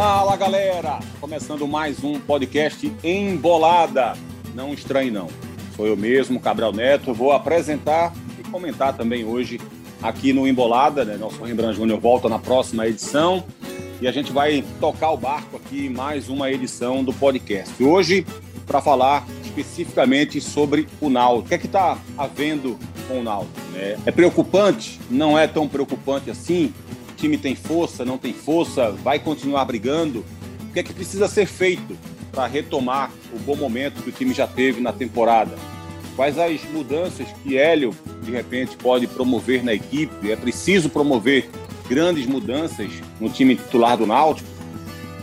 Fala 0.00 0.36
galera! 0.36 1.00
Começando 1.20 1.66
mais 1.66 2.04
um 2.04 2.20
podcast 2.20 2.86
Embolada. 3.02 4.16
Não 4.54 4.72
estranhe 4.72 5.10
não. 5.10 5.26
Sou 5.74 5.88
eu 5.88 5.96
mesmo, 5.96 6.38
Cabral 6.38 6.72
Neto. 6.72 7.12
Vou 7.12 7.32
apresentar 7.32 8.14
e 8.38 8.44
comentar 8.44 8.96
também 8.96 9.24
hoje 9.24 9.60
aqui 10.00 10.32
no 10.32 10.46
Embolada. 10.46 11.04
Né? 11.04 11.16
Nosso 11.16 11.42
Rembrandt 11.42 11.76
Júnior 11.76 11.98
volta 11.98 12.28
na 12.28 12.38
próxima 12.38 12.86
edição 12.86 13.42
e 14.00 14.06
a 14.06 14.12
gente 14.12 14.30
vai 14.30 14.64
tocar 14.78 15.10
o 15.10 15.16
barco 15.16 15.56
aqui 15.56 15.88
mais 15.88 16.28
uma 16.28 16.48
edição 16.48 17.02
do 17.02 17.12
podcast. 17.12 17.82
Hoje, 17.82 18.24
para 18.68 18.80
falar 18.80 19.26
especificamente 19.42 20.40
sobre 20.40 20.86
o 21.00 21.10
Náutico. 21.10 21.46
O 21.46 21.48
que 21.48 21.54
é 21.56 21.58
que 21.58 21.66
está 21.66 21.98
havendo 22.16 22.78
com 23.08 23.18
o 23.18 23.22
Náutico? 23.24 23.60
Né? 23.72 23.98
É 24.06 24.12
preocupante? 24.12 25.00
Não 25.10 25.36
é 25.36 25.48
tão 25.48 25.66
preocupante 25.66 26.30
assim? 26.30 26.72
Time 27.18 27.36
tem 27.36 27.56
força, 27.56 28.04
não 28.04 28.16
tem 28.16 28.32
força? 28.32 28.92
Vai 28.92 29.18
continuar 29.18 29.64
brigando? 29.64 30.24
O 30.70 30.72
que 30.72 30.78
é 30.78 30.82
que 30.84 30.94
precisa 30.94 31.26
ser 31.26 31.46
feito 31.46 31.98
para 32.30 32.46
retomar 32.46 33.10
o 33.34 33.38
bom 33.40 33.56
momento 33.56 34.02
que 34.02 34.10
o 34.10 34.12
time 34.12 34.32
já 34.32 34.46
teve 34.46 34.80
na 34.80 34.92
temporada? 34.92 35.56
Quais 36.14 36.38
as 36.38 36.62
mudanças 36.70 37.26
que 37.42 37.58
Hélio, 37.58 37.92
de 38.22 38.30
repente, 38.30 38.76
pode 38.76 39.08
promover 39.08 39.64
na 39.64 39.74
equipe? 39.74 40.30
É 40.30 40.36
preciso 40.36 40.88
promover 40.88 41.50
grandes 41.88 42.24
mudanças 42.24 42.88
no 43.20 43.28
time 43.28 43.56
titular 43.56 43.96
do 43.96 44.06
Náutico? 44.06 44.48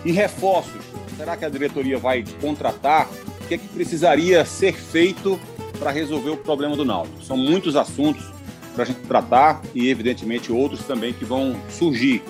E 0.04 0.12
reforços? 0.12 0.84
Será 1.16 1.38
que 1.38 1.46
a 1.46 1.50
diretoria 1.50 1.98
vai 1.98 2.26
contratar? 2.42 3.10
O 3.42 3.48
que, 3.48 3.54
é 3.54 3.58
que 3.58 3.68
precisaria 3.70 4.44
ser 4.44 4.74
feito 4.74 5.40
para 5.80 5.92
resolver 5.92 6.32
o 6.32 6.38
problema 6.38 6.76
do 6.76 6.84
Náutico? 6.84 7.24
São 7.24 7.38
muitos 7.38 7.78
assuntos 7.78 8.35
para 8.76 8.84
a 8.84 8.88
gente 8.88 9.00
tratar 9.08 9.62
e, 9.74 9.90
evidentemente, 9.90 10.52
outros 10.52 10.82
também 10.84 11.14
que 11.14 11.26
vão 11.26 11.56
surgir. 11.70 12.22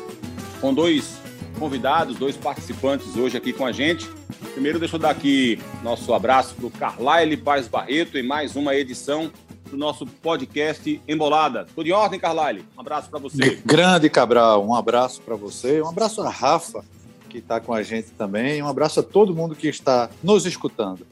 Com 0.62 0.74
dois 0.74 1.18
convidados, 1.60 2.18
dois 2.18 2.38
participantes 2.38 3.16
hoje 3.18 3.36
aqui 3.36 3.52
com 3.52 3.66
a 3.66 3.72
gente. 3.72 4.10
Primeiro, 4.54 4.80
deixa 4.80 4.96
eu 4.96 5.00
dar 5.00 5.10
aqui 5.10 5.60
nosso 5.84 6.14
abraço 6.14 6.56
para 6.56 6.66
o 6.68 6.72
Carlyle 6.72 7.36
Paz 7.36 7.68
Barreto 7.68 8.18
em 8.18 8.24
mais 8.24 8.56
uma 8.56 8.76
edição 8.76 9.32
do 9.70 9.76
nosso 9.76 10.06
podcast 10.06 11.02
Embolada. 11.08 11.66
Tudo 11.76 11.88
em 11.88 11.92
ordem, 11.92 12.20
Carlyle? 12.20 12.66
Um 12.78 12.82
abraço 12.82 13.10
para 13.10 13.20
você. 13.20 13.60
Grande 13.66 14.10
Cabral, 14.10 14.66
um 14.66 14.76
abraço 14.76 15.22
para 15.22 15.36
você, 15.36 15.82
um 15.82 15.90
abraço 15.90 16.22
a 16.22 16.30
Rafa, 16.30 16.86
que 17.30 17.40
está 17.40 17.60
com 17.60 17.74
a 17.74 17.84
gente 17.84 18.12
também, 18.12 18.62
um 18.62 18.68
abraço 18.68 19.00
a 19.00 19.04
todo 19.04 19.36
mundo 19.36 19.56
que 19.56 19.68
está 19.68 20.10
nos 20.24 20.46
escutando. 20.46 21.06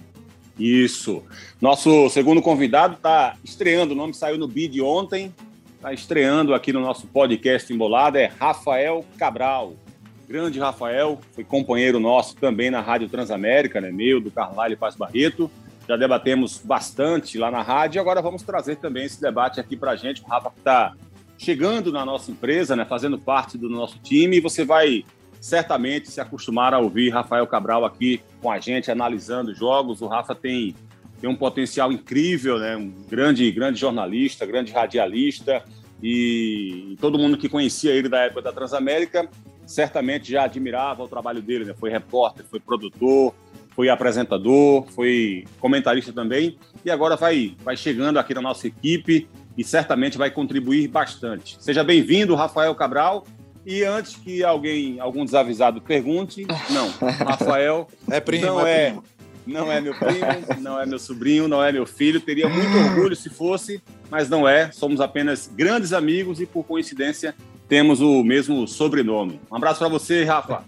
Isso. 0.57 1.23
Nosso 1.59 2.09
segundo 2.09 2.41
convidado 2.41 2.95
está 2.95 3.35
estreando, 3.43 3.93
o 3.93 3.97
nome 3.97 4.13
saiu 4.13 4.37
no 4.37 4.47
bid 4.47 4.79
ontem, 4.81 5.33
está 5.75 5.91
estreando 5.91 6.53
aqui 6.53 6.71
no 6.71 6.79
nosso 6.79 7.07
podcast 7.07 7.71
Embolada, 7.73 8.19
é 8.19 8.31
Rafael 8.39 9.03
Cabral. 9.17 9.73
Grande 10.27 10.59
Rafael, 10.59 11.19
foi 11.33 11.43
companheiro 11.43 11.99
nosso 11.99 12.35
também 12.35 12.71
na 12.71 12.81
Rádio 12.81 13.09
Transamérica, 13.09 13.81
né? 13.81 13.91
meu, 13.91 14.21
do 14.21 14.31
Carvalho 14.31 14.77
Paz 14.77 14.95
Barreto. 14.95 15.51
Já 15.87 15.97
debatemos 15.97 16.61
bastante 16.63 17.37
lá 17.37 17.51
na 17.51 17.61
rádio 17.61 17.97
e 17.97 17.99
agora 17.99 18.21
vamos 18.21 18.41
trazer 18.41 18.77
também 18.77 19.05
esse 19.05 19.19
debate 19.19 19.59
aqui 19.59 19.75
para 19.75 19.91
a 19.91 19.95
gente. 19.97 20.21
O 20.21 20.25
Rafa 20.25 20.51
está 20.57 20.93
chegando 21.37 21.91
na 21.91 22.05
nossa 22.05 22.31
empresa, 22.31 22.75
né? 22.75 22.85
fazendo 22.85 23.17
parte 23.17 23.57
do 23.57 23.67
nosso 23.67 23.99
time, 23.99 24.37
e 24.37 24.39
você 24.39 24.63
vai 24.63 25.03
certamente 25.43 26.09
se 26.09 26.21
acostumar 26.21 26.73
a 26.73 26.79
ouvir 26.79 27.09
Rafael 27.09 27.45
Cabral 27.45 27.83
aqui 27.83 28.21
com 28.41 28.49
a 28.49 28.61
gente, 28.61 28.89
analisando 28.89 29.53
jogos. 29.53 30.01
O 30.01 30.07
Rafa 30.07 30.33
tem, 30.33 30.73
tem 31.19 31.29
um 31.29 31.35
potencial 31.35 31.91
incrível, 31.91 32.57
né? 32.57 32.77
um 32.77 32.89
grande, 33.09 33.51
grande 33.51 33.77
jornalista, 33.77 34.45
grande 34.45 34.71
radialista, 34.71 35.61
e, 36.01 36.95
todo 37.01 37.19
mundo 37.19 37.37
que 37.37 37.49
conhecia 37.49 37.91
ele 37.91 38.07
da 38.07 38.19
época 38.19 38.41
da 38.41 38.53
Transamérica 38.53 39.29
certamente 39.65 40.31
já 40.31 40.45
admirava 40.45 41.03
o 41.03 41.09
trabalho 41.09 41.41
dele. 41.41 41.65
Né? 41.65 41.73
Foi 41.77 41.89
repórter, 41.89 42.45
foi 42.45 42.61
produtor, 42.61 43.35
foi 43.71 43.89
apresentador, 43.89 44.85
foi 44.91 45.43
comentarista 45.59 46.13
também, 46.13 46.57
e 46.85 46.89
agora 46.89 47.17
vai, 47.17 47.53
vai 47.65 47.75
chegando 47.75 48.17
aqui 48.17 48.33
na 48.33 48.41
nossa 48.41 48.65
equipe 48.65 49.27
e 49.57 49.63
certamente 49.63 50.17
vai 50.17 50.31
contribuir 50.31 50.87
bastante. 50.87 51.57
Seja 51.59 51.83
bem-vindo, 51.83 52.33
Rafael 52.33 52.73
Cabral. 52.75 53.25
E 53.65 53.83
antes 53.83 54.15
que 54.15 54.43
alguém, 54.43 54.99
algum 54.99 55.23
desavisado 55.23 55.81
pergunte, 55.81 56.45
não, 56.69 56.89
Rafael 57.25 57.87
é 58.09 58.19
primo, 58.19 58.45
não 58.45 58.67
é, 58.67 58.87
é 58.87 58.97
não 59.45 59.71
é 59.71 59.81
meu 59.81 59.93
primo, 59.93 60.61
não 60.61 60.79
é 60.79 60.85
meu 60.85 60.99
sobrinho, 60.99 61.47
não 61.47 61.63
é 61.63 61.71
meu 61.71 61.85
filho. 61.85 62.19
Teria 62.21 62.47
muito 62.47 62.77
orgulho 62.77 63.15
se 63.15 63.29
fosse, 63.29 63.81
mas 64.09 64.29
não 64.29 64.47
é. 64.47 64.71
Somos 64.71 65.01
apenas 65.01 65.49
grandes 65.53 65.93
amigos 65.93 66.39
e 66.39 66.45
por 66.45 66.63
coincidência 66.63 67.35
temos 67.67 68.01
o 68.01 68.23
mesmo 68.23 68.67
sobrenome. 68.67 69.39
Um 69.51 69.55
abraço 69.55 69.79
para 69.79 69.89
você, 69.89 70.23
Rafa. 70.23 70.63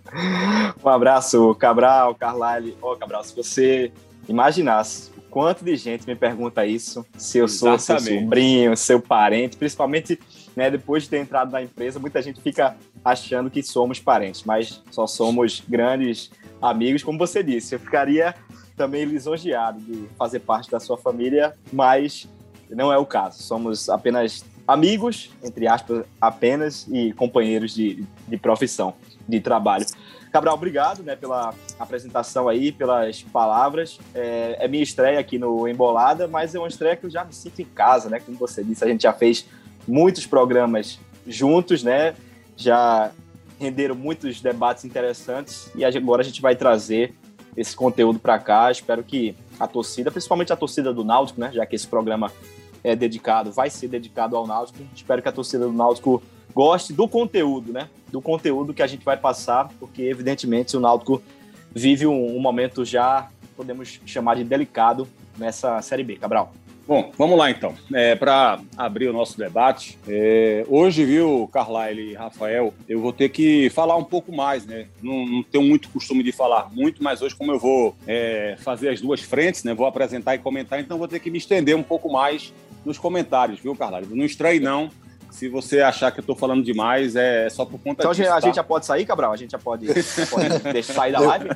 Um 0.83 0.89
abraço, 0.89 1.53
Cabral, 1.55 2.15
Carlyle. 2.15 2.77
Ô, 2.81 2.91
oh, 2.91 2.95
Cabral, 2.95 3.23
se 3.23 3.35
você 3.35 3.91
imaginasse 4.27 5.11
o 5.17 5.21
quanto 5.21 5.63
de 5.63 5.75
gente 5.75 6.07
me 6.07 6.15
pergunta 6.15 6.65
isso, 6.65 7.05
se 7.17 7.37
eu 7.37 7.47
sou 7.47 7.75
Exatamente. 7.75 8.05
seu 8.05 8.19
sobrinho, 8.21 8.77
seu 8.77 8.99
parente, 8.99 9.57
principalmente 9.57 10.19
né, 10.55 10.71
depois 10.71 11.03
de 11.03 11.09
ter 11.09 11.17
entrado 11.17 11.51
na 11.51 11.61
empresa, 11.61 11.99
muita 11.99 12.21
gente 12.21 12.41
fica 12.41 12.75
achando 13.03 13.49
que 13.49 13.61
somos 13.61 13.99
parentes, 13.99 14.43
mas 14.43 14.81
só 14.89 15.05
somos 15.05 15.63
grandes 15.67 16.31
amigos, 16.61 17.03
como 17.03 17.17
você 17.17 17.43
disse. 17.43 17.75
Eu 17.75 17.79
ficaria 17.79 18.33
também 18.75 19.05
lisonjeado 19.05 19.79
de 19.79 20.07
fazer 20.17 20.39
parte 20.39 20.69
da 20.69 20.79
sua 20.79 20.97
família, 20.97 21.53
mas 21.71 22.27
não 22.69 22.91
é 22.91 22.97
o 22.97 23.05
caso. 23.05 23.41
Somos 23.43 23.89
apenas 23.89 24.43
amigos, 24.67 25.31
entre 25.43 25.67
aspas, 25.67 26.05
apenas, 26.19 26.87
e 26.89 27.13
companheiros 27.13 27.73
de, 27.73 28.05
de 28.27 28.37
profissão, 28.37 28.93
de 29.27 29.39
trabalho. 29.39 29.85
Cabral, 30.31 30.55
obrigado 30.55 31.01
né, 31.01 31.15
pela 31.15 31.53
apresentação 31.79 32.49
aí, 32.49 32.69
pelas 32.69 33.23
palavras. 33.23 33.99
É, 34.13 34.57
é 34.59 34.67
minha 34.67 34.83
estreia 34.83 35.17
aqui 35.17 35.39
no 35.39 35.65
Embolada, 35.65 36.27
mas 36.27 36.53
é 36.53 36.59
uma 36.59 36.67
estreia 36.67 36.95
que 36.95 37.05
eu 37.05 37.09
já 37.09 37.23
me 37.23 37.33
sinto 37.33 37.61
em 37.61 37.65
casa, 37.65 38.09
né? 38.09 38.19
Como 38.19 38.37
você 38.37 38.61
disse, 38.61 38.83
a 38.83 38.87
gente 38.87 39.03
já 39.03 39.13
fez 39.13 39.45
muitos 39.87 40.25
programas 40.25 40.99
juntos, 41.27 41.83
né? 41.83 42.15
Já 42.55 43.11
renderam 43.59 43.95
muitos 43.95 44.41
debates 44.41 44.85
interessantes 44.85 45.71
e 45.75 45.85
agora 45.85 46.21
a 46.21 46.25
gente 46.25 46.41
vai 46.41 46.55
trazer 46.55 47.13
esse 47.55 47.75
conteúdo 47.75 48.19
para 48.19 48.37
cá. 48.37 48.69
Espero 48.71 49.03
que 49.03 49.35
a 49.59 49.67
torcida, 49.67 50.11
principalmente 50.11 50.51
a 50.51 50.55
torcida 50.55 50.93
do 50.93 51.03
Náutico, 51.03 51.39
né? 51.39 51.51
Já 51.53 51.65
que 51.65 51.75
esse 51.75 51.87
programa 51.87 52.31
é 52.83 52.95
dedicado, 52.95 53.51
vai 53.51 53.69
ser 53.69 53.87
dedicado 53.87 54.35
ao 54.35 54.45
Náutico. 54.45 54.79
Espero 54.95 55.21
que 55.21 55.29
a 55.29 55.31
torcida 55.31 55.65
do 55.65 55.73
Náutico 55.73 56.21
goste 56.53 56.93
do 56.93 57.07
conteúdo, 57.07 57.71
né? 57.71 57.89
Do 58.11 58.21
conteúdo 58.21 58.73
que 58.73 58.83
a 58.83 58.87
gente 58.87 59.03
vai 59.03 59.17
passar, 59.17 59.69
porque 59.79 60.03
evidentemente 60.03 60.75
o 60.75 60.79
Náutico 60.79 61.21
vive 61.73 62.05
um, 62.05 62.37
um 62.37 62.39
momento 62.39 62.85
já 62.85 63.29
podemos 63.55 63.99
chamar 64.05 64.35
de 64.35 64.43
delicado 64.43 65.07
nessa 65.37 65.81
Série 65.81 66.03
B, 66.03 66.17
Cabral. 66.17 66.53
Bom, 66.87 67.11
vamos 67.17 67.37
lá 67.37 67.49
então. 67.49 67.73
É, 67.91 68.15
Para 68.15 68.59
abrir 68.77 69.07
o 69.07 69.13
nosso 69.13 69.37
debate, 69.37 69.97
é, 70.07 70.63
hoje, 70.67 71.03
viu, 71.03 71.49
Carlyle 71.51 72.11
e 72.11 72.13
Rafael, 72.13 72.73
eu 72.87 73.01
vou 73.01 73.11
ter 73.11 73.29
que 73.29 73.71
falar 73.71 73.95
um 73.95 74.03
pouco 74.03 74.31
mais, 74.31 74.65
né? 74.67 74.87
Não, 75.01 75.25
não 75.25 75.43
tenho 75.43 75.63
muito 75.63 75.89
costume 75.89 76.21
de 76.21 76.31
falar 76.31 76.69
muito, 76.71 77.03
mas 77.03 77.23
hoje, 77.23 77.35
como 77.35 77.51
eu 77.51 77.59
vou 77.59 77.95
é, 78.05 78.55
fazer 78.59 78.89
as 78.89 79.01
duas 79.01 79.21
frentes, 79.21 79.63
né? 79.63 79.73
Vou 79.73 79.87
apresentar 79.87 80.35
e 80.35 80.37
comentar, 80.37 80.79
então 80.79 80.99
vou 80.99 81.07
ter 81.07 81.19
que 81.19 81.31
me 81.31 81.39
estender 81.39 81.75
um 81.75 81.83
pouco 81.83 82.11
mais 82.11 82.53
nos 82.85 82.99
comentários, 82.99 83.59
viu, 83.59 83.75
Carlyle? 83.75 84.15
Não 84.15 84.25
estranhe, 84.25 84.59
não. 84.59 84.91
Se 85.31 85.49
você 85.49 85.81
achar 85.81 86.11
que 86.11 86.19
eu 86.19 86.21
estou 86.21 86.35
falando 86.35 86.63
demais, 86.63 87.15
é 87.15 87.49
só 87.49 87.65
por 87.65 87.79
conta 87.79 88.03
então, 88.03 88.11
disso. 88.11 88.21
Então 88.21 88.37
a 88.37 88.39
tá? 88.39 88.45
gente 88.45 88.55
já 88.55 88.63
pode 88.63 88.85
sair, 88.85 89.05
Cabral? 89.05 89.33
A 89.33 89.37
gente 89.37 89.51
já 89.51 89.59
pode, 89.59 89.87
pode 90.29 90.59
deixar 90.71 90.93
sair 90.93 91.11
da 91.11 91.19
live? 91.19 91.49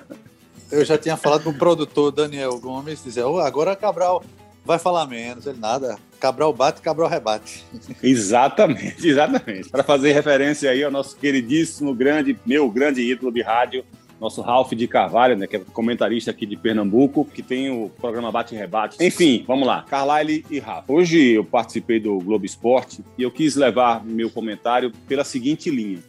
Eu 0.71 0.83
já 0.83 0.97
tinha 0.97 1.15
falado 1.15 1.43
com 1.43 1.51
o 1.51 1.57
produtor 1.57 2.11
Daniel 2.11 2.59
Gomes, 2.59 3.03
dizer, 3.03 3.23
oh, 3.23 3.39
agora 3.39 3.75
Cabral 3.75 4.23
vai 4.69 4.77
falar 4.77 5.07
menos, 5.07 5.47
ele 5.47 5.57
nada. 5.57 5.97
Cabral 6.19 6.53
bate, 6.53 6.79
Cabral 6.79 7.09
rebate. 7.09 7.65
Exatamente, 8.03 9.07
exatamente. 9.07 9.67
Para 9.67 9.83
fazer 9.83 10.11
referência 10.11 10.69
aí 10.69 10.83
ao 10.83 10.91
nosso 10.91 11.17
queridíssimo, 11.17 11.95
grande, 11.95 12.37
meu 12.45 12.69
grande 12.69 13.01
ídolo 13.01 13.31
de 13.31 13.41
rádio, 13.41 13.83
nosso 14.21 14.41
Ralph 14.41 14.73
de 14.73 14.87
Carvalho, 14.87 15.35
né, 15.35 15.47
que 15.47 15.55
é 15.55 15.59
comentarista 15.73 16.29
aqui 16.29 16.45
de 16.45 16.55
Pernambuco, 16.55 17.25
que 17.25 17.41
tem 17.41 17.71
o 17.71 17.89
programa 17.89 18.31
Bate 18.31 18.53
e 18.53 18.57
Rebate. 18.59 19.03
Enfim, 19.03 19.43
vamos 19.47 19.65
lá. 19.65 19.85
Carlyle 19.89 20.45
e 20.51 20.59
Rafa. 20.59 20.91
Hoje 20.91 21.31
eu 21.31 21.43
participei 21.43 21.99
do 21.99 22.19
Globo 22.19 22.45
Esporte 22.45 23.03
e 23.17 23.23
eu 23.23 23.31
quis 23.31 23.55
levar 23.55 24.05
meu 24.05 24.29
comentário 24.29 24.91
pela 25.07 25.23
seguinte 25.23 25.71
linha. 25.71 25.99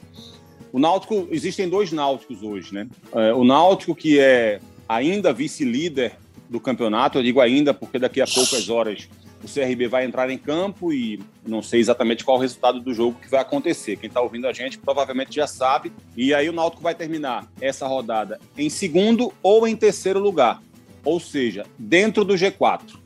O 0.71 0.79
Náutico, 0.79 1.29
existem 1.31 1.67
dois 1.67 1.93
Náuticos 1.93 2.43
hoje, 2.43 2.75
né? 2.75 2.87
É, 3.15 3.33
o 3.33 3.43
Náutico 3.43 3.95
que 3.95 4.19
é 4.19 4.61
ainda 4.87 5.33
vice-líder 5.33 6.13
do 6.51 6.61
campeonato. 6.61 7.19
Eu 7.19 7.23
digo 7.23 7.41
ainda 7.41 7.73
porque 7.73 7.99
daqui 7.99 8.21
a 8.21 8.27
poucas 8.27 8.69
horas 8.69 9.09
o 9.43 9.47
CRB 9.47 9.87
vai 9.87 10.05
entrar 10.05 10.29
em 10.29 10.37
campo 10.37 10.93
e 10.93 11.23
não 11.47 11.63
sei 11.63 11.81
exatamente 11.81 12.25
qual 12.25 12.37
o 12.37 12.41
resultado 12.41 12.81
do 12.81 12.93
jogo 12.93 13.19
que 13.21 13.31
vai 13.31 13.41
acontecer. 13.41 13.97
Quem 13.97 14.09
está 14.09 14.21
ouvindo 14.21 14.49
a 14.49 14.53
gente 14.53 14.77
provavelmente 14.77 15.35
já 15.35 15.47
sabe. 15.47 15.93
E 16.17 16.35
aí 16.35 16.49
o 16.49 16.53
Náutico 16.53 16.83
vai 16.83 16.95
terminar 16.95 17.49
essa 17.61 17.87
rodada 17.87 18.41
em 18.59 18.69
segundo 18.69 19.33
ou 19.43 19.67
em 19.67 19.77
terceiro 19.77 20.19
lugar, 20.19 20.61
ou 21.05 21.21
seja, 21.21 21.65
dentro 21.79 22.25
do 22.25 22.35
G4, 22.35 22.99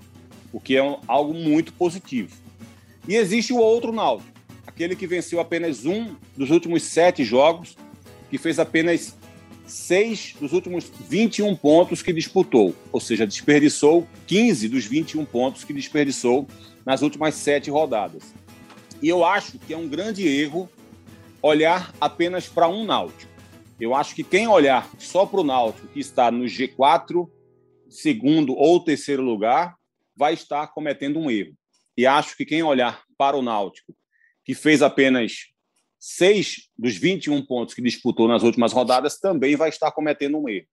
o 0.51 0.59
que 0.59 0.77
é 0.77 0.99
algo 1.07 1.35
muito 1.35 1.73
positivo. 1.75 2.35
E 3.07 3.15
existe 3.15 3.53
o 3.53 3.59
outro 3.59 3.93
Náutico, 3.93 4.33
aquele 4.67 4.97
que 4.97 5.07
venceu 5.07 5.39
apenas 5.39 5.85
um 5.85 6.17
dos 6.35 6.51
últimos 6.51 6.83
sete 6.83 7.23
jogos, 7.23 7.77
que 8.31 8.39
fez 8.39 8.59
apenas 8.59 9.15
seis 9.67 10.35
dos 10.41 10.53
últimos 10.53 10.91
21 11.09 11.57
pontos 11.57 12.03
que 12.03 12.13
disputou, 12.13 12.75
ou 12.93 13.01
seja, 13.01 13.27
desperdiçou 13.27 14.07
15 14.27 14.69
dos 14.69 14.85
21 14.85 15.25
pontos 15.25 15.65
que 15.65 15.73
desperdiçou 15.73 16.47
nas 16.85 17.03
últimas 17.03 17.35
sete 17.35 17.71
rodadas. 17.71 18.35
E 19.03 19.09
eu 19.09 19.25
acho 19.25 19.59
que 19.59 19.73
é 19.73 19.77
um 19.77 19.89
grande 19.89 20.27
erro 20.27 20.69
olhar 21.43 21.95
apenas 22.01 22.47
para 22.47 22.69
um 22.69 22.85
Náutico. 22.85 23.33
Eu 23.79 23.95
acho 23.95 24.15
que 24.15 24.23
quem 24.23 24.47
olhar 24.47 24.91
só 24.99 25.27
para 25.27 25.41
o 25.41 25.45
Náutico, 25.45 25.89
que 25.89 26.01
está 26.01 26.31
no 26.31 26.45
G4, 26.45 27.29
segundo 27.91 28.55
ou 28.55 28.81
terceiro 28.81 29.23
lugar, 29.23 29.77
vai 30.17 30.35
estar 30.35 30.69
cometendo 30.69 31.19
um 31.19 31.31
erro. 31.31 31.55
E 31.97 32.07
acho 32.07 32.37
que 32.37 32.45
quem 32.45 32.63
olhar 32.63 33.03
para 33.17 33.37
o 33.37 33.43
Náutico, 33.43 33.95
que 34.45 34.55
fez 34.55 34.83
apenas 34.83 35.54
seis 36.07 36.69
dos 36.77 36.95
21 36.97 37.41
pontos 37.47 37.75
que 37.75 37.81
disputou 37.81 38.29
nas 38.29 38.43
últimas 38.43 38.75
rodadas, 38.75 39.19
também 39.19 39.57
vai 39.57 39.71
estar 39.71 39.91
cometendo 39.91 40.37
um 40.37 40.47
erro. 40.47 40.67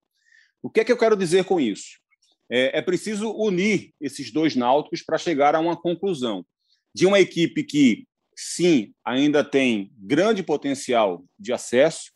O 0.62 0.70
que 0.70 0.82
é 0.82 0.84
que 0.84 0.92
eu 0.92 0.98
quero 0.98 1.16
dizer 1.16 1.46
com 1.46 1.58
isso? 1.58 2.02
É, 2.50 2.80
é 2.80 2.82
preciso 2.82 3.32
unir 3.32 3.94
esses 4.02 4.30
dois 4.30 4.58
náuticos 4.58 5.02
para 5.02 5.18
chegar 5.18 5.56
a 5.56 5.62
uma 5.62 5.80
conclusão 5.80 6.46
de 6.94 7.06
uma 7.06 7.18
equipe 7.18 7.64
que, 7.64 8.06
sim, 8.36 8.94
ainda 9.06 9.42
tem 9.42 9.90
grande 9.98 10.44
potencial 10.44 11.24
de 11.40 11.54
acesso, 11.54 12.12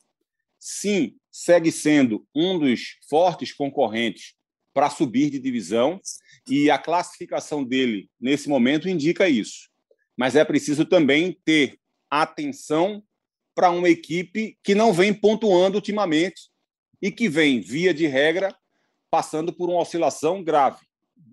sim, 0.59 1.15
segue 1.31 1.71
sendo 1.71 2.27
um 2.35 2.59
dos 2.59 2.97
fortes 3.09 3.53
concorrentes 3.53 4.33
para 4.73 4.89
subir 4.89 5.29
de 5.29 5.39
divisão, 5.39 6.01
e 6.49 6.69
a 6.69 6.77
classificação 6.77 7.63
dele 7.63 8.09
nesse 8.19 8.49
momento 8.49 8.89
indica 8.89 9.29
isso. 9.29 9.69
Mas 10.17 10.35
é 10.35 10.43
preciso 10.43 10.83
também 10.83 11.39
ter 11.45 11.79
atenção 12.21 13.03
para 13.53 13.71
uma 13.71 13.89
equipe 13.89 14.57
que 14.63 14.75
não 14.75 14.91
vem 14.91 15.13
pontuando 15.13 15.77
ultimamente 15.77 16.49
e 17.01 17.11
que 17.11 17.29
vem, 17.29 17.61
via 17.61 17.93
de 17.93 18.05
regra, 18.07 18.55
passando 19.09 19.53
por 19.53 19.69
uma 19.69 19.79
oscilação 19.79 20.43
grave, 20.43 20.85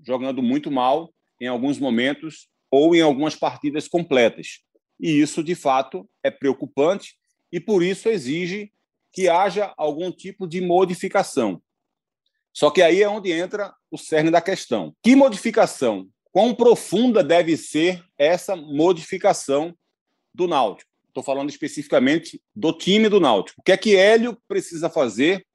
jogando 0.07 0.43
muito 0.43 0.71
mal 0.71 1.13
em 1.41 1.49
alguns 1.49 1.79
momentos 1.79 2.49
ou 2.71 2.95
em 2.95 3.01
algumas 3.01 3.35
partidas 3.35 3.89
completas. 3.89 4.61
E 5.01 5.11
isso, 5.21 5.43
de 5.43 5.55
fato, 5.55 6.09
é 6.23 6.31
preocupante 6.31 7.17
e 7.51 7.59
por 7.59 7.83
isso 7.83 8.09
exige 8.09 8.73
que 9.13 9.29
haja 9.29 9.75
algum 9.77 10.11
tipo 10.11 10.47
de 10.47 10.61
modificação. 10.61 11.61
Só 12.53 12.71
que 12.71 12.83
aí 12.83 13.03
é 13.03 13.09
onde 13.09 13.33
entra 13.33 13.75
o 13.91 13.99
cerne 13.99 14.31
da 14.31 14.41
questão. 14.41 14.95
Que 15.03 15.17
modificação? 15.17 16.09
Quão 16.31 16.55
profunda 16.55 17.23
deve 17.23 17.57
ser 17.57 18.03
essa 18.17 18.55
modificação 18.55 19.77
do 20.35 20.47
Náutico? 20.47 20.91
Estou 21.09 21.23
falando 21.23 21.51
especificamente 21.51 22.41
do 22.55 22.73
time 22.73 23.09
do 23.09 23.21
Náutico. 23.21 23.61
O 23.61 23.63
que 23.63 23.73
é 23.73 23.77
que 23.77 23.97
Hélio 23.97 24.37
precisa 24.49 24.89
fazer 24.89 25.47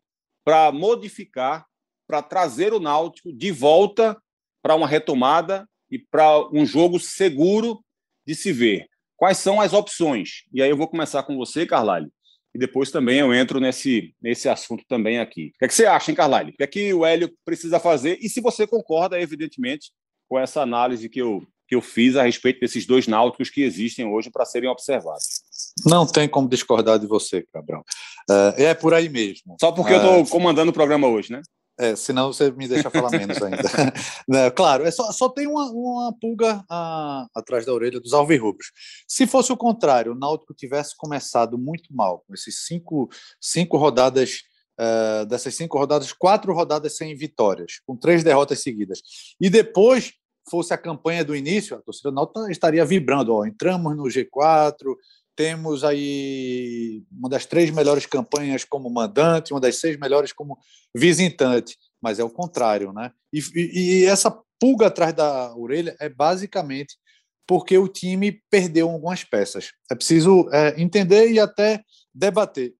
para 0.43 0.71
modificar, 0.71 1.65
para 2.07 2.21
trazer 2.21 2.73
o 2.73 2.79
Náutico 2.79 3.33
de 3.33 3.51
volta 3.51 4.15
para 4.61 4.75
uma 4.75 4.87
retomada 4.87 5.67
e 5.89 5.97
para 5.97 6.47
um 6.53 6.65
jogo 6.65 6.99
seguro 6.99 7.83
de 8.25 8.35
se 8.35 8.51
ver? 8.51 8.87
Quais 9.15 9.37
são 9.39 9.59
as 9.59 9.73
opções? 9.73 10.43
E 10.53 10.61
aí 10.61 10.69
eu 10.69 10.77
vou 10.77 10.87
começar 10.87 11.23
com 11.23 11.35
você, 11.35 11.65
Carlalho 11.65 12.11
e 12.57 12.59
depois 12.59 12.89
também 12.89 13.19
eu 13.19 13.31
entro 13.31 13.59
nesse, 13.59 14.15
nesse 14.19 14.49
assunto 14.49 14.83
também 14.87 15.19
aqui. 15.19 15.51
O 15.55 15.59
que, 15.59 15.65
é 15.65 15.67
que 15.67 15.73
você 15.75 15.85
acha, 15.85 16.09
hein, 16.09 16.17
Carlyle? 16.17 16.49
O 16.49 16.53
que 16.53 16.63
é 16.63 16.67
que 16.67 16.91
o 16.91 17.05
Hélio 17.05 17.31
precisa 17.45 17.79
fazer? 17.79 18.17
E 18.19 18.27
se 18.27 18.41
você 18.41 18.65
concorda, 18.65 19.21
evidentemente, 19.21 19.91
com 20.27 20.39
essa 20.39 20.61
análise 20.61 21.07
que 21.07 21.19
eu, 21.21 21.45
que 21.67 21.75
eu 21.75 21.81
fiz 21.81 22.15
a 22.15 22.23
respeito 22.23 22.59
desses 22.59 22.85
dois 22.85 23.07
náuticos 23.07 23.49
que 23.49 23.61
existem 23.61 24.05
hoje 24.05 24.29
para 24.29 24.45
serem 24.45 24.69
observados. 24.69 25.41
Não 25.85 26.07
tem 26.07 26.27
como 26.27 26.47
discordar 26.47 26.97
de 26.97 27.07
você, 27.07 27.45
Cabral. 27.53 27.83
Uh, 28.29 28.53
é 28.57 28.73
por 28.73 28.93
aí 28.93 29.09
mesmo. 29.09 29.55
Só 29.59 29.71
porque 29.71 29.93
uh, 29.93 29.97
eu 29.97 30.21
estou 30.21 30.39
comandando 30.39 30.71
o 30.71 30.73
programa 30.73 31.07
hoje, 31.07 31.31
né? 31.31 31.41
É, 31.79 31.95
senão 31.95 32.33
você 32.33 32.49
me 32.49 32.67
deixa 32.67 32.89
falar 32.89 33.11
menos 33.11 33.37
ainda. 33.39 33.61
claro, 34.55 34.83
é 34.83 34.89
só, 34.89 35.11
só 35.11 35.29
tem 35.29 35.45
uma, 35.45 35.69
uma 35.69 36.13
pulga 36.19 36.65
a, 36.67 37.27
atrás 37.35 37.67
da 37.67 37.73
orelha 37.73 37.99
dos 37.99 38.13
alvirrubros. 38.13 38.71
Se 39.07 39.27
fosse 39.27 39.53
o 39.53 39.57
contrário, 39.57 40.13
o 40.13 40.15
Náutico 40.15 40.55
tivesse 40.55 40.97
começado 40.97 41.55
muito 41.55 41.93
mal, 41.93 42.23
com 42.25 42.33
esses 42.33 42.65
cinco, 42.65 43.07
cinco 43.39 43.77
rodadas, 43.77 44.41
uh, 44.79 45.25
dessas 45.27 45.53
cinco 45.53 45.77
rodadas, 45.77 46.11
quatro 46.11 46.51
rodadas 46.51 46.97
sem 46.97 47.15
vitórias, 47.15 47.79
com 47.85 47.95
três 47.95 48.23
derrotas 48.23 48.63
seguidas, 48.63 48.99
e 49.39 49.47
depois 49.47 50.13
fosse 50.49 50.73
a 50.73 50.77
campanha 50.77 51.23
do 51.23 51.35
início, 51.35 51.75
a 51.75 51.81
torcida 51.81 52.09
do 52.09 52.15
Náutico 52.15 52.49
estaria 52.49 52.85
vibrando, 52.85 53.33
ó, 53.33 53.45
entramos 53.45 53.95
no 53.95 54.03
G4, 54.03 54.95
temos 55.35 55.83
aí 55.83 57.03
uma 57.11 57.29
das 57.29 57.45
três 57.45 57.69
melhores 57.69 58.05
campanhas 58.05 58.65
como 58.65 58.89
mandante, 58.89 59.53
uma 59.53 59.61
das 59.61 59.79
seis 59.79 59.97
melhores 59.97 60.33
como 60.33 60.57
visitante, 60.95 61.77
mas 62.01 62.17
é 62.17 62.23
o 62.23 62.29
contrário, 62.29 62.91
né? 62.91 63.11
E, 63.31 63.39
e, 63.53 64.01
e 64.01 64.05
essa 64.05 64.35
pulga 64.59 64.87
atrás 64.87 65.13
da 65.13 65.55
orelha 65.55 65.95
é 65.99 66.09
basicamente 66.09 66.97
porque 67.45 67.77
o 67.77 67.87
time 67.87 68.41
perdeu 68.49 68.89
algumas 68.89 69.23
peças. 69.23 69.71
É 69.89 69.95
preciso 69.95 70.49
é, 70.51 70.81
entender 70.81 71.31
e 71.31 71.39
até 71.39 71.83
debater. 72.13 72.73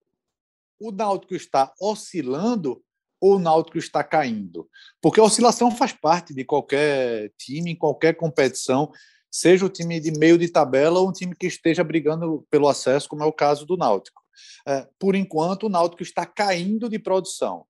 O 0.79 0.91
Náutico 0.91 1.35
está 1.35 1.71
oscilando 1.79 2.83
ou 3.19 3.35
o 3.35 3.39
Náutico 3.39 3.77
está 3.77 4.03
caindo? 4.03 4.67
Porque 5.01 5.19
a 5.19 5.23
oscilação 5.23 5.71
faz 5.71 5.93
parte 5.93 6.33
de 6.33 6.43
qualquer 6.43 7.31
time, 7.37 7.71
em 7.71 7.75
qualquer 7.75 8.15
competição 8.15 8.91
seja 9.31 9.65
o 9.65 9.69
time 9.69 9.99
de 9.99 10.11
meio 10.11 10.37
de 10.37 10.49
tabela 10.49 10.99
ou 10.99 11.09
um 11.09 11.11
time 11.11 11.35
que 11.35 11.47
esteja 11.47 11.83
brigando 11.83 12.45
pelo 12.49 12.67
acesso, 12.67 13.07
como 13.07 13.23
é 13.23 13.25
o 13.25 13.33
caso 13.33 13.65
do 13.65 13.77
Náutico. 13.77 14.21
É, 14.67 14.87
por 14.99 15.15
enquanto, 15.15 15.63
o 15.63 15.69
Náutico 15.69 16.03
está 16.03 16.25
caindo 16.25 16.89
de 16.89 16.99
produção, 16.99 17.65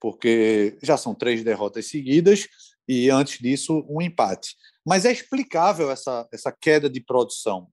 porque 0.00 0.78
já 0.82 0.96
são 0.96 1.14
três 1.14 1.44
derrotas 1.44 1.86
seguidas 1.86 2.48
e, 2.88 3.10
antes 3.10 3.38
disso, 3.38 3.84
um 3.88 4.00
empate. 4.00 4.56
Mas 4.84 5.04
é 5.04 5.12
explicável 5.12 5.90
essa, 5.90 6.26
essa 6.32 6.50
queda 6.50 6.88
de 6.88 7.00
produção. 7.00 7.68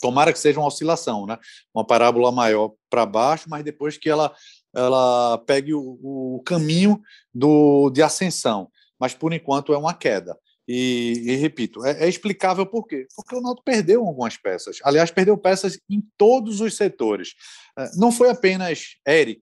Tomara 0.00 0.32
que 0.32 0.38
seja 0.38 0.60
uma 0.60 0.68
oscilação, 0.68 1.26
né? 1.26 1.38
uma 1.74 1.84
parábola 1.84 2.30
maior 2.30 2.72
para 2.90 3.06
baixo, 3.06 3.48
mas 3.48 3.64
depois 3.64 3.96
que 3.96 4.08
ela, 4.08 4.34
ela 4.74 5.38
pegue 5.38 5.74
o, 5.74 5.98
o 6.02 6.42
caminho 6.44 7.00
do, 7.34 7.90
de 7.90 8.02
ascensão. 8.02 8.70
Mas, 8.98 9.14
por 9.14 9.32
enquanto, 9.32 9.72
é 9.72 9.78
uma 9.78 9.94
queda. 9.94 10.36
E, 10.66 11.22
e, 11.24 11.36
repito, 11.36 11.84
é, 11.84 12.04
é, 12.04 12.08
explicável 12.08 12.66
por 12.66 12.86
quê? 12.86 13.06
Porque 13.16 13.34
o 13.34 13.40
Náutico 13.40 13.64
perdeu 13.64 14.04
algumas 14.04 14.36
peças. 14.36 14.78
Aliás, 14.84 15.10
perdeu 15.10 15.36
peças 15.38 15.80
em 15.88 16.02
todos 16.18 16.60
os 16.60 16.76
setores. 16.76 17.34
É, 17.78 17.90
não 17.96 18.12
foi 18.12 18.28
apenas 18.28 18.96
Eric, 19.06 19.40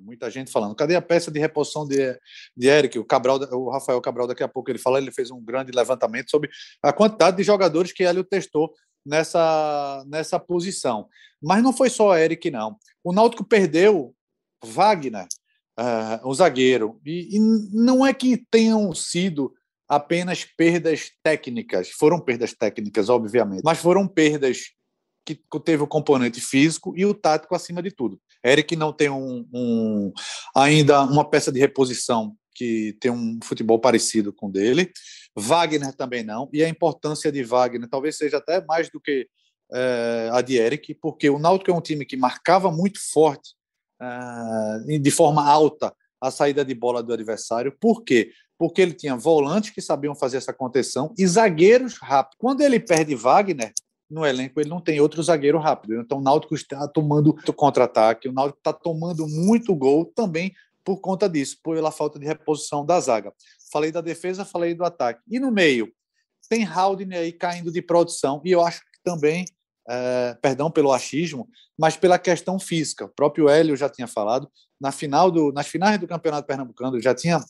muita 0.00 0.30
gente 0.30 0.52
falando, 0.52 0.74
cadê 0.74 0.94
a 0.94 1.02
peça 1.02 1.30
de 1.30 1.40
reposição 1.40 1.86
de, 1.86 2.16
de 2.56 2.68
Eric? 2.68 2.96
O 2.98 3.04
Cabral, 3.04 3.38
o 3.52 3.70
Rafael 3.70 4.00
Cabral, 4.00 4.28
daqui 4.28 4.42
a 4.42 4.48
pouco 4.48 4.70
ele 4.70 4.78
fala, 4.78 4.98
ele 4.98 5.10
fez 5.10 5.30
um 5.30 5.42
grande 5.42 5.72
levantamento 5.72 6.30
sobre 6.30 6.48
a 6.82 6.92
quantidade 6.92 7.36
de 7.36 7.42
jogadores 7.42 7.92
que 7.92 8.04
ele 8.04 8.22
testou 8.22 8.72
nessa, 9.04 10.04
nessa 10.06 10.38
posição. 10.38 11.08
Mas 11.42 11.62
não 11.62 11.72
foi 11.72 11.90
só 11.90 12.16
Eric, 12.16 12.50
não. 12.50 12.76
O 13.02 13.12
Náutico 13.12 13.44
perdeu 13.44 14.14
Wagner, 14.64 15.26
uh, 15.78 16.28
o 16.28 16.34
zagueiro, 16.34 17.00
e, 17.04 17.36
e 17.36 17.40
não 17.72 18.06
é 18.06 18.12
que 18.12 18.44
tenham 18.50 18.94
sido 18.94 19.52
apenas 19.88 20.44
perdas 20.44 21.10
técnicas. 21.22 21.90
Foram 21.90 22.20
perdas 22.20 22.52
técnicas, 22.52 23.08
obviamente, 23.08 23.62
mas 23.64 23.78
foram 23.78 24.06
perdas 24.06 24.72
que 25.24 25.38
teve 25.64 25.82
o 25.82 25.86
componente 25.86 26.40
físico 26.40 26.94
e 26.96 27.04
o 27.04 27.12
tático 27.12 27.54
acima 27.54 27.82
de 27.82 27.90
tudo. 27.90 28.18
Eric 28.44 28.74
não 28.76 28.92
tem 28.92 29.10
um, 29.10 29.46
um, 29.52 30.12
ainda 30.56 31.02
uma 31.02 31.28
peça 31.28 31.52
de 31.52 31.60
reposição 31.60 32.34
que 32.54 32.96
tem 33.00 33.10
um 33.10 33.38
futebol 33.44 33.78
parecido 33.78 34.32
com 34.32 34.46
o 34.46 34.50
dele. 34.50 34.90
Wagner 35.36 35.94
também 35.94 36.24
não. 36.24 36.48
E 36.52 36.64
a 36.64 36.68
importância 36.68 37.30
de 37.30 37.42
Wagner 37.44 37.88
talvez 37.88 38.16
seja 38.16 38.38
até 38.38 38.64
mais 38.64 38.90
do 38.90 39.00
que 39.00 39.28
é, 39.72 40.30
a 40.32 40.40
de 40.40 40.56
Eric, 40.56 40.94
porque 40.94 41.28
o 41.28 41.38
Náutico 41.38 41.70
é 41.70 41.74
um 41.74 41.80
time 41.80 42.04
que 42.04 42.16
marcava 42.16 42.70
muito 42.70 42.98
forte, 43.12 43.54
de 45.00 45.10
forma 45.10 45.44
alta, 45.44 45.94
a 46.20 46.30
saída 46.30 46.64
de 46.64 46.74
bola 46.74 47.02
do 47.02 47.12
adversário. 47.12 47.76
Por 47.78 48.02
quê? 48.02 48.32
porque 48.58 48.82
ele 48.82 48.92
tinha 48.92 49.16
volantes 49.16 49.70
que 49.70 49.80
sabiam 49.80 50.14
fazer 50.14 50.36
essa 50.38 50.52
contenção 50.52 51.14
e 51.16 51.24
zagueiros 51.26 51.96
rápidos. 51.98 52.36
Quando 52.38 52.60
ele 52.60 52.80
perde 52.80 53.14
Wagner, 53.14 53.72
no 54.10 54.26
elenco 54.26 54.60
ele 54.60 54.68
não 54.68 54.80
tem 54.80 55.00
outro 55.00 55.22
zagueiro 55.22 55.58
rápido. 55.58 56.00
Então 56.00 56.18
o 56.18 56.20
Náutico 56.20 56.54
está 56.56 56.88
tomando 56.88 57.34
contra-ataque, 57.54 58.28
o 58.28 58.32
Náutico 58.32 58.58
está 58.58 58.72
tomando 58.72 59.28
muito 59.28 59.74
gol 59.76 60.06
também 60.06 60.52
por 60.84 60.98
conta 61.00 61.28
disso, 61.28 61.58
pela 61.62 61.92
falta 61.92 62.18
de 62.18 62.26
reposição 62.26 62.84
da 62.84 62.98
zaga. 62.98 63.32
Falei 63.70 63.92
da 63.92 64.00
defesa, 64.00 64.44
falei 64.44 64.74
do 64.74 64.84
ataque. 64.84 65.20
E 65.28 65.38
no 65.38 65.52
meio, 65.52 65.92
tem 66.48 66.64
Haldane 66.64 67.14
aí 67.14 67.30
caindo 67.30 67.70
de 67.70 67.82
produção, 67.82 68.40
e 68.42 68.50
eu 68.50 68.62
acho 68.62 68.80
que 68.80 68.98
também, 69.04 69.44
é, 69.88 70.36
perdão 70.42 70.70
pelo 70.70 70.92
achismo, 70.92 71.48
mas 71.78 71.96
pela 71.96 72.18
questão 72.18 72.58
física. 72.58 73.06
O 73.06 73.08
próprio 73.08 73.48
Hélio 73.48 73.76
já 73.76 73.88
tinha 73.88 74.06
falado, 74.06 74.50
na 74.80 74.92
final 74.92 75.30
do, 75.30 75.52
nas 75.52 75.66
finais 75.66 75.98
do 75.98 76.06
Campeonato 76.06 76.46
Pernambucano, 76.46 77.00
já 77.00 77.14
tinha 77.14 77.40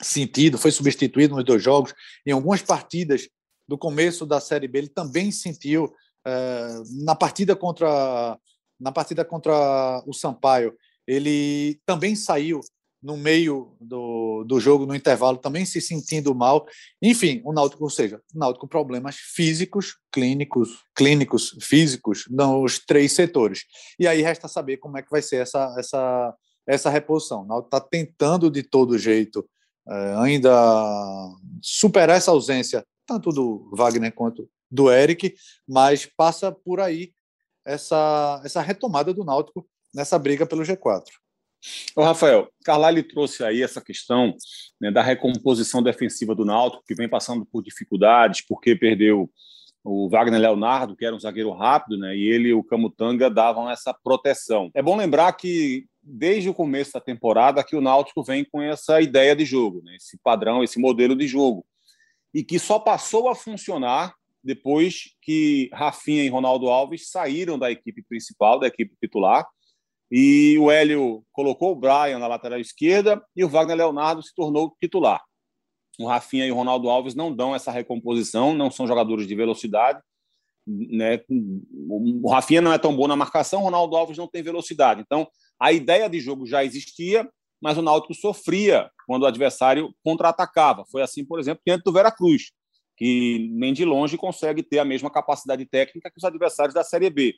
sentido, 0.00 0.58
foi 0.58 0.70
substituído 0.70 1.34
nos 1.34 1.44
dois 1.44 1.62
jogos. 1.62 1.94
Em 2.26 2.32
algumas 2.32 2.62
partidas 2.62 3.28
do 3.68 3.76
começo 3.76 4.26
da 4.26 4.40
Série 4.40 4.68
B, 4.68 4.78
ele 4.78 4.88
também 4.88 5.30
sentiu. 5.30 5.92
É, 6.24 6.68
na 7.04 7.16
partida 7.16 7.56
contra 7.56 8.38
na 8.78 8.90
partida 8.90 9.24
contra 9.24 10.02
o 10.06 10.12
Sampaio, 10.12 10.74
ele 11.06 11.80
também 11.86 12.16
saiu 12.16 12.60
no 13.02 13.16
meio 13.16 13.76
do, 13.80 14.44
do 14.44 14.60
jogo, 14.60 14.86
no 14.86 14.94
intervalo, 14.94 15.36
também 15.36 15.64
se 15.64 15.80
sentindo 15.80 16.34
mal. 16.34 16.66
Enfim, 17.00 17.42
o 17.44 17.52
Náutico, 17.52 17.82
ou 17.82 17.90
seja, 17.90 18.20
o 18.34 18.38
Náutico 18.38 18.68
problemas 18.68 19.16
físicos, 19.16 19.96
clínicos, 20.12 20.70
clínicos, 20.94 21.56
físicos, 21.60 22.24
nos 22.30 22.78
três 22.78 23.12
setores. 23.12 23.64
E 23.98 24.06
aí 24.06 24.22
resta 24.22 24.46
saber 24.46 24.76
como 24.76 24.96
é 24.96 25.02
que 25.02 25.10
vai 25.10 25.20
ser 25.20 25.36
essa, 25.36 25.74
essa, 25.78 26.34
essa 26.66 26.90
reposição. 26.90 27.42
O 27.42 27.46
Náutico 27.46 27.76
está 27.76 27.80
tentando 27.80 28.50
de 28.50 28.62
todo 28.62 28.98
jeito 28.98 29.44
é, 29.88 30.14
ainda 30.18 30.50
superar 31.60 32.16
essa 32.16 32.30
ausência, 32.30 32.86
tanto 33.04 33.30
do 33.30 33.68
Wagner 33.74 34.14
quanto 34.14 34.48
do 34.70 34.90
Eric, 34.90 35.34
mas 35.68 36.06
passa 36.06 36.52
por 36.52 36.80
aí 36.80 37.12
essa, 37.64 38.40
essa 38.44 38.60
retomada 38.60 39.12
do 39.12 39.24
Náutico 39.24 39.66
nessa 39.94 40.18
briga 40.18 40.46
pelo 40.46 40.62
G4. 40.62 41.02
Ô, 41.94 42.02
Rafael, 42.02 42.48
Carlyle 42.64 43.02
trouxe 43.02 43.44
aí 43.44 43.62
essa 43.62 43.80
questão 43.80 44.34
né, 44.80 44.90
da 44.90 45.02
recomposição 45.02 45.82
defensiva 45.82 46.34
do 46.34 46.44
Náutico, 46.44 46.84
que 46.86 46.94
vem 46.94 47.08
passando 47.08 47.44
por 47.44 47.62
dificuldades, 47.62 48.40
porque 48.46 48.74
perdeu 48.74 49.30
o 49.84 50.08
Wagner 50.08 50.40
Leonardo, 50.40 50.96
que 50.96 51.04
era 51.04 51.14
um 51.14 51.20
zagueiro 51.20 51.50
rápido, 51.50 51.98
né, 51.98 52.16
e 52.16 52.22
ele 52.28 52.48
e 52.48 52.54
o 52.54 52.62
Camutanga 52.62 53.28
davam 53.28 53.70
essa 53.70 53.92
proteção. 53.92 54.70
É 54.74 54.82
bom 54.82 54.96
lembrar 54.96 55.32
que 55.32 55.86
desde 56.02 56.48
o 56.48 56.54
começo 56.54 56.92
da 56.92 57.00
temporada 57.00 57.62
que 57.64 57.76
o 57.76 57.80
Náutico 57.80 58.22
vem 58.22 58.44
com 58.44 58.60
essa 58.60 59.00
ideia 59.00 59.34
de 59.34 59.44
jogo, 59.44 59.82
né, 59.84 59.96
esse 59.96 60.18
padrão, 60.22 60.62
esse 60.62 60.78
modelo 60.78 61.16
de 61.16 61.26
jogo, 61.26 61.64
e 62.34 62.42
que 62.42 62.58
só 62.58 62.78
passou 62.78 63.28
a 63.28 63.34
funcionar 63.34 64.14
depois 64.42 65.14
que 65.20 65.70
Rafinha 65.72 66.24
e 66.24 66.28
Ronaldo 66.28 66.68
Alves 66.68 67.10
saíram 67.10 67.58
da 67.58 67.70
equipe 67.70 68.02
principal, 68.02 68.58
da 68.58 68.66
equipe 68.66 68.94
titular, 69.00 69.46
e 70.14 70.58
o 70.58 70.70
Hélio 70.70 71.24
colocou 71.32 71.72
o 71.72 71.74
Brian 71.74 72.18
na 72.18 72.26
lateral 72.26 72.60
esquerda 72.60 73.24
e 73.34 73.42
o 73.42 73.48
Wagner 73.48 73.78
Leonardo 73.78 74.22
se 74.22 74.34
tornou 74.34 74.76
titular. 74.78 75.24
O 75.98 76.06
Rafinha 76.06 76.44
e 76.44 76.52
o 76.52 76.54
Ronaldo 76.54 76.90
Alves 76.90 77.14
não 77.14 77.34
dão 77.34 77.54
essa 77.54 77.72
recomposição, 77.72 78.52
não 78.52 78.70
são 78.70 78.86
jogadores 78.86 79.26
de 79.26 79.34
velocidade. 79.34 80.02
Né? 80.66 81.22
O 81.30 82.28
Rafinha 82.30 82.60
não 82.60 82.74
é 82.74 82.78
tão 82.78 82.94
bom 82.94 83.08
na 83.08 83.16
marcação, 83.16 83.62
o 83.62 83.64
Ronaldo 83.64 83.96
Alves 83.96 84.18
não 84.18 84.28
tem 84.28 84.42
velocidade. 84.42 85.00
Então, 85.00 85.26
a 85.58 85.72
ideia 85.72 86.10
de 86.10 86.20
jogo 86.20 86.44
já 86.44 86.62
existia, 86.62 87.26
mas 87.58 87.78
o 87.78 87.82
Náutico 87.82 88.14
sofria 88.14 88.90
quando 89.06 89.22
o 89.22 89.26
adversário 89.26 89.94
contra-atacava. 90.04 90.84
Foi 90.90 91.00
assim, 91.00 91.24
por 91.24 91.40
exemplo, 91.40 91.62
diante 91.66 91.84
do 91.84 91.92
Veracruz, 91.92 92.52
que 92.98 93.48
nem 93.54 93.72
de 93.72 93.86
longe 93.86 94.18
consegue 94.18 94.62
ter 94.62 94.78
a 94.78 94.84
mesma 94.84 95.10
capacidade 95.10 95.64
técnica 95.64 96.10
que 96.10 96.18
os 96.18 96.24
adversários 96.24 96.74
da 96.74 96.84
Série 96.84 97.08
B. 97.08 97.34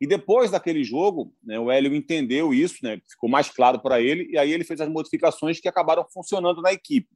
E 0.00 0.06
depois 0.06 0.50
daquele 0.50 0.82
jogo, 0.82 1.34
né, 1.42 1.58
o 1.58 1.70
Hélio 1.70 1.94
entendeu 1.94 2.54
isso, 2.54 2.76
né, 2.82 3.00
ficou 3.08 3.28
mais 3.28 3.50
claro 3.50 3.80
para 3.80 4.00
ele, 4.00 4.30
e 4.30 4.38
aí 4.38 4.50
ele 4.50 4.64
fez 4.64 4.80
as 4.80 4.88
modificações 4.88 5.60
que 5.60 5.68
acabaram 5.68 6.06
funcionando 6.10 6.62
na 6.62 6.72
equipe. 6.72 7.08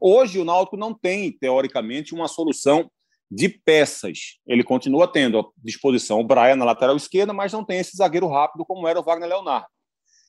Hoje, 0.00 0.38
o 0.38 0.44
Náutico 0.44 0.76
não 0.76 0.92
tem, 0.92 1.30
teoricamente, 1.30 2.14
uma 2.14 2.28
solução 2.28 2.90
de 3.30 3.48
peças. 3.48 4.38
Ele 4.46 4.62
continua 4.62 5.08
tendo 5.10 5.38
à 5.38 5.44
disposição 5.58 6.20
o 6.20 6.24
Brian 6.24 6.56
na 6.56 6.64
lateral 6.64 6.96
esquerda, 6.96 7.32
mas 7.32 7.52
não 7.52 7.64
tem 7.64 7.78
esse 7.78 7.96
zagueiro 7.96 8.28
rápido 8.28 8.64
como 8.64 8.86
era 8.86 9.00
o 9.00 9.02
Wagner 9.02 9.28
Leonardo. 9.28 9.68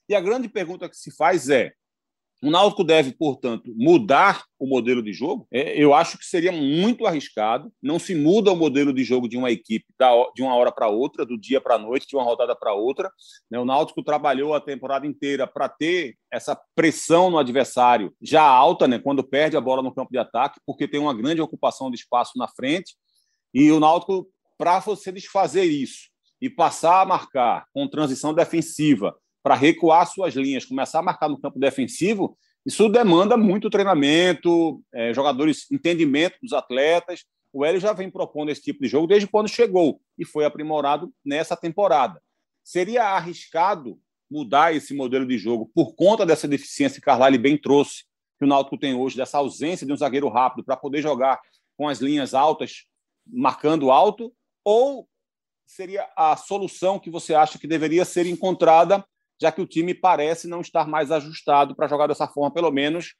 E 0.09 0.15
a 0.15 0.21
grande 0.21 0.47
pergunta 0.47 0.87
que 0.89 0.95
se 0.95 1.15
faz 1.15 1.49
é: 1.49 1.73
o 2.41 2.51
Náutico 2.51 2.83
deve, 2.83 3.13
portanto, 3.13 3.73
mudar 3.75 4.43
o 4.59 4.67
modelo 4.67 5.01
de 5.01 5.11
jogo. 5.11 5.47
É, 5.51 5.75
eu 5.75 5.93
acho 5.93 6.19
que 6.19 6.25
seria 6.25 6.51
muito 6.51 7.07
arriscado. 7.07 7.73
Não 7.81 7.97
se 7.97 8.13
muda 8.13 8.51
o 8.51 8.55
modelo 8.55 8.93
de 8.93 9.03
jogo 9.03 9.27
de 9.27 9.37
uma 9.37 9.49
equipe 9.49 9.85
de 10.35 10.43
uma 10.43 10.55
hora 10.55 10.71
para 10.71 10.87
outra, 10.87 11.25
do 11.25 11.35
dia 11.35 11.59
para 11.59 11.75
a 11.75 11.79
noite, 11.79 12.07
de 12.07 12.15
uma 12.15 12.23
rodada 12.23 12.55
para 12.55 12.73
outra. 12.73 13.11
Né? 13.49 13.57
O 13.59 13.65
Náutico 13.65 14.03
trabalhou 14.03 14.53
a 14.53 14.61
temporada 14.61 15.07
inteira 15.07 15.47
para 15.47 15.67
ter 15.67 16.15
essa 16.31 16.59
pressão 16.75 17.31
no 17.31 17.39
adversário 17.39 18.13
já 18.21 18.43
alta, 18.43 18.87
né? 18.87 18.99
quando 18.99 19.23
perde 19.23 19.57
a 19.57 19.61
bola 19.61 19.81
no 19.81 19.93
campo 19.93 20.11
de 20.11 20.19
ataque, 20.19 20.59
porque 20.63 20.87
tem 20.87 20.99
uma 20.99 21.15
grande 21.15 21.41
ocupação 21.41 21.89
de 21.89 21.97
espaço 21.97 22.33
na 22.37 22.47
frente. 22.47 22.95
E 23.51 23.71
o 23.71 23.79
Náutico, 23.79 24.27
para 24.59 24.79
você 24.79 25.11
desfazer 25.11 25.63
isso 25.63 26.09
e 26.39 26.51
passar 26.51 27.01
a 27.01 27.05
marcar 27.05 27.65
com 27.73 27.87
transição 27.87 28.31
defensiva 28.31 29.15
para 29.47 29.55
recuar 29.55 30.05
suas 30.05 30.35
linhas, 30.35 30.65
começar 30.65 30.99
a 30.99 31.01
marcar 31.01 31.29
no 31.29 31.39
campo 31.39 31.57
defensivo, 31.57 32.37
isso 32.65 32.89
demanda 32.89 33.37
muito 33.37 33.69
treinamento, 33.69 34.83
é, 34.93 35.13
jogadores, 35.13 35.71
entendimento 35.71 36.35
dos 36.43 36.51
atletas. 36.51 37.23
O 37.53 37.63
Hélio 37.63 37.79
já 37.79 37.93
vem 37.93 38.11
propondo 38.11 38.49
esse 38.49 38.61
tipo 38.61 38.81
de 38.83 38.89
jogo 38.89 39.07
desde 39.07 39.25
quando 39.25 39.47
chegou 39.47 40.01
e 40.17 40.25
foi 40.25 40.43
aprimorado 40.43 41.13
nessa 41.23 41.55
temporada. 41.55 42.21
Seria 42.61 43.05
arriscado 43.05 43.97
mudar 44.29 44.75
esse 44.75 44.93
modelo 44.93 45.25
de 45.25 45.37
jogo 45.37 45.71
por 45.73 45.95
conta 45.95 46.25
dessa 46.25 46.45
deficiência 46.45 46.99
que 46.99 47.05
Carvalho 47.05 47.39
bem 47.39 47.57
trouxe, 47.57 48.03
que 48.37 48.43
o 48.43 48.47
Náutico 48.49 48.77
tem 48.77 48.95
hoje, 48.95 49.15
dessa 49.15 49.37
ausência 49.37 49.87
de 49.87 49.93
um 49.93 49.97
zagueiro 49.97 50.27
rápido 50.27 50.65
para 50.65 50.75
poder 50.75 51.01
jogar 51.01 51.39
com 51.77 51.87
as 51.87 52.01
linhas 52.01 52.33
altas, 52.33 52.83
marcando 53.25 53.91
alto, 53.91 54.29
ou 54.65 55.07
seria 55.65 56.05
a 56.17 56.35
solução 56.35 56.99
que 56.99 57.09
você 57.09 57.33
acha 57.33 57.57
que 57.57 57.65
deveria 57.65 58.03
ser 58.03 58.25
encontrada 58.25 59.05
já 59.41 59.51
que 59.51 59.61
o 59.61 59.67
time 59.67 59.93
parece 59.93 60.47
não 60.47 60.61
estar 60.61 60.87
mais 60.87 61.11
ajustado 61.11 61.75
para 61.75 61.87
jogar 61.87 62.07
dessa 62.07 62.27
forma, 62.27 62.51
pelo 62.51 62.71
menos 62.71 63.15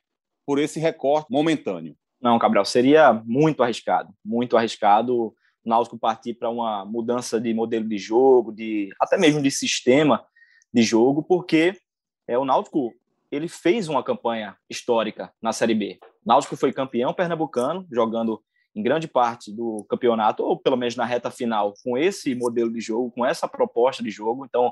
por 0.45 0.59
esse 0.59 0.79
recorte 0.79 1.27
momentâneo. 1.31 1.95
Não, 2.21 2.39
Cabral, 2.39 2.65
seria 2.65 3.13
muito 3.25 3.61
arriscado, 3.61 4.11
muito 4.25 4.57
arriscado 4.57 5.15
o 5.15 5.33
Náutico 5.69 5.99
partir 5.99 6.33
para 6.33 6.49
uma 6.49 6.85
mudança 6.85 7.39
de 7.39 7.53
modelo 7.53 7.87
de 7.87 7.97
jogo, 7.97 8.51
de 8.51 8.89
até 8.99 9.17
mesmo 9.17 9.41
de 9.41 9.51
sistema 9.51 10.25
de 10.73 10.81
jogo, 10.81 11.21
porque 11.21 11.77
é 12.27 12.37
o 12.37 12.45
Náutico 12.45 12.93
ele 13.29 13.49
fez 13.49 13.89
uma 13.89 14.01
campanha 14.01 14.55
histórica 14.69 15.31
na 15.41 15.51
Série 15.51 15.75
B. 15.75 15.99
O 16.25 16.27
Náutico 16.27 16.55
foi 16.55 16.71
campeão 16.71 17.13
pernambucano, 17.13 17.85
jogando 17.91 18.41
em 18.73 18.81
grande 18.81 19.07
parte 19.07 19.51
do 19.51 19.85
campeonato, 19.89 20.43
ou 20.43 20.57
pelo 20.57 20.77
menos 20.77 20.95
na 20.95 21.03
reta 21.03 21.29
final, 21.29 21.73
com 21.83 21.97
esse 21.97 22.33
modelo 22.35 22.71
de 22.71 22.79
jogo, 22.79 23.11
com 23.11 23.25
essa 23.25 23.47
proposta 23.47 24.03
de 24.03 24.09
jogo. 24.09 24.45
Então, 24.45 24.71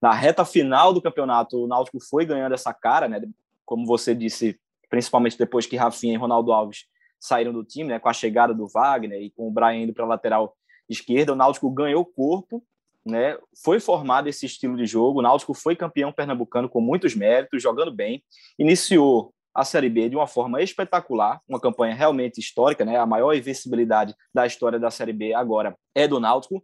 na 0.00 0.12
reta 0.12 0.44
final 0.44 0.92
do 0.92 1.00
campeonato, 1.00 1.64
o 1.64 1.66
Náutico 1.66 1.98
foi 2.00 2.24
ganhando 2.24 2.54
essa 2.54 2.72
cara, 2.72 3.08
né? 3.08 3.20
Como 3.64 3.86
você 3.86 4.14
disse, 4.14 4.58
principalmente 4.88 5.38
depois 5.38 5.66
que 5.66 5.76
Rafinha 5.76 6.14
e 6.14 6.18
Ronaldo 6.18 6.52
Alves 6.52 6.84
saíram 7.18 7.52
do 7.52 7.64
time, 7.64 7.90
né? 7.90 7.98
Com 7.98 8.08
a 8.08 8.12
chegada 8.12 8.54
do 8.54 8.68
Wagner 8.68 9.20
e 9.22 9.30
com 9.30 9.48
o 9.48 9.50
Brian 9.50 9.82
indo 9.82 9.94
para 9.94 10.04
a 10.04 10.08
lateral 10.08 10.56
esquerda, 10.88 11.32
o 11.32 11.36
Náutico 11.36 11.70
ganhou 11.70 12.04
corpo, 12.04 12.62
né? 13.04 13.38
Foi 13.64 13.80
formado 13.80 14.28
esse 14.28 14.46
estilo 14.46 14.76
de 14.76 14.86
jogo. 14.86 15.20
O 15.20 15.22
Náutico 15.22 15.54
foi 15.54 15.74
campeão 15.74 16.12
pernambucano 16.12 16.68
com 16.68 16.80
muitos 16.80 17.14
méritos, 17.14 17.62
jogando 17.62 17.90
bem. 17.90 18.22
Iniciou 18.58 19.32
a 19.54 19.64
Série 19.64 19.88
B 19.88 20.10
de 20.10 20.16
uma 20.16 20.26
forma 20.26 20.60
espetacular, 20.60 21.40
uma 21.48 21.58
campanha 21.58 21.94
realmente 21.94 22.38
histórica, 22.38 22.84
né? 22.84 22.98
A 22.98 23.06
maior 23.06 23.32
invencibilidade 23.32 24.14
da 24.34 24.46
história 24.46 24.78
da 24.78 24.90
Série 24.90 25.14
B 25.14 25.32
agora 25.32 25.76
é 25.94 26.06
do 26.06 26.20
Náutico. 26.20 26.62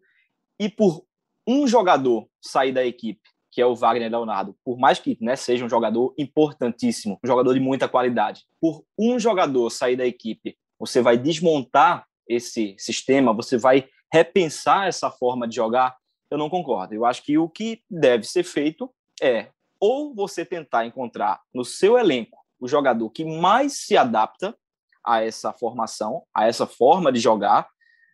E 0.58 0.68
por 0.68 1.02
um 1.46 1.66
jogador 1.66 2.28
sair 2.40 2.72
da 2.72 2.84
equipe, 2.84 3.20
que 3.50 3.60
é 3.60 3.66
o 3.66 3.74
Wagner 3.74 4.10
Leonardo, 4.10 4.56
por 4.64 4.78
mais 4.78 4.98
que 4.98 5.16
né, 5.20 5.36
seja 5.36 5.64
um 5.64 5.68
jogador 5.68 6.14
importantíssimo, 6.18 7.18
um 7.22 7.26
jogador 7.26 7.52
de 7.52 7.60
muita 7.60 7.88
qualidade, 7.88 8.44
por 8.60 8.84
um 8.98 9.18
jogador 9.18 9.68
sair 9.70 9.96
da 9.96 10.06
equipe, 10.06 10.56
você 10.78 11.02
vai 11.02 11.18
desmontar 11.18 12.06
esse 12.26 12.74
sistema, 12.78 13.32
você 13.32 13.58
vai 13.58 13.88
repensar 14.12 14.88
essa 14.88 15.10
forma 15.10 15.46
de 15.46 15.56
jogar, 15.56 15.96
eu 16.30 16.38
não 16.38 16.48
concordo. 16.48 16.94
Eu 16.94 17.04
acho 17.04 17.22
que 17.22 17.36
o 17.36 17.48
que 17.48 17.82
deve 17.90 18.24
ser 18.24 18.42
feito 18.42 18.90
é 19.20 19.48
ou 19.78 20.14
você 20.14 20.44
tentar 20.44 20.86
encontrar 20.86 21.40
no 21.52 21.64
seu 21.64 21.98
elenco 21.98 22.38
o 22.60 22.68
jogador 22.68 23.10
que 23.10 23.24
mais 23.24 23.78
se 23.78 23.96
adapta 23.96 24.56
a 25.04 25.22
essa 25.22 25.52
formação, 25.52 26.22
a 26.34 26.46
essa 26.46 26.66
forma 26.66 27.10
de 27.10 27.18
jogar, 27.18 27.68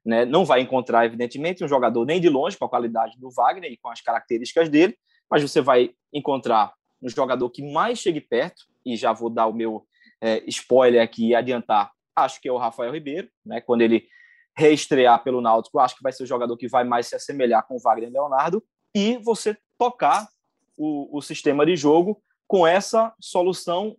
né? 0.09 0.25
Não 0.25 0.43
vai 0.43 0.63
encontrar, 0.63 1.05
evidentemente, 1.05 1.63
um 1.63 1.69
jogador 1.69 2.07
nem 2.07 2.19
de 2.19 2.31
longe 2.31 2.57
com 2.57 2.65
a 2.65 2.69
qualidade 2.69 3.19
do 3.19 3.31
Wagner 3.31 3.71
e 3.71 3.77
com 3.77 3.91
as 3.91 4.01
características 4.01 4.71
dele, 4.71 4.97
mas 5.31 5.43
você 5.43 5.61
vai 5.61 5.91
encontrar 6.11 6.73
um 7.03 7.11
jogador 7.11 7.51
que 7.51 7.63
mais 7.63 7.99
chegue 7.99 8.19
perto, 8.19 8.63
e 8.87 8.97
já 8.97 9.13
vou 9.13 9.29
dar 9.29 9.47
o 9.47 9.53
meu 9.53 9.87
é, 10.19 10.43
spoiler 10.47 11.03
aqui 11.03 11.29
e 11.29 11.35
adiantar, 11.35 11.93
acho 12.17 12.41
que 12.41 12.49
é 12.49 12.53
o 12.53 12.57
Rafael 12.57 12.91
Ribeiro, 12.91 13.29
né? 13.45 13.61
Quando 13.61 13.83
ele 13.83 14.09
reestrear 14.57 15.23
pelo 15.23 15.43
Náutico, 15.43 15.79
acho 15.79 15.95
que 15.95 16.03
vai 16.03 16.11
ser 16.11 16.23
o 16.23 16.27
jogador 16.27 16.57
que 16.57 16.69
vai 16.69 16.85
mais 16.85 17.07
se 17.07 17.15
assemelhar 17.15 17.67
com 17.69 17.77
o 17.77 17.79
Wagner 17.79 18.11
Leonardo, 18.11 18.65
e 18.95 19.19
você 19.19 19.59
tocar 19.79 20.27
o, 20.79 21.19
o 21.19 21.21
sistema 21.21 21.67
de 21.67 21.77
jogo 21.77 22.23
com 22.47 22.67
essa 22.67 23.15
solução 23.21 23.95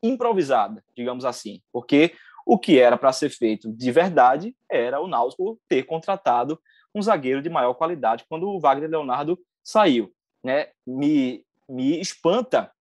improvisada, 0.00 0.84
digamos 0.96 1.24
assim, 1.24 1.60
porque 1.72 2.14
o 2.48 2.58
que 2.58 2.80
era 2.80 2.96
para 2.96 3.12
ser 3.12 3.28
feito 3.28 3.70
de 3.70 3.92
verdade 3.92 4.56
era 4.70 4.98
o 5.02 5.06
Náutico 5.06 5.60
ter 5.68 5.82
contratado 5.82 6.58
um 6.94 7.02
zagueiro 7.02 7.42
de 7.42 7.50
maior 7.50 7.74
qualidade 7.74 8.24
quando 8.26 8.48
o 8.48 8.58
Wagner 8.58 8.88
Leonardo 8.88 9.38
saiu. 9.62 10.10
Né? 10.42 10.68
Me, 10.86 11.44
me 11.68 12.00
espanta 12.00 12.72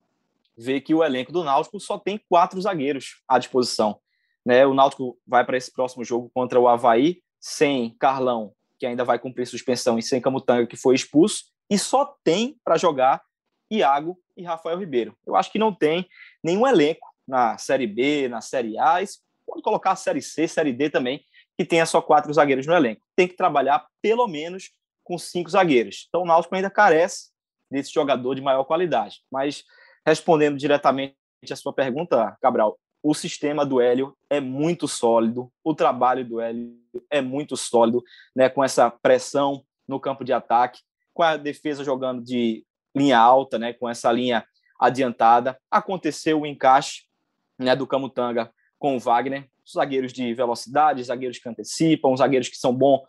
ver 0.56 0.82
que 0.82 0.94
o 0.94 1.02
elenco 1.02 1.32
do 1.32 1.42
Náutico 1.42 1.80
só 1.80 1.98
tem 1.98 2.20
quatro 2.28 2.60
zagueiros 2.60 3.24
à 3.26 3.40
disposição. 3.40 3.98
Né? 4.44 4.64
O 4.64 4.72
Náutico 4.72 5.18
vai 5.26 5.44
para 5.44 5.56
esse 5.56 5.72
próximo 5.72 6.04
jogo 6.04 6.30
contra 6.32 6.60
o 6.60 6.68
Havaí 6.68 7.20
sem 7.40 7.90
Carlão, 7.98 8.52
que 8.78 8.86
ainda 8.86 9.02
vai 9.02 9.18
cumprir 9.18 9.46
suspensão, 9.46 9.98
e 9.98 10.02
sem 10.02 10.20
Camutanga, 10.20 10.64
que 10.64 10.76
foi 10.76 10.94
expulso, 10.94 11.42
e 11.68 11.76
só 11.76 12.16
tem 12.22 12.56
para 12.62 12.78
jogar 12.78 13.20
Iago 13.68 14.16
e 14.36 14.44
Rafael 14.44 14.78
Ribeiro. 14.78 15.16
Eu 15.26 15.34
acho 15.34 15.50
que 15.50 15.58
não 15.58 15.74
tem 15.74 16.06
nenhum 16.40 16.64
elenco 16.64 17.08
na 17.26 17.58
Série 17.58 17.88
B, 17.88 18.28
na 18.28 18.40
Série 18.40 18.78
A, 18.78 19.02
e 19.02 19.06
pode 19.46 19.62
colocar 19.62 19.92
a 19.92 19.96
Série 19.96 20.20
C, 20.20 20.48
Série 20.48 20.72
D 20.72 20.90
também, 20.90 21.24
que 21.56 21.64
tenha 21.64 21.86
só 21.86 22.02
quatro 22.02 22.32
zagueiros 22.32 22.66
no 22.66 22.74
elenco. 22.74 23.06
Tem 23.14 23.28
que 23.28 23.36
trabalhar 23.36 23.86
pelo 24.02 24.26
menos 24.26 24.70
com 25.02 25.16
cinco 25.16 25.50
zagueiros. 25.50 26.06
Então 26.08 26.22
o 26.22 26.26
Náutico 26.26 26.54
ainda 26.54 26.68
carece 26.68 27.30
desse 27.70 27.92
jogador 27.92 28.34
de 28.34 28.42
maior 28.42 28.64
qualidade. 28.64 29.20
Mas 29.30 29.64
respondendo 30.04 30.56
diretamente 30.56 31.16
a 31.50 31.56
sua 31.56 31.72
pergunta, 31.72 32.36
Cabral, 32.40 32.78
o 33.02 33.14
sistema 33.14 33.64
do 33.64 33.80
Hélio 33.80 34.16
é 34.28 34.40
muito 34.40 34.88
sólido, 34.88 35.50
o 35.62 35.74
trabalho 35.74 36.24
do 36.24 36.40
Hélio 36.40 36.76
é 37.08 37.20
muito 37.20 37.56
sólido, 37.56 38.02
né, 38.34 38.48
com 38.48 38.64
essa 38.64 38.90
pressão 38.90 39.64
no 39.86 40.00
campo 40.00 40.24
de 40.24 40.32
ataque, 40.32 40.80
com 41.14 41.22
a 41.22 41.36
defesa 41.36 41.84
jogando 41.84 42.22
de 42.22 42.64
linha 42.94 43.18
alta, 43.18 43.58
né, 43.58 43.72
com 43.72 43.88
essa 43.88 44.10
linha 44.10 44.44
adiantada. 44.80 45.56
Aconteceu 45.70 46.40
o 46.40 46.46
encaixe 46.46 47.04
né, 47.58 47.76
do 47.76 47.86
Camutanga 47.86 48.52
com 48.78 48.96
o 48.96 49.00
Wagner, 49.00 49.48
zagueiros 49.68 50.12
de 50.12 50.32
velocidade, 50.34 51.02
zagueiros 51.02 51.38
que 51.38 51.48
antecipam, 51.48 52.16
zagueiros 52.16 52.48
que 52.48 52.56
são 52.56 52.74
bom, 52.74 53.04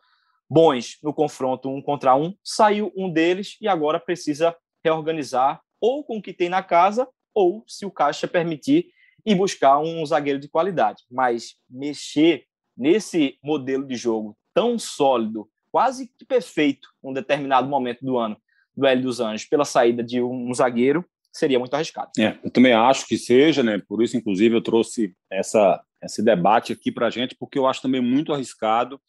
bons 0.49 0.97
no 1.03 1.13
confronto 1.13 1.69
um 1.69 1.81
contra 1.81 2.15
um. 2.15 2.33
Saiu 2.43 2.91
um 2.95 3.11
deles 3.11 3.57
e 3.61 3.67
agora 3.67 3.99
precisa 3.99 4.55
reorganizar 4.83 5.61
ou 5.79 6.03
com 6.03 6.17
o 6.17 6.21
que 6.21 6.33
tem 6.33 6.49
na 6.49 6.63
casa 6.63 7.07
ou, 7.33 7.63
se 7.67 7.85
o 7.85 7.91
caixa 7.91 8.27
permitir, 8.27 8.87
e 9.23 9.35
buscar 9.35 9.77
um 9.79 10.03
zagueiro 10.05 10.39
de 10.39 10.47
qualidade. 10.47 11.03
Mas 11.11 11.55
mexer 11.69 12.45
nesse 12.75 13.37
modelo 13.43 13.85
de 13.85 13.95
jogo 13.95 14.35
tão 14.53 14.79
sólido, 14.79 15.47
quase 15.71 16.07
que 16.17 16.25
perfeito, 16.25 16.87
num 17.03 17.13
determinado 17.13 17.67
momento 17.67 18.03
do 18.03 18.17
ano, 18.17 18.37
do 18.75 18.87
Hélio 18.87 19.03
dos 19.03 19.19
Anjos, 19.19 19.45
pela 19.45 19.65
saída 19.65 20.03
de 20.03 20.21
um 20.21 20.51
zagueiro, 20.53 21.05
seria 21.37 21.59
muito 21.59 21.73
arriscado. 21.73 22.11
É, 22.17 22.37
eu 22.43 22.49
também 22.49 22.73
acho 22.73 23.07
que 23.07 23.17
seja, 23.17 23.63
né? 23.63 23.81
Por 23.87 24.03
isso, 24.03 24.17
inclusive, 24.17 24.55
eu 24.55 24.61
trouxe 24.61 25.13
essa, 25.31 25.81
esse 26.03 26.23
debate 26.23 26.73
aqui 26.73 26.91
para 26.91 27.07
a 27.07 27.09
gente, 27.09 27.35
porque 27.39 27.57
eu 27.57 27.67
acho 27.67 27.81
também 27.81 28.01
muito 28.01 28.33
arriscado. 28.33 28.99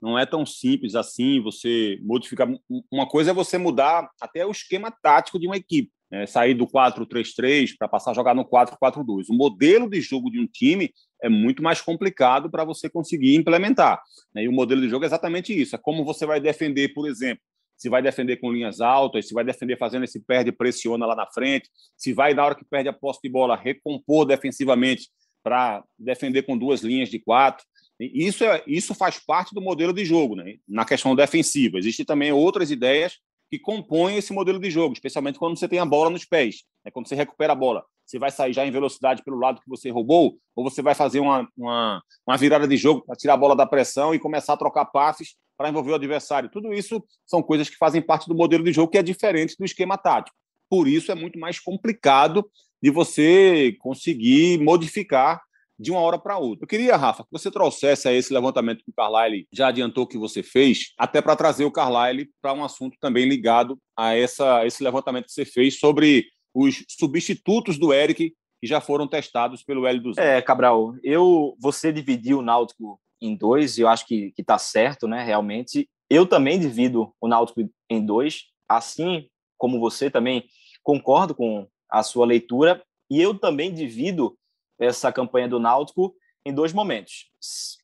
Não 0.00 0.18
é 0.18 0.26
tão 0.26 0.44
simples 0.44 0.94
assim 0.94 1.42
você 1.42 1.98
modificar. 2.02 2.48
Uma 2.90 3.08
coisa 3.08 3.30
é 3.30 3.34
você 3.34 3.56
mudar 3.58 4.08
até 4.20 4.44
o 4.44 4.50
esquema 4.50 4.90
tático 4.90 5.38
de 5.38 5.46
uma 5.46 5.56
equipe 5.56 5.90
é, 6.10 6.26
sair 6.26 6.54
do 6.54 6.66
4-3-3 6.66 7.74
para 7.78 7.88
passar 7.88 8.10
a 8.10 8.14
jogar 8.14 8.34
no 8.34 8.44
4-4-2. 8.44 9.28
O 9.28 9.34
modelo 9.34 9.88
de 9.88 10.00
jogo 10.00 10.30
de 10.30 10.40
um 10.40 10.46
time 10.46 10.92
é 11.22 11.28
muito 11.28 11.62
mais 11.62 11.80
complicado 11.80 12.50
para 12.50 12.64
você 12.64 12.88
conseguir 12.88 13.34
implementar. 13.34 14.00
Né? 14.34 14.44
E 14.44 14.48
o 14.48 14.52
modelo 14.52 14.80
de 14.80 14.88
jogo 14.88 15.04
é 15.04 15.06
exatamente 15.06 15.58
isso: 15.58 15.74
é 15.74 15.78
como 15.78 16.04
você 16.04 16.26
vai 16.26 16.40
defender, 16.40 16.92
por 16.94 17.08
exemplo. 17.08 17.42
Se 17.76 17.88
vai 17.88 18.00
defender 18.02 18.36
com 18.38 18.52
linhas 18.52 18.80
altas, 18.80 19.28
se 19.28 19.34
vai 19.34 19.44
defender 19.44 19.76
fazendo 19.76 20.04
esse 20.04 20.20
perde 20.20 20.50
pressiona 20.50 21.06
lá 21.06 21.14
na 21.14 21.26
frente, 21.26 21.68
se 21.96 22.12
vai, 22.12 22.34
na 22.34 22.44
hora 22.44 22.54
que 22.54 22.64
perde 22.64 22.88
a 22.88 22.92
posse 22.92 23.20
de 23.22 23.28
bola, 23.28 23.56
recompor 23.56 24.24
defensivamente 24.24 25.08
para 25.42 25.84
defender 25.98 26.42
com 26.42 26.56
duas 26.56 26.82
linhas 26.82 27.08
de 27.08 27.18
quatro. 27.18 27.64
Isso, 27.98 28.44
é, 28.44 28.62
isso 28.66 28.94
faz 28.94 29.18
parte 29.18 29.54
do 29.54 29.60
modelo 29.60 29.92
de 29.92 30.04
jogo, 30.04 30.34
né? 30.36 30.56
na 30.68 30.84
questão 30.84 31.14
defensiva. 31.14 31.78
Existem 31.78 32.04
também 32.04 32.32
outras 32.32 32.70
ideias 32.70 33.18
que 33.50 33.58
compõem 33.58 34.16
esse 34.16 34.32
modelo 34.32 34.58
de 34.58 34.70
jogo, 34.70 34.94
especialmente 34.94 35.38
quando 35.38 35.58
você 35.58 35.68
tem 35.68 35.78
a 35.78 35.86
bola 35.86 36.10
nos 36.10 36.24
pés, 36.24 36.64
né? 36.84 36.90
quando 36.90 37.08
você 37.08 37.14
recupera 37.14 37.52
a 37.52 37.56
bola. 37.56 37.84
Você 38.04 38.18
vai 38.18 38.30
sair 38.30 38.52
já 38.52 38.64
em 38.64 38.70
velocidade 38.70 39.22
pelo 39.24 39.38
lado 39.38 39.60
que 39.60 39.68
você 39.68 39.90
roubou, 39.90 40.38
ou 40.54 40.64
você 40.64 40.80
vai 40.80 40.94
fazer 40.94 41.20
uma, 41.20 41.48
uma, 41.56 42.02
uma 42.26 42.36
virada 42.36 42.66
de 42.66 42.76
jogo 42.76 43.02
para 43.04 43.16
tirar 43.16 43.34
a 43.34 43.36
bola 43.36 43.56
da 43.56 43.66
pressão 43.66 44.14
e 44.14 44.18
começar 44.18 44.52
a 44.52 44.56
trocar 44.56 44.84
passes 44.86 45.36
para 45.56 45.68
envolver 45.68 45.92
o 45.92 45.96
adversário. 45.96 46.50
Tudo 46.50 46.72
isso 46.72 47.02
são 47.24 47.42
coisas 47.42 47.68
que 47.68 47.76
fazem 47.76 48.02
parte 48.02 48.28
do 48.28 48.34
modelo 48.34 48.62
de 48.62 48.72
jogo 48.72 48.90
que 48.90 48.98
é 48.98 49.02
diferente 49.02 49.56
do 49.58 49.64
esquema 49.64 49.96
tático. 49.96 50.36
Por 50.68 50.86
isso 50.86 51.10
é 51.10 51.14
muito 51.14 51.38
mais 51.38 51.58
complicado 51.58 52.48
de 52.82 52.90
você 52.90 53.76
conseguir 53.80 54.58
modificar 54.62 55.42
de 55.78 55.90
uma 55.90 56.00
hora 56.00 56.18
para 56.18 56.38
outra. 56.38 56.64
Eu 56.64 56.68
queria, 56.68 56.96
Rafa, 56.96 57.24
que 57.24 57.32
você 57.32 57.50
trouxesse 57.50 58.08
esse 58.10 58.32
levantamento 58.32 58.82
que 58.84 58.90
o 58.90 58.94
Carlyle 58.94 59.46
já 59.52 59.68
adiantou 59.68 60.06
que 60.06 60.18
você 60.18 60.42
fez, 60.42 60.92
até 60.98 61.20
para 61.20 61.36
trazer 61.36 61.64
o 61.64 61.70
Carlyle 61.70 62.30
para 62.40 62.52
um 62.52 62.64
assunto 62.64 62.96
também 63.00 63.26
ligado 63.26 63.78
a 63.96 64.14
essa, 64.14 64.66
esse 64.66 64.82
levantamento 64.82 65.26
que 65.26 65.32
você 65.32 65.44
fez 65.44 65.78
sobre 65.78 66.26
os 66.54 66.84
substitutos 66.88 67.78
do 67.78 67.92
Eric 67.92 68.32
que 68.60 68.66
já 68.66 68.80
foram 68.80 69.06
testados 69.06 69.62
pelo 69.62 69.86
L 69.86 70.00
dos 70.00 70.16
É, 70.16 70.40
Cabral, 70.40 70.94
eu 71.02 71.54
você 71.60 71.92
dividiu 71.92 72.38
o 72.38 72.42
Náutico 72.42 72.98
em 73.20 73.36
dois, 73.36 73.78
e 73.78 73.82
eu 73.82 73.88
acho 73.88 74.06
que 74.06 74.32
está 74.36 74.58
certo, 74.58 75.06
né? 75.06 75.22
Realmente. 75.22 75.88
Eu 76.08 76.26
também 76.26 76.58
divido 76.58 77.12
o 77.20 77.28
Náutico 77.28 77.68
em 77.90 78.04
dois, 78.04 78.44
assim 78.68 79.28
como 79.58 79.80
você 79.80 80.10
também 80.10 80.44
concordo 80.82 81.34
com 81.34 81.66
a 81.90 82.02
sua 82.02 82.26
leitura, 82.26 82.82
e 83.10 83.20
eu 83.20 83.38
também 83.38 83.72
divido 83.72 84.36
essa 84.78 85.12
campanha 85.12 85.48
do 85.48 85.58
Náutico 85.58 86.14
em 86.44 86.54
dois 86.54 86.72
momentos, 86.72 87.30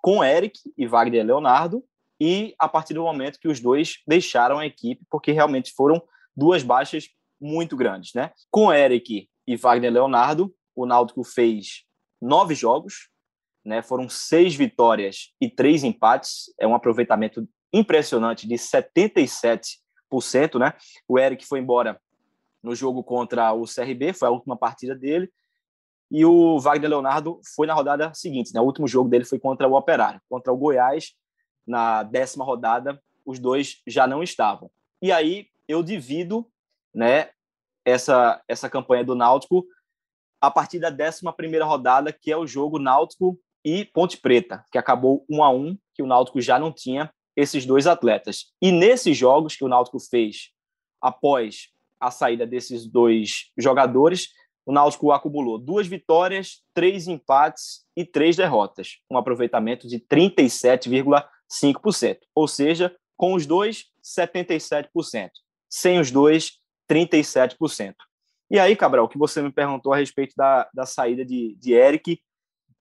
com 0.00 0.22
Eric 0.22 0.58
e 0.78 0.86
Wagner 0.86 1.26
Leonardo, 1.26 1.84
e 2.20 2.54
a 2.58 2.68
partir 2.68 2.94
do 2.94 3.02
momento 3.02 3.40
que 3.40 3.48
os 3.48 3.58
dois 3.58 3.96
deixaram 4.06 4.58
a 4.58 4.66
equipe, 4.66 5.04
porque 5.10 5.32
realmente 5.32 5.72
foram 5.72 6.00
duas 6.36 6.62
baixas 6.62 7.08
muito 7.40 7.76
grandes, 7.76 8.12
né? 8.14 8.30
Com 8.50 8.72
Eric 8.72 9.28
e 9.46 9.56
Wagner 9.56 9.92
Leonardo, 9.92 10.54
o 10.76 10.86
Náutico 10.86 11.24
fez 11.24 11.84
nove 12.20 12.54
jogos, 12.54 13.08
né? 13.64 13.82
Foram 13.82 14.08
seis 14.08 14.54
vitórias 14.54 15.32
e 15.40 15.50
três 15.50 15.82
empates, 15.82 16.44
é 16.60 16.66
um 16.66 16.74
aproveitamento 16.74 17.48
impressionante 17.72 18.46
de 18.46 18.54
77%, 18.54 20.60
né? 20.60 20.74
O 21.08 21.18
Eric 21.18 21.44
foi 21.44 21.58
embora 21.58 22.00
no 22.62 22.76
jogo 22.76 23.02
contra 23.02 23.52
o 23.52 23.64
CRB, 23.64 24.12
foi 24.12 24.28
a 24.28 24.30
última 24.30 24.56
partida 24.56 24.94
dele, 24.94 25.28
e 26.12 26.26
o 26.26 26.58
Wagner 26.60 26.90
Leonardo 26.90 27.40
foi 27.56 27.66
na 27.66 27.72
rodada 27.72 28.12
seguinte, 28.12 28.52
né? 28.52 28.60
O 28.60 28.64
último 28.64 28.86
jogo 28.86 29.08
dele 29.08 29.24
foi 29.24 29.38
contra 29.38 29.66
o 29.66 29.72
Operário, 29.72 30.20
contra 30.28 30.52
o 30.52 30.56
Goiás, 30.56 31.14
na 31.66 32.02
décima 32.02 32.44
rodada, 32.44 33.02
os 33.24 33.38
dois 33.38 33.80
já 33.86 34.06
não 34.06 34.22
estavam. 34.22 34.70
E 35.00 35.10
aí 35.10 35.46
eu 35.66 35.82
divido, 35.82 36.46
né, 36.94 37.30
essa 37.82 38.42
essa 38.46 38.68
campanha 38.68 39.02
do 39.02 39.14
Náutico 39.14 39.64
a 40.38 40.50
partir 40.50 40.78
da 40.78 40.90
décima 40.90 41.32
primeira 41.32 41.64
rodada, 41.64 42.12
que 42.12 42.30
é 42.30 42.36
o 42.36 42.46
jogo 42.46 42.78
Náutico 42.78 43.40
e 43.64 43.86
Ponte 43.86 44.18
Preta, 44.18 44.66
que 44.70 44.76
acabou 44.76 45.24
um 45.30 45.42
a 45.42 45.48
um, 45.48 45.78
que 45.94 46.02
o 46.02 46.06
Náutico 46.06 46.42
já 46.42 46.58
não 46.58 46.70
tinha 46.70 47.10
esses 47.34 47.64
dois 47.64 47.86
atletas. 47.86 48.52
E 48.60 48.70
nesses 48.70 49.16
jogos 49.16 49.56
que 49.56 49.64
o 49.64 49.68
Náutico 49.68 49.98
fez 49.98 50.50
após 51.00 51.68
a 51.98 52.10
saída 52.10 52.46
desses 52.46 52.86
dois 52.86 53.50
jogadores, 53.56 54.28
o 54.64 54.72
Náutico 54.72 55.10
acumulou 55.10 55.58
duas 55.58 55.86
vitórias, 55.86 56.62
três 56.72 57.08
empates 57.08 57.84
e 57.96 58.04
três 58.04 58.36
derrotas, 58.36 58.98
um 59.10 59.18
aproveitamento 59.18 59.88
de 59.88 59.98
37,5%. 59.98 62.18
Ou 62.34 62.46
seja, 62.46 62.94
com 63.16 63.34
os 63.34 63.46
dois, 63.46 63.86
77%. 64.04 65.30
Sem 65.68 65.98
os 65.98 66.10
dois, 66.10 66.60
37%. 66.90 67.94
E 68.50 68.58
aí, 68.58 68.76
Cabral, 68.76 69.06
o 69.06 69.08
que 69.08 69.18
você 69.18 69.40
me 69.40 69.50
perguntou 69.50 69.92
a 69.92 69.96
respeito 69.96 70.34
da, 70.36 70.68
da 70.74 70.84
saída 70.84 71.24
de, 71.24 71.56
de 71.58 71.72
Eric 71.72 72.20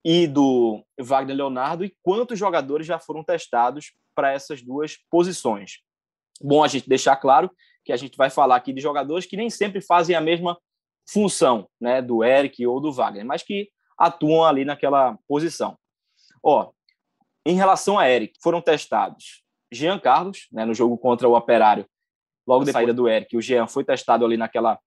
e 0.04 0.26
do 0.26 0.84
Wagner 1.00 1.36
Leonardo 1.36 1.84
e 1.84 1.94
quantos 2.02 2.38
jogadores 2.38 2.86
já 2.86 2.98
foram 2.98 3.24
testados 3.24 3.92
para 4.14 4.32
essas 4.32 4.62
duas 4.62 4.98
posições. 5.10 5.78
Bom 6.42 6.62
a 6.62 6.68
gente 6.68 6.88
deixar 6.88 7.16
claro 7.16 7.50
que 7.84 7.92
a 7.92 7.96
gente 7.96 8.16
vai 8.16 8.30
falar 8.30 8.56
aqui 8.56 8.72
de 8.72 8.80
jogadores 8.80 9.26
que 9.26 9.36
nem 9.36 9.48
sempre 9.48 9.80
fazem 9.80 10.14
a 10.14 10.20
mesma 10.20 10.58
função 11.08 11.68
né, 11.80 12.00
do 12.00 12.24
Eric 12.24 12.66
ou 12.66 12.80
do 12.80 12.92
Wagner, 12.92 13.24
mas 13.24 13.42
que 13.42 13.68
atuam 13.98 14.44
ali 14.44 14.64
naquela 14.64 15.18
posição. 15.28 15.76
Ó, 16.42 16.70
em 17.44 17.54
relação 17.54 17.98
a 17.98 18.08
Eric, 18.08 18.34
foram 18.42 18.60
testados 18.60 19.42
Jean 19.72 19.98
Carlos, 19.98 20.48
né, 20.52 20.64
no 20.64 20.74
jogo 20.74 20.98
contra 20.98 21.28
o 21.28 21.34
Operário, 21.34 21.86
logo 22.46 22.64
depois 22.64 22.74
da 22.74 22.78
saída 22.78 22.94
do 22.94 23.08
Eric, 23.08 23.36
o 23.36 23.40
Jean 23.40 23.66
foi 23.66 23.84
testado 23.84 24.24
ali 24.24 24.36
naquela 24.36 24.78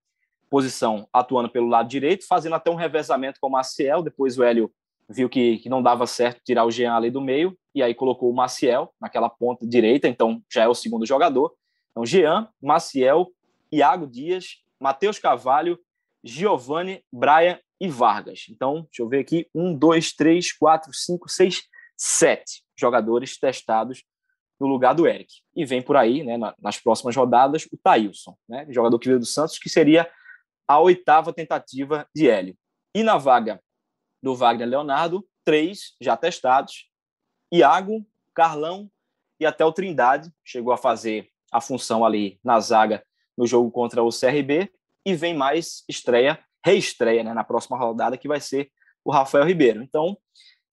posição, 0.50 1.08
atuando 1.12 1.50
pelo 1.50 1.68
lado 1.68 1.90
direito, 1.90 2.28
fazendo 2.28 2.56
até 2.56 2.70
um 2.70 2.76
revezamento 2.76 3.40
com 3.40 3.48
o 3.48 3.52
Maciel, 3.52 4.04
depois 4.04 4.38
o 4.38 4.44
Hélio 4.44 4.72
viu 5.10 5.28
que, 5.28 5.58
que 5.58 5.70
não 5.70 5.82
dava 5.82 6.06
certo 6.06 6.42
tirar 6.44 6.66
o 6.66 6.72
Jean 6.72 6.94
ali 6.96 7.10
do 7.10 7.22
meio, 7.22 7.58
e 7.74 7.82
aí 7.82 7.94
colocou 7.94 8.30
o 8.30 8.36
Maciel 8.36 8.94
naquela 9.02 9.30
ponta 9.30 9.66
direita, 9.68 10.08
então 10.08 10.42
já 10.52 10.64
é 10.64 10.68
o 10.68 10.76
segundo 10.76 11.06
jogador. 11.06 11.54
Então, 11.92 12.06
Jean, 12.06 12.48
Maciel, 12.62 13.28
Iago 13.72 14.08
Dias, 14.08 14.64
Matheus 14.80 15.20
Cavalho 15.20 15.80
Giovanni, 16.26 17.06
Brian 17.14 17.60
e 17.80 17.88
Vargas. 17.88 18.48
Então, 18.50 18.82
deixa 18.84 19.04
eu 19.04 19.08
ver 19.08 19.20
aqui: 19.20 19.48
um, 19.54 19.78
dois, 19.78 20.12
três, 20.12 20.52
quatro, 20.52 20.92
cinco, 20.92 21.30
seis, 21.30 21.62
sete 21.96 22.64
jogadores 22.76 23.38
testados 23.38 24.04
no 24.60 24.68
lugar 24.68 24.96
do 24.96 25.08
Eric. 25.08 25.32
E 25.56 25.66
vem 25.66 25.82
por 25.82 25.96
aí, 25.96 26.24
né, 26.24 26.38
nas 26.60 26.80
próximas 26.80 27.16
rodadas, 27.16 27.68
o 27.72 27.78
Thailson, 27.78 28.36
né, 28.50 28.66
jogador 28.70 28.98
que 28.98 29.08
veio 29.08 29.20
do 29.20 29.26
Santos, 29.26 29.60
que 29.60 29.70
seria 29.70 30.10
a 30.68 30.80
oitava 30.80 31.32
tentativa 31.32 32.08
de 32.16 32.28
Hélio. 32.28 32.58
E 32.94 33.04
na 33.04 33.18
vaga 33.18 33.62
do 34.24 34.34
Wagner 34.34 34.68
Leonardo, 34.68 35.26
três 35.44 35.96
já 36.02 36.18
testados: 36.18 36.90
Iago, 37.54 38.04
Carlão 38.34 38.90
e 39.40 39.46
até 39.46 39.64
o 39.64 39.72
Trindade. 39.72 40.34
Chegou 40.44 40.74
a 40.74 40.78
fazer 40.78 41.30
a 41.52 41.62
função 41.62 42.04
ali 42.04 42.40
na 42.44 42.60
zaga 42.60 43.06
no 43.38 43.46
jogo 43.46 43.70
contra 43.70 44.02
o 44.02 44.10
CRB 44.10 44.72
e 45.06 45.14
vem 45.14 45.34
mais 45.34 45.84
estreia, 45.88 46.40
reestreia 46.64 47.24
né, 47.24 47.34
na 47.34 47.44
próxima 47.44 47.78
rodada, 47.78 48.18
que 48.18 48.28
vai 48.28 48.40
ser 48.40 48.72
o 49.04 49.12
Rafael 49.12 49.46
Ribeiro. 49.46 49.84
Então, 49.84 50.18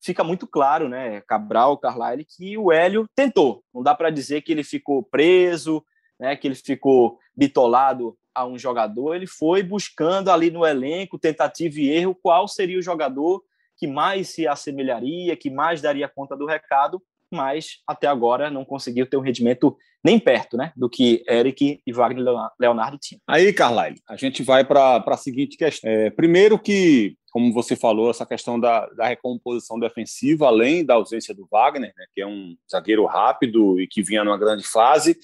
fica 0.00 0.24
muito 0.24 0.46
claro, 0.46 0.88
né, 0.88 1.20
Cabral, 1.22 1.76
Carlyle, 1.76 2.24
que 2.24 2.56
o 2.56 2.72
Hélio 2.72 3.06
tentou. 3.14 3.62
Não 3.72 3.82
dá 3.82 3.94
para 3.94 4.10
dizer 4.10 4.42
que 4.42 4.52
ele 4.52 4.64
ficou 4.64 5.02
preso, 5.02 5.84
né, 6.18 6.34
que 6.34 6.48
ele 6.48 6.54
ficou 6.54 7.18
bitolado 7.36 8.16
a 8.34 8.46
um 8.46 8.58
jogador. 8.58 9.14
Ele 9.14 9.26
foi 9.26 9.62
buscando 9.62 10.30
ali 10.30 10.50
no 10.50 10.66
elenco, 10.66 11.18
tentativa 11.18 11.78
e 11.78 11.90
erro, 11.90 12.18
qual 12.20 12.48
seria 12.48 12.78
o 12.78 12.82
jogador 12.82 13.42
que 13.76 13.86
mais 13.86 14.28
se 14.28 14.46
assemelharia, 14.46 15.36
que 15.36 15.50
mais 15.50 15.82
daria 15.82 16.08
conta 16.08 16.36
do 16.36 16.46
recado, 16.46 17.02
mas 17.32 17.78
até 17.86 18.06
agora 18.06 18.50
não 18.50 18.64
conseguiu 18.64 19.06
ter 19.06 19.16
um 19.16 19.22
rendimento 19.22 19.76
nem 20.04 20.18
perto 20.18 20.56
né, 20.56 20.72
do 20.76 20.90
que 20.90 21.24
Eric 21.28 21.80
e 21.86 21.92
Wagner 21.92 22.24
Leonardo 22.58 22.98
tinham. 23.00 23.20
Aí, 23.26 23.52
Carlyle, 23.52 24.00
a 24.08 24.16
gente 24.16 24.42
vai 24.42 24.64
para 24.64 24.96
a 25.06 25.16
seguinte 25.16 25.56
questão. 25.56 25.88
É, 25.90 26.10
primeiro 26.10 26.58
que 26.58 27.16
como 27.32 27.50
você 27.50 27.74
falou, 27.74 28.10
essa 28.10 28.26
questão 28.26 28.60
da, 28.60 28.86
da, 28.88 29.08
recomposição 29.08 29.80
defensiva, 29.80 30.46
além 30.46 30.84
da 30.84 30.94
ausência 30.94 31.34
do 31.34 31.48
Wagner, 31.50 31.90
né, 31.96 32.04
que 32.14 32.20
é 32.20 32.26
um 32.26 32.54
zagueiro 32.70 33.06
rápido 33.06 33.80
e 33.80 33.88
que 33.88 34.02
vinha 34.02 34.22
numa 34.22 34.36
grande 34.36 34.64
fase, 34.64 35.16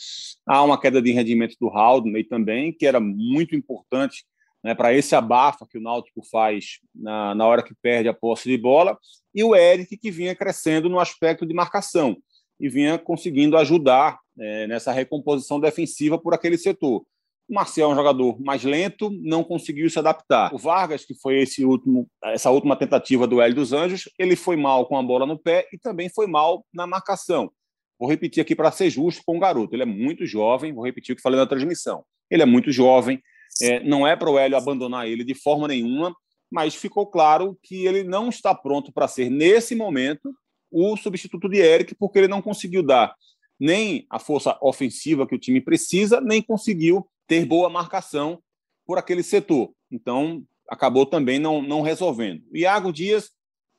há 0.47 0.65
uma 0.65 0.81
queda 0.81 1.03
de 1.03 1.13
rendimento 1.13 1.55
do 1.61 1.69
Haldney 1.69 2.25
também, 2.25 2.73
que 2.73 2.87
era 2.87 2.99
muito 2.99 3.55
importante 3.55 4.25
né, 4.63 4.75
para 4.75 4.93
esse 4.93 5.15
abafa 5.15 5.67
que 5.69 5.79
o 5.79 5.81
Náutico 5.81 6.23
faz 6.31 6.79
na, 6.95 7.35
na 7.35 7.47
hora 7.47 7.63
que 7.63 7.75
perde 7.81 8.09
a 8.09 8.15
posse 8.15 8.49
de 8.49 8.57
bola, 8.57 8.99
e 9.35 9.45
o 9.45 9.55
Eric, 9.55 9.97
que 9.97 10.11
vinha 10.11 10.35
crescendo 10.35 10.89
no 10.89 10.99
aspecto 10.99 11.47
de 11.47 11.55
marcação 11.55 12.17
e 12.59 12.69
vinha 12.69 12.99
conseguindo 12.99 13.57
ajudar 13.57 14.19
é, 14.39 14.67
nessa 14.67 14.93
recomposição 14.93 15.61
defensiva 15.61 16.19
por 16.19 16.35
aquele 16.35 16.59
setor. 16.59 17.05
O 17.49 17.55
Marcial 17.55 17.91
é 17.91 17.93
um 17.95 17.97
jogador 17.97 18.39
mais 18.41 18.63
lento, 18.63 19.11
não 19.23 19.43
conseguiu 19.43 19.89
se 19.89 19.99
adaptar. 19.99 20.53
O 20.53 20.59
Vargas, 20.59 21.05
que 21.07 21.15
foi 21.15 21.41
esse 21.41 21.65
último, 21.65 22.07
essa 22.25 22.51
última 22.51 22.77
tentativa 22.77 23.27
do 23.27 23.41
Hélio 23.41 23.55
dos 23.55 23.73
Anjos, 23.73 24.11
ele 24.19 24.37
foi 24.37 24.55
mal 24.57 24.87
com 24.87 24.99
a 24.99 25.03
bola 25.03 25.25
no 25.25 25.39
pé 25.39 25.67
e 25.73 25.79
também 25.79 26.11
foi 26.11 26.27
mal 26.27 26.67
na 26.75 26.87
marcação. 26.87 27.51
Vou 27.99 28.09
repetir 28.09 28.43
aqui 28.43 28.55
para 28.55 28.71
ser 28.71 28.91
justo 28.91 29.23
com 29.25 29.39
o 29.39 29.41
garoto. 29.41 29.75
Ele 29.75 29.83
é 29.83 29.87
muito 29.87 30.27
jovem, 30.27 30.75
vou 30.75 30.85
repetir 30.85 31.15
o 31.15 31.17
que 31.17 31.23
falei 31.23 31.39
na 31.39 31.47
transmissão. 31.47 32.05
Ele 32.31 32.43
é 32.43 32.47
muito 32.47 32.71
jovem, 32.71 33.21
é, 33.61 33.81
não 33.81 34.07
é 34.07 34.17
para 34.17 34.31
o 34.31 34.39
Hélio 34.39 34.57
abandonar 34.57 35.09
ele 35.09 35.25
de 35.25 35.35
forma 35.35 35.69
nenhuma, 35.69 36.15
mas 36.51 36.75
ficou 36.75 37.07
claro 37.07 37.59
que 37.63 37.87
ele 37.87 38.03
não 38.05 38.29
está 38.29 38.55
pronto 38.55 38.93
para 38.93 39.09
ser, 39.09 39.31
nesse 39.31 39.75
momento, 39.75 40.35
o 40.71 40.97
substituto 40.97 41.49
de 41.49 41.59
Eric, 41.59 41.95
porque 41.95 42.19
ele 42.19 42.29
não 42.29 42.43
conseguiu 42.43 42.83
dar 42.83 43.15
nem 43.59 44.07
a 44.09 44.19
força 44.19 44.57
ofensiva 44.63 45.27
que 45.27 45.35
o 45.35 45.39
time 45.39 45.61
precisa, 45.61 46.21
nem 46.21 46.41
conseguiu 46.41 47.07
ter 47.27 47.45
boa 47.45 47.69
marcação 47.69 48.41
por 48.87 48.99
aquele 48.99 49.23
setor. 49.23 49.71
Então, 49.91 50.43
acabou 50.69 51.05
também 51.05 51.39
não, 51.39 51.61
não 51.61 51.83
resolvendo. 51.83 52.43
Iago 52.55 52.93
Dias 52.93 53.31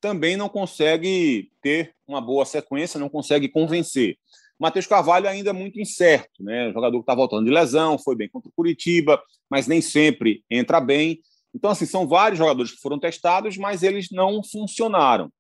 também 0.02 0.36
não 0.36 0.50
consegue 0.50 1.52
ter 1.62 1.94
uma 2.08 2.22
boa 2.22 2.46
sequência, 2.46 3.00
não 3.00 3.10
consegue 3.10 3.48
convencer. 3.48 4.18
Matheus 4.60 4.86
Carvalho 4.86 5.28
ainda 5.28 5.52
é 5.52 5.54
muito 5.54 5.80
incerto, 5.80 6.43
né? 6.43 6.67
O 6.67 6.74
jogador 6.74 6.98
que 6.98 7.04
está 7.04 7.15
voltando 7.15 7.45
de 7.45 7.52
lesão, 7.52 7.98
foi 7.98 8.15
bem 8.15 8.28
contra 8.28 8.50
o 8.50 8.54
Curitiba, 8.54 9.22
mas 9.50 9.67
nem 9.67 9.82
sempre 9.82 10.43
entra 10.52 10.82
bem. 10.82 11.22
Então, 11.56 11.72
assim, 11.72 11.86
são 11.86 12.08
vários 12.08 12.38
jogadores 12.38 12.72
que 12.72 12.82
foram 12.82 13.00
testados, 13.00 13.58
mas 13.58 13.84
eles 13.84 14.10
não 14.12 14.43
funcionaram. 14.43 15.32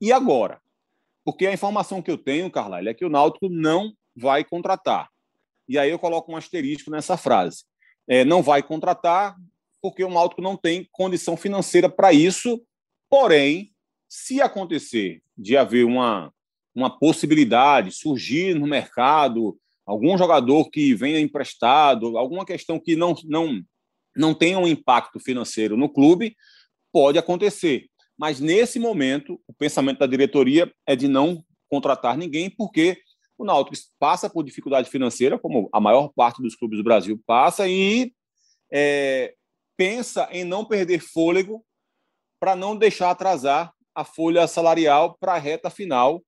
E 0.00 0.10
agora? 0.10 0.60
Porque 1.24 1.46
a 1.46 1.52
informação 1.52 2.02
que 2.02 2.10
eu 2.10 2.18
tenho, 2.18 2.50
Carlyle, 2.50 2.88
é 2.88 2.94
que 2.94 3.04
o 3.04 3.08
Náutico 3.08 3.48
não 3.48 3.92
vai 4.16 4.44
contratar. 4.44 5.08
E 5.68 5.78
aí 5.78 5.90
eu 5.90 5.98
coloco 5.98 6.32
um 6.32 6.36
asterisco 6.36 6.90
nessa 6.90 7.16
frase. 7.16 7.64
É, 8.08 8.24
não 8.24 8.42
vai 8.42 8.62
contratar 8.62 9.36
porque 9.80 10.02
o 10.02 10.10
Náutico 10.10 10.42
não 10.42 10.56
tem 10.56 10.88
condição 10.90 11.36
financeira 11.36 11.88
para 11.88 12.12
isso. 12.12 12.60
Porém, 13.08 13.72
se 14.08 14.40
acontecer 14.40 15.22
de 15.38 15.56
haver 15.56 15.84
uma, 15.84 16.32
uma 16.74 16.90
possibilidade, 16.98 17.92
surgir 17.92 18.54
no 18.54 18.66
mercado 18.66 19.58
algum 19.86 20.16
jogador 20.16 20.70
que 20.70 20.94
venha 20.94 21.20
emprestado, 21.20 22.16
alguma 22.16 22.46
questão 22.46 22.78
que 22.78 22.96
não, 22.96 23.14
não, 23.24 23.60
não 24.16 24.34
tenha 24.34 24.58
um 24.58 24.66
impacto 24.66 25.18
financeiro 25.20 25.76
no 25.76 25.88
clube, 25.88 26.36
pode 26.92 27.18
acontecer. 27.18 27.86
Mas 28.16 28.40
nesse 28.40 28.78
momento, 28.78 29.40
o 29.46 29.52
pensamento 29.52 29.98
da 29.98 30.06
diretoria 30.06 30.72
é 30.86 30.94
de 30.94 31.08
não 31.08 31.44
contratar 31.68 32.16
ninguém, 32.16 32.48
porque 32.50 32.98
o 33.36 33.44
Náutico 33.44 33.76
passa 33.98 34.30
por 34.30 34.44
dificuldade 34.44 34.88
financeira, 34.88 35.38
como 35.38 35.68
a 35.72 35.80
maior 35.80 36.12
parte 36.14 36.40
dos 36.40 36.54
clubes 36.54 36.78
do 36.78 36.84
Brasil 36.84 37.20
passa, 37.26 37.66
e 37.66 38.12
é, 38.70 39.34
pensa 39.76 40.28
em 40.30 40.44
não 40.44 40.64
perder 40.64 41.00
fôlego 41.00 41.64
para 42.38 42.54
não 42.54 42.76
deixar 42.76 43.10
atrasar 43.10 43.72
a 43.94 44.04
folha 44.04 44.46
salarial 44.46 45.16
para 45.18 45.34
a 45.34 45.38
reta 45.38 45.70
final 45.70 46.22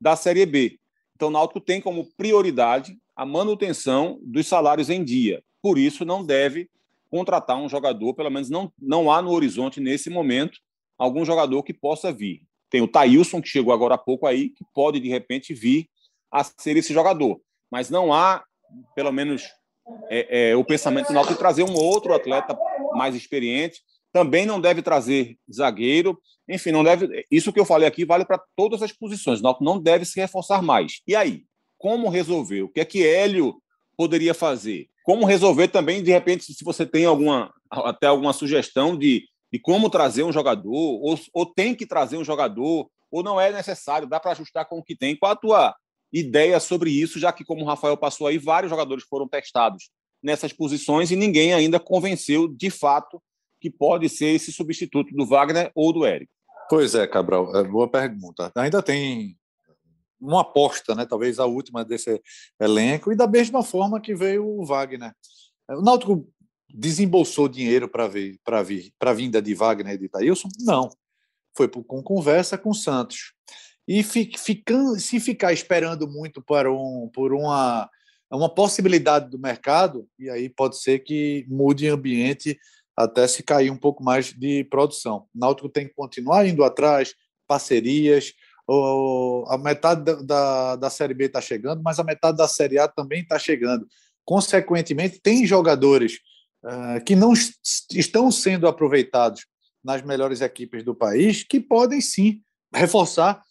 da 0.00 0.16
Série 0.16 0.46
B. 0.46 0.78
Então, 1.14 1.28
o 1.28 1.30
Náutico 1.30 1.60
tem 1.60 1.80
como 1.80 2.08
prioridade 2.16 2.96
a 3.14 3.26
manutenção 3.26 4.18
dos 4.22 4.46
salários 4.46 4.88
em 4.88 5.04
dia. 5.04 5.42
Por 5.60 5.78
isso, 5.78 6.04
não 6.04 6.24
deve 6.24 6.70
contratar 7.10 7.58
um 7.58 7.68
jogador, 7.68 8.14
pelo 8.14 8.30
menos 8.30 8.48
não, 8.48 8.72
não 8.80 9.10
há 9.10 9.20
no 9.20 9.30
horizonte, 9.32 9.80
nesse 9.80 10.08
momento, 10.08 10.58
algum 10.96 11.24
jogador 11.24 11.62
que 11.62 11.74
possa 11.74 12.12
vir. 12.12 12.42
Tem 12.70 12.80
o 12.80 12.88
Thailson, 12.88 13.42
que 13.42 13.48
chegou 13.48 13.74
agora 13.74 13.96
há 13.96 13.98
pouco 13.98 14.26
aí, 14.26 14.50
que 14.50 14.64
pode, 14.72 15.00
de 15.00 15.08
repente, 15.08 15.52
vir 15.52 15.88
a 16.32 16.44
ser 16.44 16.76
esse 16.76 16.94
jogador. 16.94 17.40
Mas 17.70 17.90
não 17.90 18.12
há, 18.12 18.44
pelo 18.94 19.10
menos, 19.12 19.42
é, 20.08 20.50
é, 20.50 20.56
o 20.56 20.64
pensamento 20.64 21.08
do 21.08 21.12
Náutico 21.12 21.38
trazer 21.38 21.64
um 21.64 21.74
outro 21.74 22.14
atleta 22.14 22.56
mais 22.92 23.14
experiente. 23.14 23.82
Também 24.12 24.44
não 24.44 24.60
deve 24.60 24.82
trazer 24.82 25.36
zagueiro. 25.52 26.20
Enfim, 26.48 26.72
não 26.72 26.82
deve. 26.82 27.26
Isso 27.30 27.52
que 27.52 27.60
eu 27.60 27.64
falei 27.64 27.86
aqui 27.86 28.04
vale 28.04 28.24
para 28.24 28.42
todas 28.56 28.82
as 28.82 28.92
posições. 28.92 29.40
O 29.40 29.58
não 29.60 29.80
deve 29.80 30.04
se 30.04 30.18
reforçar 30.18 30.62
mais. 30.62 31.00
E 31.06 31.14
aí, 31.14 31.44
como 31.78 32.08
resolver? 32.08 32.62
O 32.62 32.68
que 32.68 32.80
é 32.80 32.84
que 32.84 33.06
Hélio 33.06 33.62
poderia 33.96 34.34
fazer? 34.34 34.88
Como 35.04 35.24
resolver 35.24 35.68
também, 35.68 36.02
de 36.02 36.10
repente, 36.10 36.52
se 36.52 36.64
você 36.64 36.84
tem 36.84 37.04
alguma 37.04 37.52
até 37.70 38.06
alguma 38.06 38.32
sugestão 38.32 38.96
de, 38.96 39.24
de 39.52 39.58
como 39.58 39.88
trazer 39.88 40.24
um 40.24 40.32
jogador, 40.32 40.72
ou, 40.72 41.18
ou 41.32 41.46
tem 41.46 41.74
que 41.74 41.86
trazer 41.86 42.16
um 42.16 42.24
jogador, 42.24 42.90
ou 43.10 43.22
não 43.22 43.40
é 43.40 43.52
necessário, 43.52 44.08
dá 44.08 44.18
para 44.18 44.32
ajustar 44.32 44.68
com 44.68 44.78
o 44.78 44.82
que 44.82 44.96
tem. 44.96 45.16
Qual 45.16 45.32
a 45.32 45.36
tua 45.36 45.74
ideia 46.12 46.58
sobre 46.58 46.90
isso, 46.90 47.18
já 47.18 47.32
que, 47.32 47.44
como 47.44 47.62
o 47.62 47.66
Rafael 47.66 47.96
passou 47.96 48.26
aí, 48.26 48.38
vários 48.38 48.70
jogadores 48.70 49.04
foram 49.04 49.28
testados 49.28 49.90
nessas 50.22 50.52
posições 50.52 51.10
e 51.10 51.16
ninguém 51.16 51.54
ainda 51.54 51.80
convenceu 51.80 52.48
de 52.48 52.70
fato 52.70 53.22
que 53.60 53.70
pode 53.70 54.08
ser 54.08 54.34
esse 54.34 54.52
substituto 54.52 55.14
do 55.14 55.26
Wagner 55.26 55.70
ou 55.74 55.92
do 55.92 56.06
Eric. 56.06 56.30
Pois 56.68 56.94
é, 56.94 57.06
Cabral, 57.06 57.54
é 57.56 57.64
boa 57.64 57.90
pergunta. 57.90 58.50
Ainda 58.54 58.82
tem 58.82 59.36
uma 60.20 60.42
aposta, 60.42 60.94
né? 60.94 61.06
talvez 61.06 61.38
a 61.38 61.46
última 61.46 61.84
desse 61.84 62.20
elenco, 62.60 63.10
e 63.10 63.16
da 63.16 63.26
mesma 63.26 63.62
forma 63.62 64.00
que 64.00 64.14
veio 64.14 64.46
o 64.46 64.64
Wagner. 64.64 65.12
O 65.68 65.82
Náutico 65.82 66.28
desembolsou 66.72 67.48
dinheiro 67.48 67.88
para 67.88 68.06
vir 68.06 68.38
para 68.44 68.62
vir 68.62 68.92
para 68.98 69.12
vinda 69.12 69.42
de 69.42 69.54
Wagner 69.54 69.94
e 69.94 69.98
de 69.98 70.08
Thailson? 70.08 70.48
Não. 70.60 70.90
Foi 71.56 71.68
com 71.68 72.02
conversa 72.02 72.56
com 72.56 72.70
o 72.70 72.74
Santos. 72.74 73.32
E 73.88 74.04
ficando, 74.04 75.00
se 75.00 75.18
ficar 75.18 75.52
esperando 75.52 76.06
muito 76.06 76.40
por, 76.40 76.68
um, 76.68 77.10
por 77.12 77.32
uma, 77.32 77.90
uma 78.30 78.48
possibilidade 78.48 79.28
do 79.28 79.38
mercado, 79.38 80.06
e 80.16 80.30
aí 80.30 80.48
pode 80.48 80.80
ser 80.80 81.00
que 81.00 81.44
mude 81.48 81.88
ambiente 81.88 82.56
até 83.04 83.26
se 83.26 83.42
cair 83.42 83.70
um 83.70 83.76
pouco 83.76 84.02
mais 84.02 84.32
de 84.32 84.64
produção. 84.64 85.26
O 85.34 85.38
Náutico 85.38 85.68
tem 85.68 85.86
que 85.86 85.94
continuar 85.94 86.46
indo 86.46 86.64
atrás, 86.64 87.14
parcerias. 87.46 88.32
a 89.48 89.58
metade 89.58 90.04
da, 90.04 90.14
da, 90.22 90.76
da 90.76 90.90
Série 90.90 91.14
B 91.14 91.24
está 91.24 91.40
chegando, 91.40 91.82
mas 91.82 91.98
a 91.98 92.04
metade 92.04 92.36
da 92.36 92.48
Série 92.48 92.78
A 92.78 92.88
também 92.88 93.22
está 93.22 93.38
chegando. 93.38 93.86
Consequentemente, 94.24 95.20
tem 95.20 95.46
jogadores 95.46 96.18
uh, 96.64 97.02
que 97.04 97.16
não 97.16 97.32
estão 97.92 98.30
sendo 98.30 98.68
aproveitados 98.68 99.46
nas 99.82 100.02
melhores 100.02 100.40
equipes 100.40 100.84
do 100.84 100.94
país 100.94 101.42
que 101.42 101.58
podem 101.58 102.00
sim 102.00 102.40
reforçar 102.72 103.42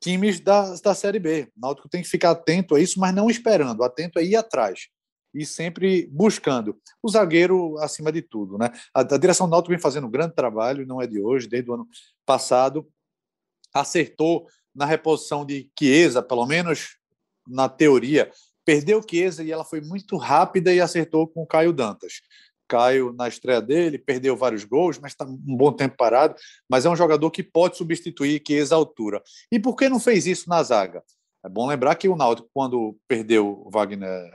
times 0.00 0.40
da, 0.40 0.74
da 0.76 0.94
Série 0.94 1.18
B. 1.18 1.48
O 1.56 1.60
Náutico 1.60 1.88
tem 1.88 2.02
que 2.02 2.08
ficar 2.08 2.30
atento 2.30 2.74
a 2.74 2.80
isso, 2.80 2.98
mas 2.98 3.14
não 3.14 3.28
esperando, 3.28 3.82
atento 3.82 4.18
a 4.18 4.22
ir 4.22 4.36
atrás 4.36 4.88
e 5.34 5.44
sempre 5.44 6.06
buscando 6.12 6.78
o 7.02 7.08
zagueiro 7.08 7.76
acima 7.78 8.12
de 8.12 8.22
tudo, 8.22 8.56
né? 8.56 8.70
A, 8.94 9.00
a 9.00 9.18
direção 9.18 9.46
do 9.46 9.50
Náutico 9.50 9.70
vem 9.70 9.78
fazendo 9.78 10.06
um 10.06 10.10
grande 10.10 10.34
trabalho, 10.34 10.86
não 10.86 11.02
é 11.02 11.06
de 11.06 11.20
hoje, 11.20 11.48
desde 11.48 11.70
o 11.70 11.74
ano 11.74 11.88
passado, 12.24 12.86
acertou 13.72 14.46
na 14.74 14.84
reposição 14.84 15.44
de 15.44 15.70
Chiesa, 15.78 16.22
pelo 16.22 16.46
menos 16.46 16.96
na 17.46 17.68
teoria, 17.68 18.30
perdeu 18.64 19.02
Chiesa 19.08 19.42
e 19.42 19.52
ela 19.52 19.64
foi 19.64 19.80
muito 19.80 20.16
rápida 20.16 20.72
e 20.72 20.80
acertou 20.80 21.26
com 21.26 21.42
o 21.42 21.46
Caio 21.46 21.72
Dantas. 21.72 22.20
Caio, 22.66 23.12
na 23.12 23.28
estreia 23.28 23.60
dele, 23.60 23.98
perdeu 23.98 24.36
vários 24.36 24.64
gols, 24.64 24.98
mas 24.98 25.12
está 25.12 25.24
um 25.24 25.56
bom 25.56 25.70
tempo 25.70 25.96
parado. 25.96 26.34
Mas 26.68 26.86
é 26.86 26.90
um 26.90 26.96
jogador 26.96 27.30
que 27.30 27.42
pode 27.42 27.76
substituir 27.76 28.42
Chiesa 28.46 28.74
à 28.74 28.78
altura. 28.78 29.22
E 29.52 29.58
por 29.58 29.76
que 29.76 29.88
não 29.88 30.00
fez 30.00 30.26
isso 30.26 30.48
na 30.48 30.62
zaga? 30.62 31.02
É 31.44 31.48
bom 31.48 31.66
lembrar 31.66 31.94
que 31.96 32.08
o 32.08 32.16
Náutico, 32.16 32.48
quando 32.54 32.96
perdeu 33.06 33.68
Wagner 33.70 34.30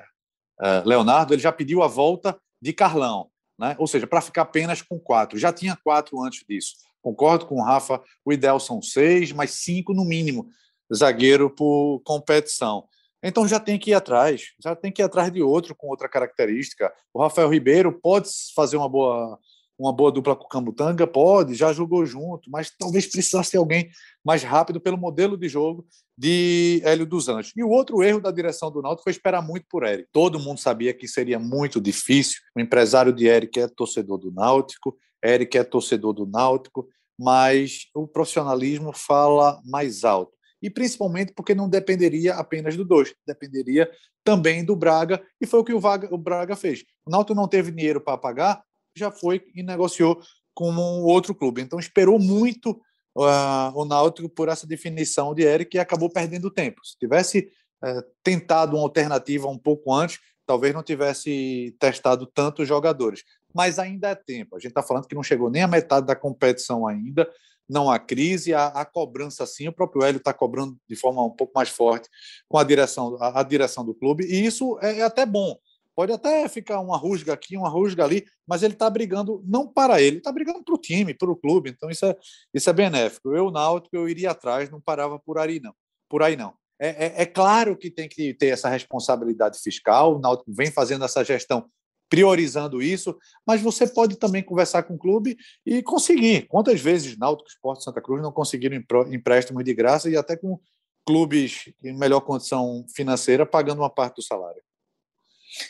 Leonardo, 0.86 1.34
ele 1.34 1.42
já 1.42 1.52
pediu 1.52 1.82
a 1.82 1.88
volta 1.88 2.38
de 2.62 2.74
Carlão. 2.74 3.30
né? 3.58 3.76
ou 3.78 3.88
seja, 3.88 4.08
para 4.08 4.22
ficar 4.22 4.44
apenas 4.44 4.82
com 4.82 5.00
quatro. 5.00 5.38
Já 5.38 5.52
tinha 5.54 5.78
quatro 5.84 6.22
antes 6.22 6.44
disso. 6.48 6.76
Concordo 7.02 7.46
com 7.46 7.56
o 7.56 7.64
Rafa, 7.64 8.02
o 8.26 8.34
ideal 8.34 8.60
são 8.60 8.82
seis, 8.82 9.32
mas 9.32 9.52
cinco 9.52 9.94
no 9.94 10.04
mínimo, 10.04 10.48
zagueiro 10.94 11.50
por 11.50 12.02
competição. 12.04 12.86
Então 13.22 13.48
já 13.48 13.60
tem 13.60 13.78
que 13.78 13.92
ir 13.92 13.94
atrás, 13.94 14.54
já 14.62 14.76
tem 14.76 14.92
que 14.92 15.02
ir 15.02 15.06
atrás 15.06 15.32
de 15.32 15.42
outro 15.42 15.76
com 15.76 15.88
outra 15.88 16.08
característica. 16.08 16.92
O 17.14 17.22
Rafael 17.22 17.50
Ribeiro 17.50 17.92
pode 17.92 18.30
fazer 18.56 18.78
uma 18.78 18.88
boa 18.88 19.38
uma 19.80 19.94
boa 19.94 20.12
dupla 20.12 20.36
com 20.36 20.44
o 20.44 20.50
Camutanga? 20.50 21.08
Pode, 21.08 21.56
já 21.56 21.72
jogou 21.72 22.06
junto, 22.06 22.50
mas 22.52 22.70
talvez 22.78 23.08
precisasse 23.08 23.56
alguém 23.56 23.90
mais 24.24 24.44
rápido 24.44 24.82
pelo 24.82 24.98
modelo 24.98 25.38
de 25.38 25.48
jogo 25.48 25.88
de 26.18 26.82
Hélio 26.84 27.06
dos 27.06 27.30
Anjos. 27.30 27.54
E 27.56 27.64
o 27.64 27.70
outro 27.70 28.04
erro 28.04 28.20
da 28.20 28.30
direção 28.30 28.70
do 28.70 28.82
Náutico 28.82 29.04
foi 29.04 29.12
esperar 29.12 29.42
muito 29.42 29.66
por 29.70 29.86
Eric. 29.86 30.10
Todo 30.12 30.40
mundo 30.40 30.60
sabia 30.60 30.94
que 30.94 31.08
seria 31.08 31.40
muito 31.40 31.80
difícil. 31.80 32.42
O 32.56 32.60
empresário 32.60 33.14
de 33.14 33.26
Eric 33.26 33.58
é 33.58 33.68
torcedor 33.70 34.18
do 34.18 34.32
Náutico, 34.32 34.98
Eric 35.24 35.58
é 35.58 35.64
torcedor 35.64 36.14
do 36.14 36.26
Náutico, 36.26 36.88
mas 37.18 37.88
o 37.94 38.08
profissionalismo 38.08 38.92
fala 38.94 39.62
mais 39.66 40.04
alto. 40.04 40.38
E 40.62 40.70
principalmente 40.70 41.34
porque 41.34 41.56
não 41.56 41.70
dependeria 41.70 42.36
apenas 42.36 42.76
do 42.76 42.84
dois, 42.84 43.14
dependeria 43.26 43.90
também 44.24 44.64
do 44.64 44.76
Braga, 44.76 45.22
e 45.40 45.48
foi 45.48 45.60
o 45.60 45.64
que 45.64 45.74
o, 45.74 46.18
Braga 46.18 46.56
fez. 46.56 46.84
O 47.06 47.10
Náutico 47.10 47.34
não 47.34 47.48
teve 47.48 47.72
dinheiro 47.72 48.02
para 48.02 48.18
pagar, 48.18 48.62
já 48.96 49.12
foi 49.12 49.44
e 49.56 49.64
negociou 49.64 50.22
com 50.54 50.72
um 50.72 51.04
outro 51.04 51.34
clube. 51.34 51.62
Então 51.62 51.80
esperou 51.80 52.20
muito 52.20 52.72
uh, 53.16 53.72
o 53.74 53.86
Náutico 53.86 54.30
por 54.30 54.50
essa 54.50 54.68
definição 54.68 55.34
de 55.34 55.44
Eric 55.44 55.76
e 55.76 55.80
acabou 55.80 56.10
perdendo 56.10 56.52
tempo. 56.52 56.86
Se 56.86 56.98
tivesse 56.98 57.50
uh, 57.84 58.04
tentado 58.24 58.76
uma 58.76 58.84
alternativa 58.84 59.48
um 59.48 59.58
pouco 59.58 59.94
antes, 59.94 60.20
talvez 60.46 60.74
não 60.74 60.84
tivesse 60.84 61.76
testado 61.80 62.26
tantos 62.26 62.68
jogadores. 62.68 63.24
Mas 63.54 63.80
ainda 63.80 64.10
é 64.10 64.16
tempo. 64.16 64.56
A 64.56 64.60
gente 64.60 64.72
está 64.72 64.84
falando 64.84 65.08
que 65.08 65.16
não 65.16 65.24
chegou 65.24 65.50
nem 65.50 65.64
a 65.64 65.68
metade 65.68 66.06
da 66.06 66.16
competição 66.16 66.88
ainda. 66.88 67.30
Não 67.68 67.90
há 67.90 68.00
crise, 68.00 68.54
há, 68.54 68.68
há 68.68 68.84
cobrança 68.84 69.46
sim. 69.46 69.68
O 69.68 69.74
próprio 69.74 70.04
Hélio 70.04 70.18
está 70.18 70.34
cobrando 70.34 70.76
de 70.90 70.96
forma 70.96 71.24
um 71.24 71.30
pouco 71.30 71.54
mais 71.56 71.70
forte 71.70 72.10
com 72.48 72.58
a 72.58 72.64
direção, 72.64 73.16
a, 73.22 73.40
a 73.40 73.44
direção 73.44 73.86
do 73.86 73.94
clube, 73.94 74.26
e 74.26 74.44
isso 74.44 74.78
é, 74.82 75.00
é 75.00 75.04
até 75.04 75.26
bom 75.26 75.56
Pode 76.00 76.14
até 76.14 76.48
ficar 76.48 76.80
uma 76.80 76.96
rusga 76.96 77.34
aqui, 77.34 77.58
uma 77.58 77.68
rusga 77.68 78.06
ali, 78.06 78.26
mas 78.48 78.64
ele 78.64 78.72
está 78.72 78.90
brigando 78.90 79.44
não 79.46 79.68
para 79.68 80.02
ele, 80.02 80.20
está 80.20 80.32
brigando 80.32 80.64
para 80.64 80.74
o 80.74 80.78
time, 80.78 81.14
para 81.14 81.30
o 81.30 81.36
clube. 81.36 81.72
Então 81.72 81.90
isso 81.90 82.06
é, 82.06 82.16
isso 82.54 82.70
é 82.70 82.72
benéfico. 82.72 83.36
Eu, 83.36 83.52
Náutico, 83.52 83.98
eu 83.98 84.08
iria 84.08 84.32
atrás, 84.32 84.70
não 84.70 84.80
parava 84.80 85.20
por 85.20 85.38
aí 85.38 85.60
não. 85.60 85.74
Por 86.10 86.24
aí 86.24 86.38
não. 86.38 86.54
É, 86.80 87.08
é, 87.08 87.22
é 87.24 87.26
claro 87.26 87.76
que 87.76 87.92
tem 87.92 88.08
que 88.08 88.34
ter 88.34 88.46
essa 88.46 88.70
responsabilidade 88.70 89.60
fiscal. 89.60 90.16
O 90.16 90.20
Náutico 90.20 90.54
vem 90.54 90.72
fazendo 90.72 91.04
essa 91.04 91.22
gestão 91.22 91.70
priorizando 92.10 92.82
isso, 92.82 93.18
mas 93.46 93.62
você 93.62 93.86
pode 93.86 94.16
também 94.16 94.42
conversar 94.42 94.84
com 94.84 94.94
o 94.94 94.98
clube 94.98 95.36
e 95.66 95.84
conseguir. 95.84 96.48
Quantas 96.48 96.80
vezes 96.80 97.18
Náutico 97.18 97.50
Esporte 97.50 97.84
Santa 97.84 98.02
Cruz 98.02 98.22
não 98.22 98.32
conseguiram 98.32 98.82
empréstimos 99.12 99.66
de 99.66 99.74
graça 99.74 100.10
e 100.10 100.16
até 100.16 100.38
com 100.38 100.62
clubes 101.06 101.74
em 101.84 101.92
melhor 101.92 102.22
condição 102.22 102.86
financeira 102.96 103.46
pagando 103.46 103.82
uma 103.82 103.90
parte 103.90 104.16
do 104.16 104.24
salário? 104.24 104.64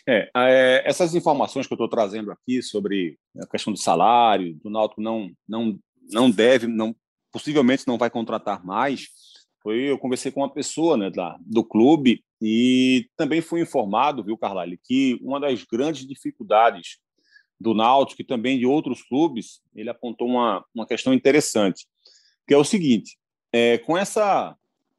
É, 0.08 0.30
é, 0.36 0.84
essas 0.86 1.16
informações 1.16 1.68
que 1.68 1.74
eu 1.74 1.76
estou 1.76 1.90
trazendo 1.90 2.32
aqui 2.32 2.62
sobre 2.62 3.18
a 3.42 3.48
questão 3.48 3.74
do 3.74 3.80
salário, 3.80 4.56
do 4.64 4.70
Náutico 4.70 5.02
não, 5.02 5.32
não, 5.48 5.80
não 6.12 6.30
deve, 6.30 6.68
não, 6.68 6.96
possivelmente 7.32 7.88
não 7.88 7.98
vai 7.98 8.10
contratar 8.10 8.66
mais, 8.66 9.08
foi 9.62 9.90
eu 9.90 9.98
conversei 9.98 10.32
com 10.32 10.42
uma 10.42 10.54
pessoa 10.54 10.96
né, 10.98 11.10
da, 11.10 11.38
do 11.42 11.64
clube 11.64 12.24
e 12.42 13.08
também 13.18 13.42
fui 13.42 13.62
informado, 13.62 14.24
viu, 14.24 14.38
Carlyle, 14.38 14.80
que 14.84 15.20
uma 15.22 15.40
das 15.40 15.64
grandes 15.64 16.08
dificuldades 16.08 16.98
do 17.60 17.74
Náutico 17.74 18.22
e 18.22 18.26
também 18.26 18.58
de 18.58 18.66
outros 18.66 19.04
clubes, 19.04 19.62
ele 19.76 19.90
apontou 19.90 20.28
uma, 20.28 20.64
uma 20.74 20.88
questão 20.88 21.14
interessante, 21.14 21.86
que 22.48 22.54
é 22.54 22.58
o 22.58 22.64
seguinte, 22.64 23.18
é, 23.52 23.78
com 23.80 23.98
essa 23.98 24.56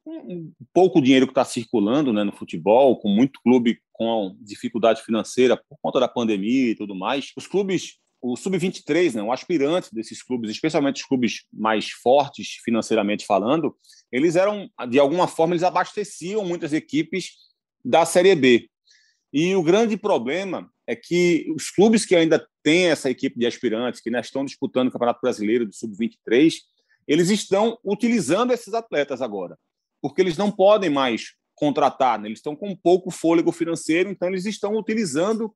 um 0.06 0.52
pouco 0.72 1.00
dinheiro 1.00 1.26
que 1.26 1.30
está 1.30 1.44
circulando 1.44 2.12
né, 2.12 2.24
no 2.24 2.32
futebol, 2.32 2.96
com 2.98 3.08
muito 3.08 3.40
clube 3.42 3.80
com 4.00 4.34
dificuldade 4.40 5.02
financeira 5.02 5.58
por 5.58 5.76
conta 5.82 6.00
da 6.00 6.08
pandemia 6.08 6.70
e 6.70 6.74
tudo 6.74 6.94
mais, 6.94 7.32
os 7.36 7.46
clubes, 7.46 7.98
o 8.18 8.34
sub-23, 8.34 9.12
né, 9.14 9.22
o 9.22 9.30
aspirante 9.30 9.94
desses 9.94 10.22
clubes, 10.22 10.50
especialmente 10.50 11.02
os 11.02 11.06
clubes 11.06 11.44
mais 11.52 11.90
fortes 11.90 12.56
financeiramente 12.64 13.26
falando, 13.26 13.76
eles 14.10 14.36
eram, 14.36 14.70
de 14.88 14.98
alguma 14.98 15.28
forma, 15.28 15.52
eles 15.52 15.62
abasteciam 15.62 16.42
muitas 16.46 16.72
equipes 16.72 17.32
da 17.84 18.06
Série 18.06 18.34
B. 18.34 18.70
E 19.30 19.54
o 19.54 19.62
grande 19.62 19.98
problema 19.98 20.72
é 20.86 20.96
que 20.96 21.52
os 21.54 21.70
clubes 21.70 22.06
que 22.06 22.16
ainda 22.16 22.48
têm 22.62 22.86
essa 22.86 23.10
equipe 23.10 23.38
de 23.38 23.44
aspirantes, 23.44 24.00
que 24.00 24.08
ainda 24.08 24.20
estão 24.20 24.46
disputando 24.46 24.88
o 24.88 24.92
Campeonato 24.92 25.20
Brasileiro 25.20 25.66
do 25.66 25.74
Sub-23, 25.74 26.54
eles 27.06 27.28
estão 27.28 27.78
utilizando 27.84 28.50
esses 28.50 28.72
atletas 28.72 29.20
agora 29.20 29.58
porque 30.00 30.20
eles 30.20 30.36
não 30.36 30.50
podem 30.50 30.90
mais 30.90 31.34
contratar, 31.60 32.18
né? 32.18 32.28
eles 32.28 32.38
estão 32.38 32.56
com 32.56 32.74
pouco 32.74 33.10
fôlego 33.10 33.52
financeiro, 33.52 34.08
então 34.08 34.28
eles 34.28 34.46
estão 34.46 34.74
utilizando 34.76 35.54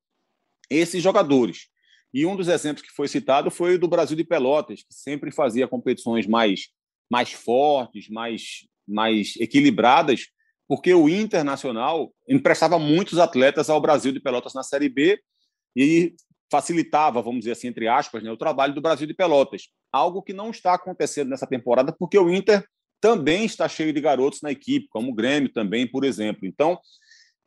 esses 0.68 1.02
jogadores. 1.02 1.68
E 2.12 2.26
um 2.26 2.36
dos 2.36 2.46
exemplos 2.46 2.86
que 2.86 2.94
foi 2.94 3.08
citado 3.08 3.50
foi 3.50 3.76
o 3.76 3.78
do 3.78 3.88
Brasil 3.88 4.14
de 4.14 4.22
Pelotas, 4.22 4.82
que 4.82 4.92
sempre 4.92 5.32
fazia 5.32 5.66
competições 5.66 6.26
mais, 6.26 6.68
mais 7.10 7.32
fortes, 7.32 8.10
mais, 8.10 8.68
mais 8.86 9.34
equilibradas, 9.40 10.26
porque 10.68 10.92
o 10.92 11.08
Internacional 11.08 12.12
emprestava 12.28 12.78
muitos 12.78 13.18
atletas 13.18 13.70
ao 13.70 13.80
Brasil 13.80 14.12
de 14.12 14.20
Pelotas 14.20 14.52
na 14.52 14.62
Série 14.62 14.90
B 14.90 15.18
e 15.74 16.14
facilitava, 16.50 17.22
vamos 17.22 17.40
dizer 17.40 17.52
assim, 17.52 17.68
entre 17.68 17.88
aspas, 17.88 18.22
né, 18.22 18.30
o 18.30 18.36
trabalho 18.36 18.74
do 18.74 18.82
Brasil 18.82 19.06
de 19.06 19.14
Pelotas. 19.14 19.68
Algo 19.90 20.22
que 20.22 20.34
não 20.34 20.50
está 20.50 20.74
acontecendo 20.74 21.30
nessa 21.30 21.46
temporada, 21.46 21.92
porque 21.98 22.18
o 22.18 22.30
Inter 22.30 22.62
também 23.04 23.44
está 23.44 23.68
cheio 23.68 23.92
de 23.92 24.00
garotos 24.00 24.40
na 24.40 24.50
equipe, 24.50 24.88
como 24.88 25.10
o 25.10 25.14
Grêmio 25.14 25.52
também, 25.52 25.86
por 25.86 26.04
exemplo. 26.04 26.46
Então, 26.46 26.80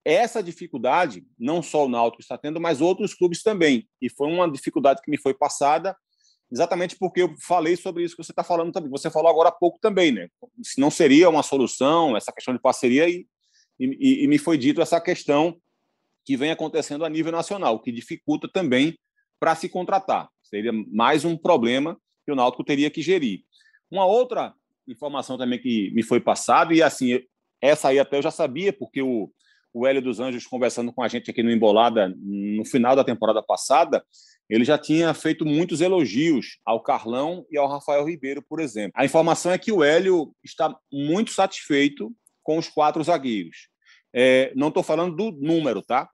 essa 0.06 0.44
dificuldade, 0.44 1.26
não 1.36 1.64
só 1.64 1.88
o 1.88 1.90
Náutico 1.90 2.22
está 2.22 2.38
tendo, 2.38 2.62
mas 2.62 2.80
outros 2.80 3.16
clubes 3.16 3.42
também. 3.42 3.90
E 4.00 4.08
foi 4.08 4.28
uma 4.28 4.48
dificuldade 4.48 5.02
que 5.02 5.10
me 5.10 5.18
foi 5.18 5.34
passada 5.34 5.98
exatamente 6.52 6.96
porque 6.96 7.24
eu 7.24 7.34
falei 7.42 7.76
sobre 7.76 8.04
isso 8.04 8.16
que 8.16 8.24
você 8.24 8.32
está 8.32 8.44
falando 8.44 8.72
também. 8.72 8.92
Você 8.92 9.10
falou 9.10 9.32
agora 9.32 9.50
há 9.50 9.52
pouco 9.52 9.80
também, 9.80 10.12
né? 10.12 10.30
Se 10.62 10.80
não 10.80 10.92
seria 10.92 11.28
uma 11.28 11.42
solução 11.42 12.16
essa 12.16 12.32
questão 12.32 12.54
de 12.54 12.62
parceria 12.62 13.10
e, 13.10 13.26
e, 13.80 14.26
e 14.26 14.28
me 14.28 14.38
foi 14.38 14.60
dito 14.60 14.80
essa 14.80 15.02
questão 15.02 15.60
que 16.24 16.38
vem 16.38 16.52
acontecendo 16.52 17.04
a 17.04 17.10
nível 17.10 17.32
nacional, 17.32 17.82
que 17.82 17.92
dificulta 17.92 18.48
também 18.48 18.96
para 19.40 19.56
se 19.56 19.68
contratar. 19.68 20.30
Seria 20.44 20.72
mais 20.72 21.26
um 21.26 21.36
problema 21.36 22.00
que 22.24 22.32
o 22.32 22.36
Náutico 22.36 22.64
teria 22.64 22.92
que 22.92 23.02
gerir. 23.02 23.42
Uma 23.90 24.06
outra 24.06 24.54
informação 24.88 25.38
também 25.38 25.60
que 25.60 25.92
me 25.92 26.04
foi 26.04 26.20
passada, 26.20 26.74
e 26.74 26.82
assim, 26.82 27.20
essa 27.62 27.90
aí 27.90 28.00
até 28.00 28.18
eu 28.18 28.22
já 28.22 28.32
sabia, 28.32 28.72
porque 28.72 29.02
o, 29.02 29.32
o 29.74 29.86
Hélio 29.86 30.02
dos 30.02 30.20
Anjos, 30.20 30.46
conversando 30.46 30.92
com 30.94 31.04
a 31.04 31.08
gente 31.08 31.30
aqui 31.30 31.44
no 31.44 31.52
Embolada, 31.52 32.14
no 32.18 32.66
final 32.66 32.96
da 32.96 33.04
temporada 33.04 33.44
passada, 33.44 34.04
ele 34.50 34.64
já 34.64 34.78
tinha 34.78 35.14
feito 35.14 35.46
muitos 35.46 35.82
elogios 35.82 36.60
ao 36.66 36.82
Carlão 36.82 37.46
e 37.52 37.58
ao 37.58 37.68
Rafael 37.68 38.06
Ribeiro, 38.06 38.42
por 38.42 38.60
exemplo. 38.60 38.94
A 38.96 39.06
informação 39.06 39.52
é 39.52 39.58
que 39.58 39.72
o 39.72 39.84
Hélio 39.84 40.34
está 40.44 40.74
muito 40.92 41.32
satisfeito 41.32 42.14
com 42.42 42.58
os 42.58 42.70
quatro 42.70 43.04
zagueiros. 43.04 43.70
É, 44.16 44.54
não 44.56 44.70
estou 44.70 44.82
falando 44.82 45.16
do 45.16 45.32
número, 45.32 45.82
tá? 45.82 46.10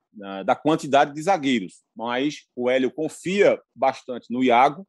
Da 0.45 0.55
quantidade 0.55 1.13
de 1.13 1.21
zagueiros, 1.21 1.83
mas 1.95 2.43
o 2.55 2.69
Hélio 2.69 2.91
confia 2.91 3.59
bastante 3.75 4.31
no 4.31 4.43
Iago, 4.43 4.85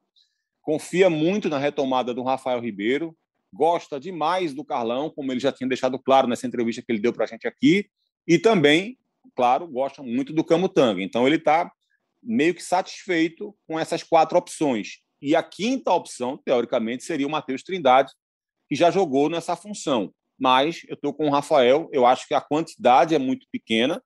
confia 0.61 1.09
muito 1.09 1.49
na 1.49 1.59
retomada 1.59 2.12
do 2.12 2.23
Rafael 2.23 2.61
Ribeiro, 2.61 3.16
gosta 3.54 4.00
demais 4.00 4.52
do 4.52 4.64
Carlão, 4.64 5.08
como 5.08 5.32
ele 5.32 5.40
já 5.40 5.52
tinha 5.52 5.68
deixado 5.68 5.98
claro 5.98 6.26
nessa 6.26 6.46
entrevista 6.46 6.82
que 6.82 6.90
ele 6.90 7.00
deu 7.00 7.12
para 7.12 7.24
a 7.24 7.28
gente 7.28 7.46
aqui, 7.46 7.88
e 8.26 8.38
também, 8.38 8.98
claro, 9.34 9.66
gosta 9.66 10.02
muito 10.02 10.32
do 10.32 10.44
Camutanga. 10.44 11.02
Então 11.02 11.26
ele 11.26 11.36
está 11.36 11.70
meio 12.22 12.54
que 12.54 12.62
satisfeito 12.62 13.54
com 13.66 13.78
essas 13.78 14.02
quatro 14.02 14.36
opções. 14.36 14.98
E 15.22 15.36
a 15.36 15.42
quinta 15.42 15.92
opção, 15.92 16.36
teoricamente, 16.36 17.04
seria 17.04 17.26
o 17.26 17.30
Matheus 17.30 17.62
Trindade, 17.62 18.12
que 18.68 18.74
já 18.74 18.90
jogou 18.90 19.28
nessa 19.28 19.54
função. 19.54 20.12
Mas 20.38 20.82
eu 20.88 20.94
estou 20.94 21.14
com 21.14 21.28
o 21.28 21.30
Rafael, 21.30 21.88
eu 21.92 22.04
acho 22.04 22.26
que 22.26 22.34
a 22.34 22.40
quantidade 22.40 23.14
é 23.14 23.18
muito 23.18 23.46
pequena, 23.52 24.02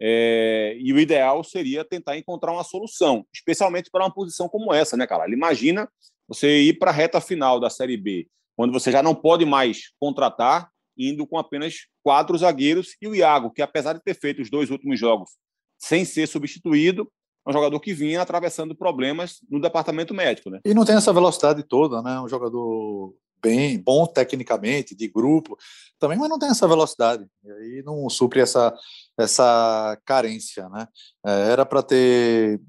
é, 0.00 0.76
e 0.78 0.92
o 0.92 0.98
ideal 0.98 1.42
seria 1.42 1.84
tentar 1.84 2.16
encontrar 2.16 2.52
uma 2.52 2.64
solução, 2.64 3.26
especialmente 3.32 3.90
para 3.90 4.04
uma 4.04 4.14
posição 4.14 4.48
como 4.48 4.72
essa, 4.72 4.96
né, 4.96 5.06
cara? 5.06 5.28
Imagina 5.30 5.88
você 6.26 6.62
ir 6.62 6.78
para 6.78 6.90
a 6.90 6.94
reta 6.94 7.20
final 7.20 7.58
da 7.58 7.68
Série 7.68 7.96
B 7.96 8.28
quando 8.58 8.72
você 8.72 8.90
já 8.90 9.00
não 9.04 9.14
pode 9.14 9.44
mais 9.44 9.92
contratar, 10.00 10.68
indo 10.98 11.24
com 11.24 11.38
apenas 11.38 11.86
quatro 12.02 12.36
zagueiros 12.36 12.96
e 13.00 13.06
o 13.06 13.14
Iago, 13.14 13.52
que 13.52 13.62
apesar 13.62 13.92
de 13.92 14.02
ter 14.02 14.14
feito 14.14 14.42
os 14.42 14.50
dois 14.50 14.68
últimos 14.68 14.98
jogos 14.98 15.30
sem 15.78 16.04
ser 16.04 16.26
substituído, 16.26 17.08
é 17.46 17.50
um 17.50 17.52
jogador 17.52 17.78
que 17.78 17.94
vinha 17.94 18.20
atravessando 18.20 18.74
problemas 18.74 19.36
no 19.48 19.60
departamento 19.60 20.12
médico, 20.12 20.50
né? 20.50 20.58
E 20.64 20.74
não 20.74 20.84
tem 20.84 20.96
essa 20.96 21.12
velocidade 21.12 21.62
toda, 21.62 22.02
né? 22.02 22.20
Um 22.20 22.28
jogador 22.28 23.14
bem 23.40 23.78
bom 23.78 24.04
tecnicamente, 24.08 24.92
de 24.92 25.06
grupo, 25.06 25.56
também, 25.96 26.18
mas 26.18 26.28
não 26.28 26.36
tem 26.36 26.48
essa 26.48 26.66
velocidade. 26.66 27.24
E 27.44 27.52
aí 27.52 27.82
não 27.86 28.10
supre 28.10 28.40
essa 28.40 28.74
essa 29.16 29.96
carência, 30.04 30.68
né? 30.68 30.88
É, 31.24 31.52
era 31.52 31.64
para 31.64 31.80
ter 31.80 32.60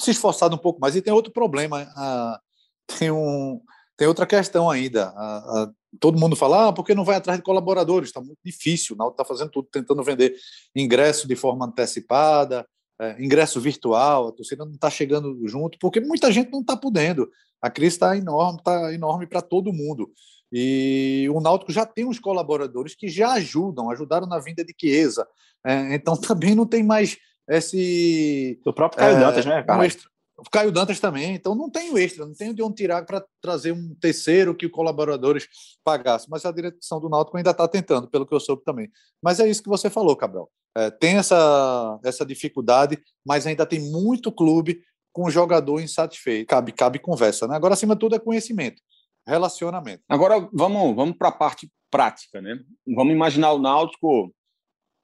se 0.00 0.10
esforçado 0.10 0.54
um 0.54 0.58
pouco 0.58 0.80
mais. 0.80 0.96
E 0.96 1.02
tem 1.02 1.12
outro 1.12 1.30
problema, 1.30 1.82
uh, 1.82 2.96
tem, 2.98 3.10
um, 3.10 3.60
tem 3.96 4.08
outra 4.08 4.26
questão 4.26 4.70
ainda. 4.70 5.12
Uh, 5.12 5.64
uh, 5.64 5.74
todo 6.00 6.18
mundo 6.18 6.36
fala, 6.36 6.68
ah, 6.68 6.72
porque 6.72 6.94
não 6.94 7.04
vai 7.04 7.16
atrás 7.16 7.38
de 7.38 7.44
colaboradores? 7.44 8.08
Está 8.08 8.20
muito 8.20 8.38
difícil. 8.44 8.94
O 8.94 8.98
Náutico 8.98 9.22
está 9.22 9.24
fazendo 9.24 9.50
tudo, 9.50 9.68
tentando 9.70 10.02
vender 10.02 10.34
ingresso 10.74 11.28
de 11.28 11.36
forma 11.36 11.66
antecipada, 11.66 12.66
é, 13.00 13.22
ingresso 13.22 13.60
virtual, 13.60 14.28
a 14.28 14.32
torcida 14.32 14.64
não 14.64 14.74
está 14.74 14.88
chegando 14.88 15.36
junto, 15.48 15.78
porque 15.80 16.00
muita 16.00 16.30
gente 16.30 16.50
não 16.50 16.60
está 16.60 16.76
podendo. 16.76 17.28
A 17.60 17.70
crise 17.70 17.96
está 17.96 18.16
enorme, 18.16 18.58
está 18.58 18.92
enorme 18.92 19.26
para 19.26 19.42
todo 19.42 19.72
mundo. 19.72 20.10
E 20.52 21.28
o 21.32 21.40
Náutico 21.40 21.72
já 21.72 21.84
tem 21.84 22.04
uns 22.04 22.20
colaboradores 22.20 22.94
que 22.94 23.08
já 23.08 23.32
ajudam, 23.32 23.90
ajudaram 23.90 24.26
na 24.26 24.38
vinda 24.38 24.64
de 24.64 24.74
Chiesa. 24.78 25.26
É, 25.66 25.94
então 25.94 26.16
também 26.20 26.54
não 26.54 26.66
tem 26.66 26.82
mais 26.82 27.16
esse. 27.48 28.60
O 28.64 28.72
próprio 28.72 29.00
Caio 29.00 29.16
é, 29.16 29.20
Dantas, 29.20 29.46
né? 29.46 29.64
Um 29.68 29.82
extra. 29.82 30.13
O 30.46 30.50
Caio 30.50 30.70
Dantas 30.70 31.00
também, 31.00 31.34
então 31.34 31.54
não 31.54 31.70
tem 31.70 31.90
o 31.90 31.98
extra, 31.98 32.26
não 32.26 32.34
tem 32.34 32.52
de 32.52 32.62
onde 32.62 32.74
tirar 32.74 33.04
para 33.06 33.24
trazer 33.40 33.72
um 33.72 33.94
terceiro 33.94 34.54
que 34.54 34.66
os 34.66 34.72
colaboradores 34.72 35.48
pagassem. 35.82 36.28
Mas 36.30 36.44
a 36.44 36.52
direção 36.52 37.00
do 37.00 37.08
Náutico 37.08 37.36
ainda 37.36 37.50
está 37.50 37.66
tentando, 37.66 38.08
pelo 38.08 38.26
que 38.26 38.34
eu 38.34 38.40
soube 38.40 38.62
também. 38.62 38.90
Mas 39.22 39.40
é 39.40 39.48
isso 39.48 39.62
que 39.62 39.68
você 39.68 39.88
falou, 39.88 40.14
Cabral. 40.14 40.50
É, 40.76 40.90
tem 40.90 41.16
essa, 41.16 41.98
essa 42.04 42.26
dificuldade, 42.26 43.00
mas 43.24 43.46
ainda 43.46 43.64
tem 43.64 43.80
muito 43.80 44.30
clube 44.30 44.82
com 45.12 45.30
jogador 45.30 45.80
insatisfeito. 45.80 46.48
Cabe, 46.48 46.72
cabe 46.72 46.98
conversa, 46.98 47.46
né? 47.46 47.54
Agora, 47.56 47.74
acima 47.74 47.94
de 47.94 48.00
tudo, 48.00 48.16
é 48.16 48.18
conhecimento, 48.18 48.82
relacionamento. 49.26 50.02
Agora, 50.08 50.48
vamos, 50.52 50.94
vamos 50.94 51.16
para 51.16 51.28
a 51.28 51.32
parte 51.32 51.70
prática, 51.90 52.42
né? 52.42 52.58
Vamos 52.94 53.14
imaginar 53.14 53.52
o 53.52 53.58
Náutico 53.58 54.34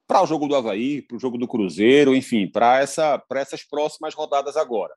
para 0.08 0.22
o 0.22 0.26
jogo 0.26 0.48
do 0.48 0.56
Havaí, 0.56 1.02
para 1.02 1.16
o 1.16 1.20
jogo 1.20 1.38
do 1.38 1.46
Cruzeiro, 1.46 2.16
enfim, 2.16 2.50
para 2.50 2.80
essa, 2.80 3.22
essas 3.36 3.62
próximas 3.62 4.12
rodadas 4.12 4.56
agora. 4.56 4.92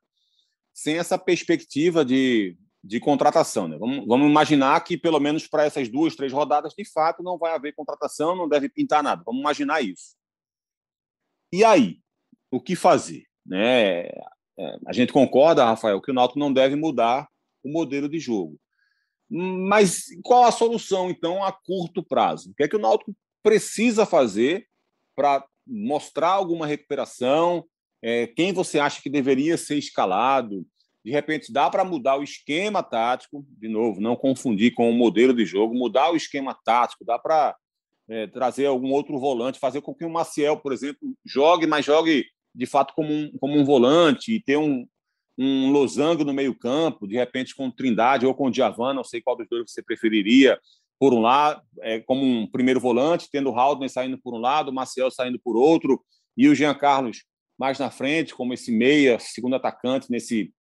Sem 0.74 0.98
essa 0.98 1.16
perspectiva 1.16 2.04
de, 2.04 2.58
de 2.82 3.00
contratação. 3.00 3.68
Né? 3.68 3.78
Vamos, 3.78 4.06
vamos 4.06 4.28
imaginar 4.28 4.78
que, 4.82 4.98
pelo 4.98 5.20
menos 5.20 5.46
para 5.46 5.64
essas 5.64 5.88
duas, 5.88 6.16
três 6.16 6.32
rodadas, 6.32 6.74
de 6.76 6.84
fato, 6.84 7.22
não 7.22 7.38
vai 7.38 7.54
haver 7.54 7.74
contratação, 7.74 8.36
não 8.36 8.48
deve 8.48 8.68
pintar 8.68 9.02
nada. 9.02 9.22
Vamos 9.24 9.40
imaginar 9.40 9.80
isso. 9.80 10.16
E 11.52 11.64
aí, 11.64 12.00
o 12.50 12.60
que 12.60 12.74
fazer? 12.74 13.24
Né? 13.46 14.06
É, 14.58 14.78
a 14.86 14.92
gente 14.92 15.12
concorda, 15.12 15.64
Rafael, 15.64 16.02
que 16.02 16.10
o 16.10 16.14
Náutico 16.14 16.38
não 16.38 16.52
deve 16.52 16.76
mudar 16.76 17.28
o 17.62 17.70
modelo 17.70 18.08
de 18.08 18.18
jogo. 18.18 18.58
Mas 19.28 20.06
qual 20.22 20.44
a 20.44 20.52
solução, 20.52 21.10
então, 21.10 21.42
a 21.42 21.50
curto 21.50 22.02
prazo? 22.02 22.50
O 22.50 22.54
que 22.54 22.64
é 22.64 22.68
que 22.68 22.76
o 22.76 22.80
Náutico 22.80 23.16
precisa 23.42 24.04
fazer 24.04 24.68
para 25.16 25.44
mostrar 25.66 26.30
alguma 26.30 26.66
recuperação? 26.66 27.64
É, 28.06 28.26
quem 28.26 28.52
você 28.52 28.78
acha 28.78 29.00
que 29.00 29.08
deveria 29.08 29.56
ser 29.56 29.78
escalado? 29.78 30.66
De 31.02 31.10
repente, 31.10 31.50
dá 31.50 31.70
para 31.70 31.82
mudar 31.86 32.18
o 32.18 32.22
esquema 32.22 32.82
tático, 32.82 33.46
de 33.58 33.66
novo, 33.66 33.98
não 33.98 34.14
confundir 34.14 34.74
com 34.74 34.90
o 34.90 34.92
modelo 34.92 35.32
de 35.32 35.46
jogo, 35.46 35.74
mudar 35.74 36.12
o 36.12 36.16
esquema 36.16 36.54
tático, 36.66 37.02
dá 37.02 37.18
para 37.18 37.56
é, 38.06 38.26
trazer 38.26 38.66
algum 38.66 38.92
outro 38.92 39.18
volante, 39.18 39.58
fazer 39.58 39.80
com 39.80 39.94
que 39.94 40.04
o 40.04 40.10
Maciel, 40.10 40.58
por 40.58 40.74
exemplo, 40.74 41.00
jogue, 41.24 41.66
mas 41.66 41.86
jogue 41.86 42.26
de 42.54 42.66
fato 42.66 42.92
como 42.94 43.10
um, 43.10 43.32
como 43.40 43.58
um 43.58 43.64
volante 43.64 44.34
e 44.34 44.40
ter 44.40 44.58
um, 44.58 44.86
um 45.38 45.72
losango 45.72 46.24
no 46.24 46.34
meio-campo, 46.34 47.08
de 47.08 47.14
repente 47.14 47.54
com 47.54 47.70
Trindade 47.70 48.26
ou 48.26 48.34
com 48.34 48.50
Diavan, 48.50 48.92
não 48.92 49.04
sei 49.04 49.22
qual 49.22 49.34
dos 49.34 49.48
dois 49.48 49.70
você 49.70 49.82
preferiria, 49.82 50.60
por 50.98 51.14
um 51.14 51.22
lado, 51.22 51.62
é, 51.80 52.00
como 52.00 52.22
um 52.22 52.46
primeiro 52.46 52.80
volante, 52.80 53.30
tendo 53.32 53.50
o 53.50 53.58
Haldner 53.58 53.88
saindo 53.88 54.18
por 54.18 54.34
um 54.34 54.38
lado, 54.38 54.70
o 54.70 54.74
Maciel 54.74 55.10
saindo 55.10 55.40
por 55.42 55.56
outro, 55.56 56.04
e 56.36 56.48
o 56.48 56.54
Jean 56.54 56.74
Carlos 56.74 57.24
mais 57.58 57.78
na 57.78 57.90
frente, 57.90 58.34
como 58.34 58.52
esse 58.52 58.72
meia, 58.72 59.18
segundo 59.18 59.56
atacante, 59.56 60.10
nesse, 60.10 60.52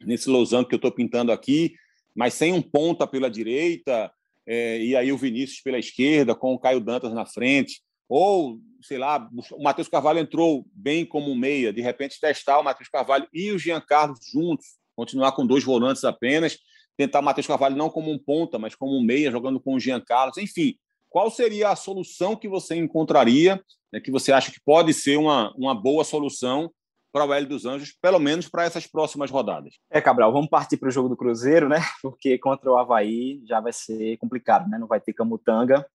nesse 0.00 0.28
losango 0.28 0.68
que 0.68 0.74
eu 0.74 0.78
estou 0.78 0.92
pintando 0.92 1.32
aqui, 1.32 1.74
mas 2.14 2.34
sem 2.34 2.52
um 2.52 2.62
ponta 2.62 3.06
pela 3.06 3.30
direita, 3.30 4.10
é, 4.46 4.80
e 4.80 4.94
aí 4.94 5.10
o 5.10 5.18
Vinícius 5.18 5.60
pela 5.60 5.78
esquerda, 5.78 6.34
com 6.34 6.54
o 6.54 6.58
Caio 6.58 6.80
Dantas 6.80 7.12
na 7.12 7.26
frente, 7.26 7.82
ou, 8.08 8.60
sei 8.80 8.98
lá, 8.98 9.28
o 9.52 9.62
Matheus 9.62 9.88
Carvalho 9.88 10.20
entrou 10.20 10.64
bem 10.72 11.04
como 11.04 11.34
meia, 11.34 11.72
de 11.72 11.82
repente 11.82 12.20
testar 12.20 12.60
o 12.60 12.62
Matheus 12.62 12.88
Carvalho 12.88 13.26
e 13.32 13.50
o 13.50 13.58
Jean 13.58 13.80
Carlos 13.80 14.20
juntos, 14.32 14.66
continuar 14.94 15.32
com 15.32 15.46
dois 15.46 15.64
volantes 15.64 16.04
apenas, 16.04 16.58
tentar 16.96 17.20
o 17.20 17.22
Matheus 17.22 17.46
Carvalho 17.46 17.76
não 17.76 17.90
como 17.90 18.10
um 18.10 18.18
ponta, 18.18 18.58
mas 18.58 18.74
como 18.74 18.96
um 18.96 19.02
meia, 19.02 19.30
jogando 19.30 19.60
com 19.60 19.74
o 19.74 19.80
Jean 19.80 20.00
Carlos, 20.00 20.38
enfim. 20.38 20.78
Qual 21.16 21.30
seria 21.30 21.70
a 21.70 21.76
solução 21.76 22.36
que 22.36 22.46
você 22.46 22.76
encontraria, 22.76 23.58
né, 23.90 24.00
que 24.00 24.10
você 24.10 24.32
acha 24.32 24.52
que 24.52 24.60
pode 24.62 24.92
ser 24.92 25.16
uma, 25.16 25.50
uma 25.56 25.74
boa 25.74 26.04
solução 26.04 26.70
para 27.10 27.24
o 27.24 27.32
Hélio 27.32 27.48
dos 27.48 27.64
Anjos, 27.64 27.96
pelo 28.02 28.18
menos 28.18 28.50
para 28.50 28.64
essas 28.64 28.86
próximas 28.86 29.30
rodadas. 29.30 29.76
É, 29.90 29.98
Cabral, 29.98 30.30
vamos 30.30 30.50
partir 30.50 30.76
para 30.76 30.90
o 30.90 30.92
jogo 30.92 31.08
do 31.08 31.16
Cruzeiro, 31.16 31.70
né? 31.70 31.78
Porque 32.02 32.36
contra 32.36 32.70
o 32.70 32.76
Havaí 32.76 33.40
já 33.46 33.60
vai 33.60 33.72
ser 33.72 34.18
complicado, 34.18 34.68
né? 34.68 34.76
Não 34.78 34.86
vai 34.86 35.00
ter 35.00 35.14
Camutanga 35.14 35.86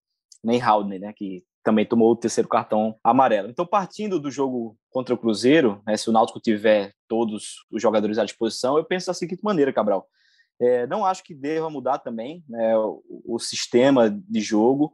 nem 0.44 0.60
Haldner, 0.60 1.00
né? 1.00 1.14
Que 1.14 1.44
também 1.64 1.86
tomou 1.86 2.14
o 2.14 2.16
terceiro 2.16 2.50
cartão 2.50 2.96
amarelo. 3.04 3.48
Então, 3.48 3.64
partindo 3.64 4.20
do 4.20 4.32
jogo 4.32 4.76
contra 4.90 5.14
o 5.14 5.18
Cruzeiro, 5.20 5.84
né, 5.86 5.96
se 5.98 6.10
o 6.10 6.12
Náutico 6.12 6.40
tiver 6.40 6.94
todos 7.08 7.58
os 7.72 7.80
jogadores 7.80 8.18
à 8.18 8.26
disposição, 8.26 8.76
eu 8.76 8.84
penso 8.84 9.06
da 9.06 9.14
seguinte 9.14 9.44
maneira, 9.44 9.72
Cabral. 9.72 10.08
É, 10.62 10.86
não 10.86 11.04
acho 11.04 11.24
que 11.24 11.34
deva 11.34 11.70
mudar 11.72 11.98
também 11.98 12.44
né, 12.48 12.78
o, 12.78 13.02
o, 13.26 13.40
sistema 13.40 14.10
de 14.10 14.40
jogo. 14.40 14.94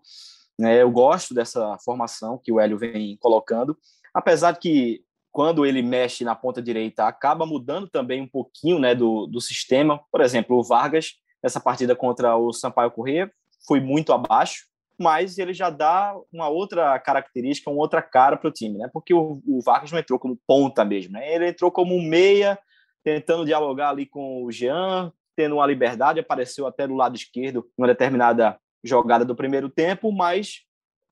Né, 0.58 0.82
eu 0.82 0.90
gosto 0.90 1.34
dessa 1.34 1.78
formação 1.84 2.40
que 2.42 2.52
o 2.52 2.60
Hélio 2.60 2.78
vem 2.78 3.18
colocando, 3.18 3.78
apesar 4.14 4.54
de 4.54 4.60
que 4.60 5.02
quando 5.30 5.66
ele 5.66 5.84
mexe 5.84 6.24
na 6.24 6.34
ponta 6.34 6.62
direita, 6.62 7.06
acaba 7.06 7.46
mudando 7.46 7.88
também 7.88 8.22
um 8.22 8.28
pouquinho 8.28 8.80
né, 8.80 8.96
do, 8.96 9.28
do 9.28 9.40
sistema. 9.40 10.00
Por 10.12 10.22
exemplo, 10.22 10.58
o 10.58 10.64
Vargas, 10.64 11.14
nessa 11.44 11.60
partida 11.60 11.96
contra 11.96 12.36
o 12.36 12.52
Sampaio 12.52 12.90
Corrêa, 12.90 13.32
foi 13.68 13.80
muito 13.80 14.12
abaixo, 14.14 14.66
mas 14.98 15.38
ele 15.38 15.54
já 15.54 15.70
dá 15.70 16.16
uma 16.32 16.48
outra 16.48 16.98
característica, 16.98 17.70
uma 17.70 17.82
outra 17.82 18.02
cara 18.02 18.36
para 18.36 18.50
o 18.50 18.52
time, 18.52 18.80
né? 18.80 18.90
Porque 18.92 19.14
o, 19.14 19.40
o, 19.46 19.62
Vargas 19.62 19.92
não 19.92 20.00
entrou 20.00 20.18
como 20.18 20.40
ponta 20.48 20.84
mesmo, 20.84 21.14
né? 21.14 21.36
Ele 21.36 21.50
entrou 21.50 21.70
como 21.70 22.02
meia, 22.02 22.58
tentando 23.04 23.46
dialogar 23.46 23.90
ali 23.90 24.08
com 24.08 24.44
o 24.44 24.52
Jean, 24.52 25.14
tendo 25.38 25.56
uma 25.56 25.67
liberdade, 25.67 26.19
apareceu 26.19 26.65
até 26.65 26.88
do 26.88 26.95
lado 26.95 27.15
esquerdo 27.15 27.69
uma 27.78 27.88
determinada 27.88 28.60
jogada 28.84 29.23
do 29.23 29.36
primeiro 29.36 29.69
tempo, 29.69 30.12
mas 30.12 30.63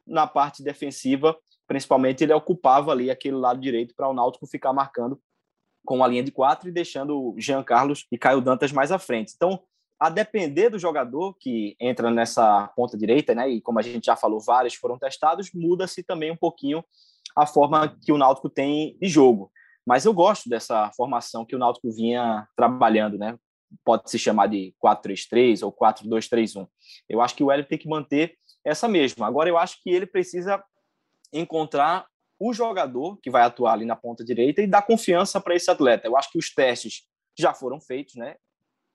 na 0.06 0.28
parte 0.28 0.64
defensiva 0.64 1.38
principalmente 1.68 2.24
ele 2.24 2.34
ocupava 2.34 2.92
ali 2.92 3.10
aquele 3.10 3.36
lado 3.36 3.60
direito 3.60 3.96
para 3.96 4.10
o 4.10 4.14
Náutico 4.14 4.48
ficar 4.48 4.74
marcando 4.74 5.20
com 5.86 6.04
a 6.04 6.08
linha 6.08 6.24
de 6.24 6.32
quatro 6.32 6.68
e 6.68 6.72
deixando 6.72 7.36
Jean 7.38 7.64
Carlos 7.64 8.06
e 8.12 8.18
Caio 8.18 8.42
Dantas 8.42 8.72
mais 8.72 8.92
à 8.92 9.00
frente. 9.00 9.34
Então, 9.36 9.60
a 10.00 10.10
depender 10.10 10.70
do 10.70 10.80
jogador 10.80 11.36
que 11.40 11.76
entra 11.80 12.12
nessa 12.12 12.68
ponta 12.76 12.98
direita, 12.98 13.34
né, 13.34 13.50
e 13.50 13.62
como 13.62 13.80
a 13.80 13.82
gente 13.82 14.06
já 14.06 14.16
falou, 14.16 14.40
vários 14.40 14.76
foram 14.76 14.98
testados, 14.98 15.52
muda-se 15.54 16.04
também 16.04 16.32
um 16.32 16.36
pouquinho 16.36 16.84
a 17.36 17.46
forma 17.46 17.96
que 18.04 18.12
o 18.12 18.18
Náutico 18.18 18.50
tem 18.50 18.98
de 19.00 19.08
jogo. 19.08 19.52
Mas 19.86 20.06
eu 20.06 20.14
gosto 20.14 20.50
dessa 20.50 20.92
formação 20.98 21.46
que 21.46 21.56
o 21.56 21.60
Náutico 21.60 21.92
vinha 21.92 22.48
trabalhando, 22.56 23.18
né? 23.18 23.38
Pode 23.84 24.10
se 24.10 24.18
chamar 24.18 24.48
de 24.48 24.74
4-3-3 24.84 25.64
ou 25.64 25.72
4-2-3-1. 25.72 26.68
Eu 27.10 27.22
acho 27.22 27.36
que 27.36 27.44
o 27.44 27.52
Hélio 27.52 27.66
tem 27.66 27.78
que 27.78 27.88
manter 27.88 28.38
essa 28.64 28.88
mesma. 28.88 29.28
Agora, 29.28 29.50
eu 29.50 29.58
acho 29.58 29.82
que 29.82 29.90
ele 29.90 30.06
precisa 30.06 30.64
encontrar 31.32 32.08
o 32.40 32.54
jogador 32.54 33.18
que 33.18 33.30
vai 33.30 33.44
atuar 33.44 33.74
ali 33.74 33.86
na 33.86 33.96
ponta 33.96 34.24
direita 34.24 34.62
e 34.62 34.68
dar 34.68 34.82
confiança 34.82 35.40
para 35.40 35.56
esse 35.56 35.70
atleta. 35.70 36.08
Eu 36.08 36.18
acho 36.18 36.32
que 36.32 36.38
os 36.38 36.54
testes 36.54 37.04
já 37.38 37.54
foram 37.54 37.80
feitos, 37.80 38.16
né? 38.16 38.36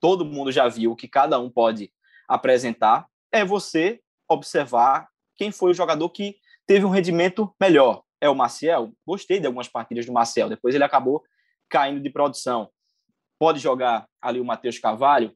Todo 0.00 0.24
mundo 0.24 0.50
já 0.50 0.68
viu 0.68 0.96
que 0.96 1.08
cada 1.08 1.38
um 1.38 1.50
pode 1.50 1.92
apresentar. 2.28 3.06
É 3.32 3.44
você 3.44 4.00
observar 4.28 5.08
quem 5.37 5.50
foi 5.50 5.70
o 5.70 5.74
jogador 5.74 6.08
que 6.10 6.37
teve 6.66 6.85
um 6.85 6.90
rendimento 6.90 7.54
melhor. 7.60 8.02
É 8.20 8.28
o 8.28 8.35
Maciel? 8.35 8.92
Gostei 9.06 9.40
de 9.40 9.46
algumas 9.46 9.68
partidas 9.68 10.06
do 10.06 10.12
Maciel. 10.12 10.48
Depois 10.48 10.74
ele 10.74 10.85
acabou 10.85 11.22
caindo 11.68 12.00
de 12.00 12.10
produção. 12.10 12.70
Pode 13.40 13.58
jogar 13.58 14.06
ali 14.20 14.38
o 14.38 14.44
Matheus 14.44 14.78
Carvalho. 14.78 15.32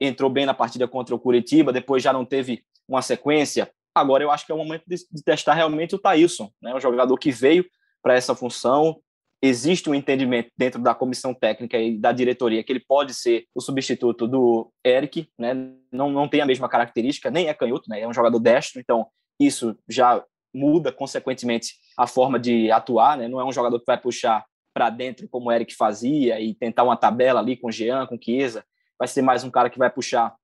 Entrou 0.00 0.28
bem 0.28 0.44
na 0.44 0.52
partida 0.52 0.88
contra 0.88 1.14
o 1.14 1.18
Curitiba, 1.18 1.72
depois 1.72 2.02
já 2.02 2.12
não 2.12 2.24
teve 2.24 2.64
uma 2.88 3.00
sequência. 3.00 3.70
Agora 3.94 4.24
eu 4.24 4.30
acho 4.30 4.44
que 4.44 4.50
é 4.50 4.54
o 4.54 4.58
momento 4.58 4.82
de, 4.86 4.96
de 4.96 5.22
testar 5.22 5.54
realmente 5.54 5.94
o 5.94 5.98
Thailson, 5.98 6.50
né? 6.60 6.74
um 6.74 6.80
jogador 6.80 7.16
que 7.16 7.30
veio 7.30 7.64
para 8.02 8.14
essa 8.14 8.34
função. 8.34 9.00
Existe 9.40 9.88
um 9.88 9.94
entendimento 9.94 10.50
dentro 10.56 10.82
da 10.82 10.94
comissão 10.96 11.32
técnica 11.32 11.78
e 11.78 11.96
da 11.96 12.10
diretoria 12.10 12.64
que 12.64 12.72
ele 12.72 12.80
pode 12.80 13.14
ser 13.14 13.46
o 13.54 13.60
substituto 13.60 14.26
do 14.26 14.72
Eric, 14.84 15.28
né? 15.38 15.54
não, 15.92 16.10
não 16.10 16.28
tem 16.28 16.40
a 16.40 16.46
mesma 16.46 16.68
característica, 16.68 17.30
nem 17.30 17.46
é 17.46 17.54
canhoto, 17.54 17.88
né? 17.88 18.00
é 18.00 18.08
um 18.08 18.14
jogador 18.14 18.40
destro, 18.40 18.80
então 18.80 19.06
isso 19.40 19.78
já 19.88 20.24
muda, 20.52 20.90
consequentemente, 20.90 21.74
a 21.96 22.06
forma 22.06 22.38
de 22.38 22.70
atuar. 22.70 23.16
Né? 23.16 23.28
Não 23.28 23.40
é 23.40 23.44
um 23.44 23.52
jogador 23.52 23.78
que 23.78 23.86
vai 23.86 24.00
puxar 24.00 24.44
para 24.78 24.90
dentro 24.90 25.28
como 25.28 25.48
o 25.48 25.52
Eric 25.52 25.74
fazia 25.74 26.40
e 26.40 26.54
tentar 26.54 26.84
uma 26.84 26.96
tabela 26.96 27.40
ali 27.40 27.56
com 27.56 27.66
o 27.66 27.72
Jean, 27.72 28.06
com 28.06 28.14
o 28.14 28.18
Chiesa. 28.22 28.64
Vai 28.96 29.08
ser 29.08 29.22
mais 29.22 29.42
um 29.42 29.50
cara 29.50 29.68
que 29.68 29.78
vai 29.78 29.90
puxar 29.90 30.34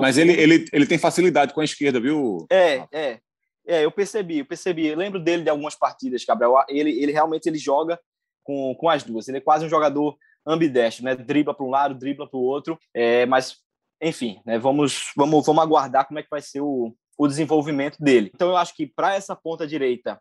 mas 0.00 0.16
ele, 0.16 0.32
ele, 0.32 0.64
ele 0.72 0.86
tem 0.86 0.96
facilidade 0.96 1.52
com 1.52 1.60
a 1.60 1.64
esquerda, 1.64 1.98
viu? 1.98 2.46
É, 2.50 2.86
é. 2.92 3.18
É, 3.66 3.84
eu 3.84 3.90
percebi, 3.90 4.38
eu 4.38 4.46
percebi. 4.46 4.86
Eu 4.86 4.96
lembro 4.96 5.20
dele 5.20 5.42
de 5.42 5.50
algumas 5.50 5.74
partidas, 5.74 6.24
Gabriel. 6.24 6.54
Ele, 6.68 7.02
ele 7.02 7.10
realmente 7.10 7.46
ele 7.48 7.58
joga 7.58 7.98
com, 8.44 8.74
com 8.76 8.88
as 8.88 9.02
duas. 9.02 9.26
Ele 9.26 9.38
é 9.38 9.40
quase 9.40 9.66
um 9.66 9.68
jogador 9.68 10.16
ambidestro, 10.46 11.04
né? 11.04 11.16
Dribla 11.16 11.52
para 11.52 11.66
um 11.66 11.70
lado, 11.70 11.96
dribla 11.96 12.30
para 12.30 12.38
o 12.38 12.42
outro, 12.42 12.78
é, 12.94 13.26
mas 13.26 13.56
enfim, 14.00 14.40
né? 14.46 14.56
Vamos, 14.56 15.12
vamos, 15.16 15.44
vamos 15.44 15.62
aguardar 15.62 16.06
como 16.06 16.20
é 16.20 16.22
que 16.22 16.30
vai 16.30 16.40
ser 16.40 16.60
o, 16.60 16.94
o 17.18 17.28
desenvolvimento 17.28 17.98
dele. 18.00 18.30
Então 18.32 18.50
eu 18.50 18.56
acho 18.56 18.74
que 18.74 18.86
para 18.86 19.14
essa 19.14 19.36
ponta 19.36 19.66
direita, 19.66 20.20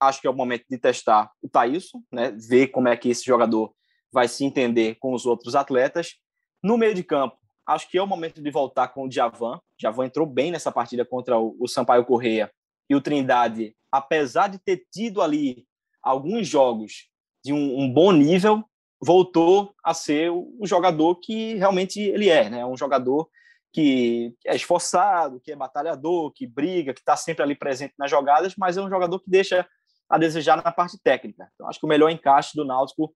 acho 0.00 0.20
que 0.20 0.26
é 0.26 0.30
o 0.30 0.34
momento 0.34 0.64
de 0.68 0.78
testar 0.78 1.30
o 1.42 1.48
Thailson, 1.48 2.02
né? 2.12 2.30
Ver 2.30 2.68
como 2.68 2.88
é 2.88 2.96
que 2.96 3.08
esse 3.08 3.24
jogador 3.24 3.72
vai 4.12 4.28
se 4.28 4.44
entender 4.44 4.96
com 4.96 5.12
os 5.12 5.26
outros 5.26 5.54
atletas. 5.54 6.16
No 6.62 6.78
meio 6.78 6.94
de 6.94 7.02
campo, 7.02 7.36
acho 7.66 7.88
que 7.90 7.98
é 7.98 8.02
o 8.02 8.06
momento 8.06 8.42
de 8.42 8.50
voltar 8.50 8.88
com 8.88 9.06
o 9.06 9.10
Javan. 9.10 9.60
Javan 9.80 10.06
entrou 10.06 10.26
bem 10.26 10.50
nessa 10.50 10.72
partida 10.72 11.04
contra 11.04 11.38
o, 11.38 11.66
Sampaio 11.68 12.04
Correia 12.04 12.50
e 12.88 12.94
o 12.94 13.00
Trindade, 13.00 13.76
apesar 13.92 14.48
de 14.48 14.58
ter 14.58 14.84
tido 14.90 15.20
ali 15.20 15.66
alguns 16.02 16.48
jogos 16.48 17.08
de 17.44 17.52
um, 17.52 17.80
um 17.80 17.92
bom 17.92 18.12
nível, 18.12 18.64
voltou 19.00 19.74
a 19.84 19.92
ser 19.92 20.30
o, 20.30 20.56
o, 20.58 20.66
jogador 20.66 21.16
que 21.16 21.54
realmente 21.54 22.00
ele 22.00 22.28
é, 22.28 22.48
né? 22.48 22.64
Um 22.64 22.76
jogador 22.76 23.28
que 23.72 24.34
é 24.46 24.56
esforçado, 24.56 25.40
que 25.40 25.52
é 25.52 25.56
batalhador, 25.56 26.32
que 26.32 26.46
briga, 26.46 26.94
que 26.94 27.00
está 27.00 27.16
sempre 27.16 27.42
ali 27.42 27.54
presente 27.54 27.94
nas 27.98 28.10
jogadas, 28.10 28.54
mas 28.56 28.76
é 28.76 28.82
um 28.82 28.88
jogador 28.88 29.20
que 29.20 29.30
deixa 29.30 29.68
a 30.08 30.18
desejar 30.18 30.56
na 30.56 30.72
parte 30.72 30.98
técnica. 31.02 31.50
Então, 31.54 31.68
acho 31.68 31.78
que 31.78 31.86
o 31.86 31.88
melhor 31.88 32.10
encaixe 32.10 32.56
do 32.56 32.64
Náutico 32.64 33.14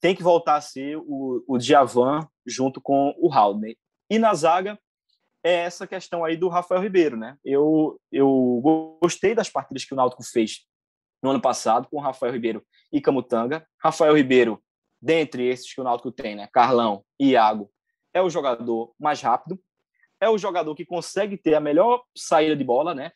tem 0.00 0.14
que 0.14 0.22
voltar 0.22 0.56
a 0.56 0.60
ser 0.60 0.96
o, 0.98 1.42
o 1.48 1.58
Djavan 1.58 2.28
junto 2.46 2.80
com 2.80 3.14
o 3.18 3.32
Haldane. 3.32 3.78
E 4.10 4.18
na 4.18 4.34
zaga, 4.34 4.78
é 5.42 5.52
essa 5.52 5.86
questão 5.86 6.24
aí 6.24 6.36
do 6.36 6.48
Rafael 6.48 6.80
Ribeiro, 6.80 7.16
né? 7.16 7.36
Eu, 7.44 8.00
eu 8.10 8.98
gostei 9.00 9.34
das 9.34 9.48
partidas 9.48 9.84
que 9.84 9.92
o 9.92 9.96
Náutico 9.96 10.22
fez 10.22 10.66
no 11.22 11.30
ano 11.30 11.40
passado 11.40 11.88
com 11.90 12.00
Rafael 12.00 12.32
Ribeiro 12.32 12.64
e 12.92 13.00
Camutanga. 13.00 13.66
Rafael 13.82 14.14
Ribeiro, 14.14 14.62
dentre 15.00 15.46
esses 15.46 15.72
que 15.72 15.80
o 15.80 15.84
Náutico 15.84 16.12
tem, 16.12 16.34
né? 16.34 16.48
Carlão 16.52 17.04
e 17.18 17.30
Iago, 17.30 17.70
é 18.12 18.20
o 18.20 18.30
jogador 18.30 18.94
mais 18.98 19.20
rápido, 19.20 19.58
é 20.20 20.28
o 20.28 20.38
jogador 20.38 20.74
que 20.74 20.84
consegue 20.84 21.36
ter 21.36 21.54
a 21.54 21.60
melhor 21.60 22.02
saída 22.16 22.54
de 22.54 22.64
bola, 22.64 22.94
né? 22.94 23.10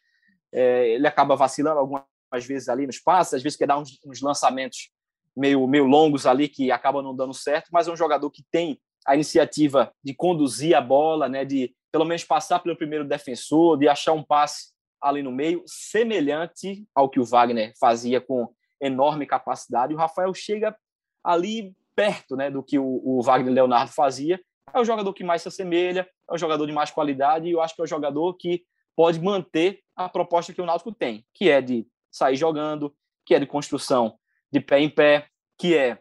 É, 0.52 0.88
ele 0.88 1.06
acaba 1.06 1.36
vacilando 1.36 1.78
algumas 1.78 2.04
vezes 2.44 2.68
ali 2.68 2.86
nos 2.86 2.98
passes, 2.98 3.34
às 3.34 3.42
vezes 3.42 3.56
quer 3.56 3.66
dar 3.66 3.78
uns, 3.78 3.98
uns 4.04 4.20
lançamentos 4.20 4.90
meio, 5.36 5.66
meio 5.66 5.86
longos 5.86 6.26
ali 6.26 6.48
que 6.48 6.70
acabam 6.70 7.02
não 7.02 7.14
dando 7.14 7.32
certo, 7.32 7.68
mas 7.72 7.88
é 7.88 7.92
um 7.92 7.96
jogador 7.96 8.30
que 8.30 8.44
tem 8.50 8.80
a 9.06 9.14
iniciativa 9.14 9.92
de 10.02 10.14
conduzir 10.14 10.76
a 10.76 10.80
bola, 10.80 11.28
né, 11.28 11.44
de 11.44 11.74
pelo 11.90 12.04
menos 12.04 12.24
passar 12.24 12.58
pelo 12.58 12.76
primeiro 12.76 13.04
defensor, 13.04 13.78
de 13.78 13.88
achar 13.88 14.12
um 14.12 14.22
passe 14.22 14.72
ali 15.00 15.22
no 15.22 15.32
meio, 15.32 15.62
semelhante 15.66 16.84
ao 16.94 17.08
que 17.08 17.20
o 17.20 17.24
Wagner 17.24 17.72
fazia 17.80 18.20
com 18.20 18.52
enorme 18.80 19.26
capacidade. 19.26 19.94
O 19.94 19.96
Rafael 19.96 20.34
chega 20.34 20.76
ali 21.24 21.74
perto 21.94 22.36
né, 22.36 22.50
do 22.50 22.62
que 22.62 22.78
o, 22.78 23.00
o 23.04 23.22
Wagner 23.22 23.52
Leonardo 23.52 23.92
fazia. 23.92 24.40
É 24.72 24.78
o 24.78 24.84
jogador 24.84 25.12
que 25.14 25.24
mais 25.24 25.42
se 25.42 25.48
assemelha, 25.48 26.08
é 26.30 26.34
o 26.34 26.38
jogador 26.38 26.66
de 26.66 26.72
mais 26.72 26.90
qualidade 26.90 27.48
e 27.48 27.52
eu 27.52 27.62
acho 27.62 27.74
que 27.74 27.80
é 27.80 27.84
o 27.84 27.88
jogador 27.88 28.34
que 28.34 28.64
pode 28.94 29.20
manter 29.20 29.80
a 29.96 30.08
proposta 30.08 30.52
que 30.52 30.60
o 30.60 30.66
Náutico 30.66 30.92
tem, 30.92 31.24
que 31.32 31.48
é 31.48 31.62
de 31.62 31.86
sair 32.10 32.36
jogando, 32.36 32.94
que 33.24 33.34
é 33.34 33.38
de 33.38 33.46
construção 33.46 34.18
de 34.50 34.60
pé 34.60 34.80
em 34.80 34.88
pé, 34.88 35.28
que 35.58 35.76
é 35.76 35.98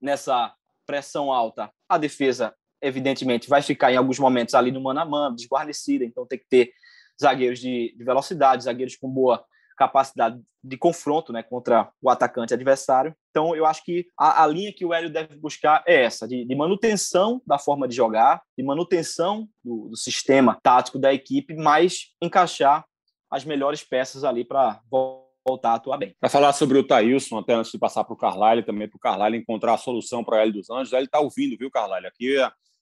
nessa 0.00 0.54
pressão 0.84 1.32
alta, 1.32 1.70
a 1.88 1.98
defesa 1.98 2.54
evidentemente 2.80 3.48
vai 3.48 3.62
ficar 3.62 3.92
em 3.92 3.96
alguns 3.96 4.18
momentos 4.18 4.54
ali 4.54 4.70
no 4.70 4.82
mano 4.82 5.00
a 5.00 5.04
mano, 5.04 5.36
desguarnecida, 5.36 6.04
então 6.04 6.26
tem 6.26 6.38
que 6.38 6.46
ter 6.48 6.72
zagueiros 7.20 7.58
de, 7.58 7.94
de 7.96 8.04
velocidade, 8.04 8.64
zagueiros 8.64 8.96
com 8.96 9.08
boa 9.08 9.44
capacidade 9.76 10.40
de 10.64 10.76
confronto 10.76 11.32
né, 11.32 11.42
contra 11.42 11.90
o 12.00 12.08
atacante 12.08 12.54
adversário. 12.54 13.14
Então, 13.30 13.54
eu 13.54 13.66
acho 13.66 13.84
que 13.84 14.06
a, 14.18 14.42
a 14.42 14.46
linha 14.46 14.72
que 14.72 14.84
o 14.84 14.92
Hélio 14.92 15.12
deve 15.12 15.36
buscar 15.36 15.84
é 15.86 16.04
essa, 16.04 16.26
de, 16.26 16.44
de 16.44 16.54
manutenção 16.54 17.42
da 17.46 17.58
forma 17.58 17.86
de 17.86 17.94
jogar, 17.94 18.42
de 18.56 18.64
manutenção 18.64 19.48
do, 19.62 19.88
do, 19.90 19.96
sistema 19.96 20.58
tático 20.62 20.98
da 20.98 21.12
equipe, 21.12 21.54
mas 21.54 22.14
encaixar 22.20 22.84
as 23.30 23.44
melhores 23.44 23.84
peças 23.84 24.24
ali 24.24 24.44
para 24.44 24.80
voltar 24.90 25.25
a 25.62 25.74
atuar 25.74 25.98
bem. 25.98 26.14
Para 26.20 26.28
falar 26.28 26.52
sobre 26.52 26.78
o 26.78 26.84
Thailson, 26.84 27.38
até 27.38 27.54
antes 27.54 27.70
de 27.70 27.78
passar 27.78 28.04
para 28.04 28.14
o 28.14 28.16
Carlyle, 28.16 28.64
também 28.64 28.88
para 28.88 28.96
o 28.96 29.00
Carlyle 29.00 29.36
encontrar 29.36 29.74
a 29.74 29.78
solução 29.78 30.24
para 30.24 30.42
Hélio 30.42 30.54
dos 30.54 30.70
Anjos, 30.70 30.92
ele 30.92 31.04
está 31.04 31.20
ouvindo, 31.20 31.56
viu, 31.56 31.70
Carlyle? 31.70 32.06
Aqui 32.06 32.36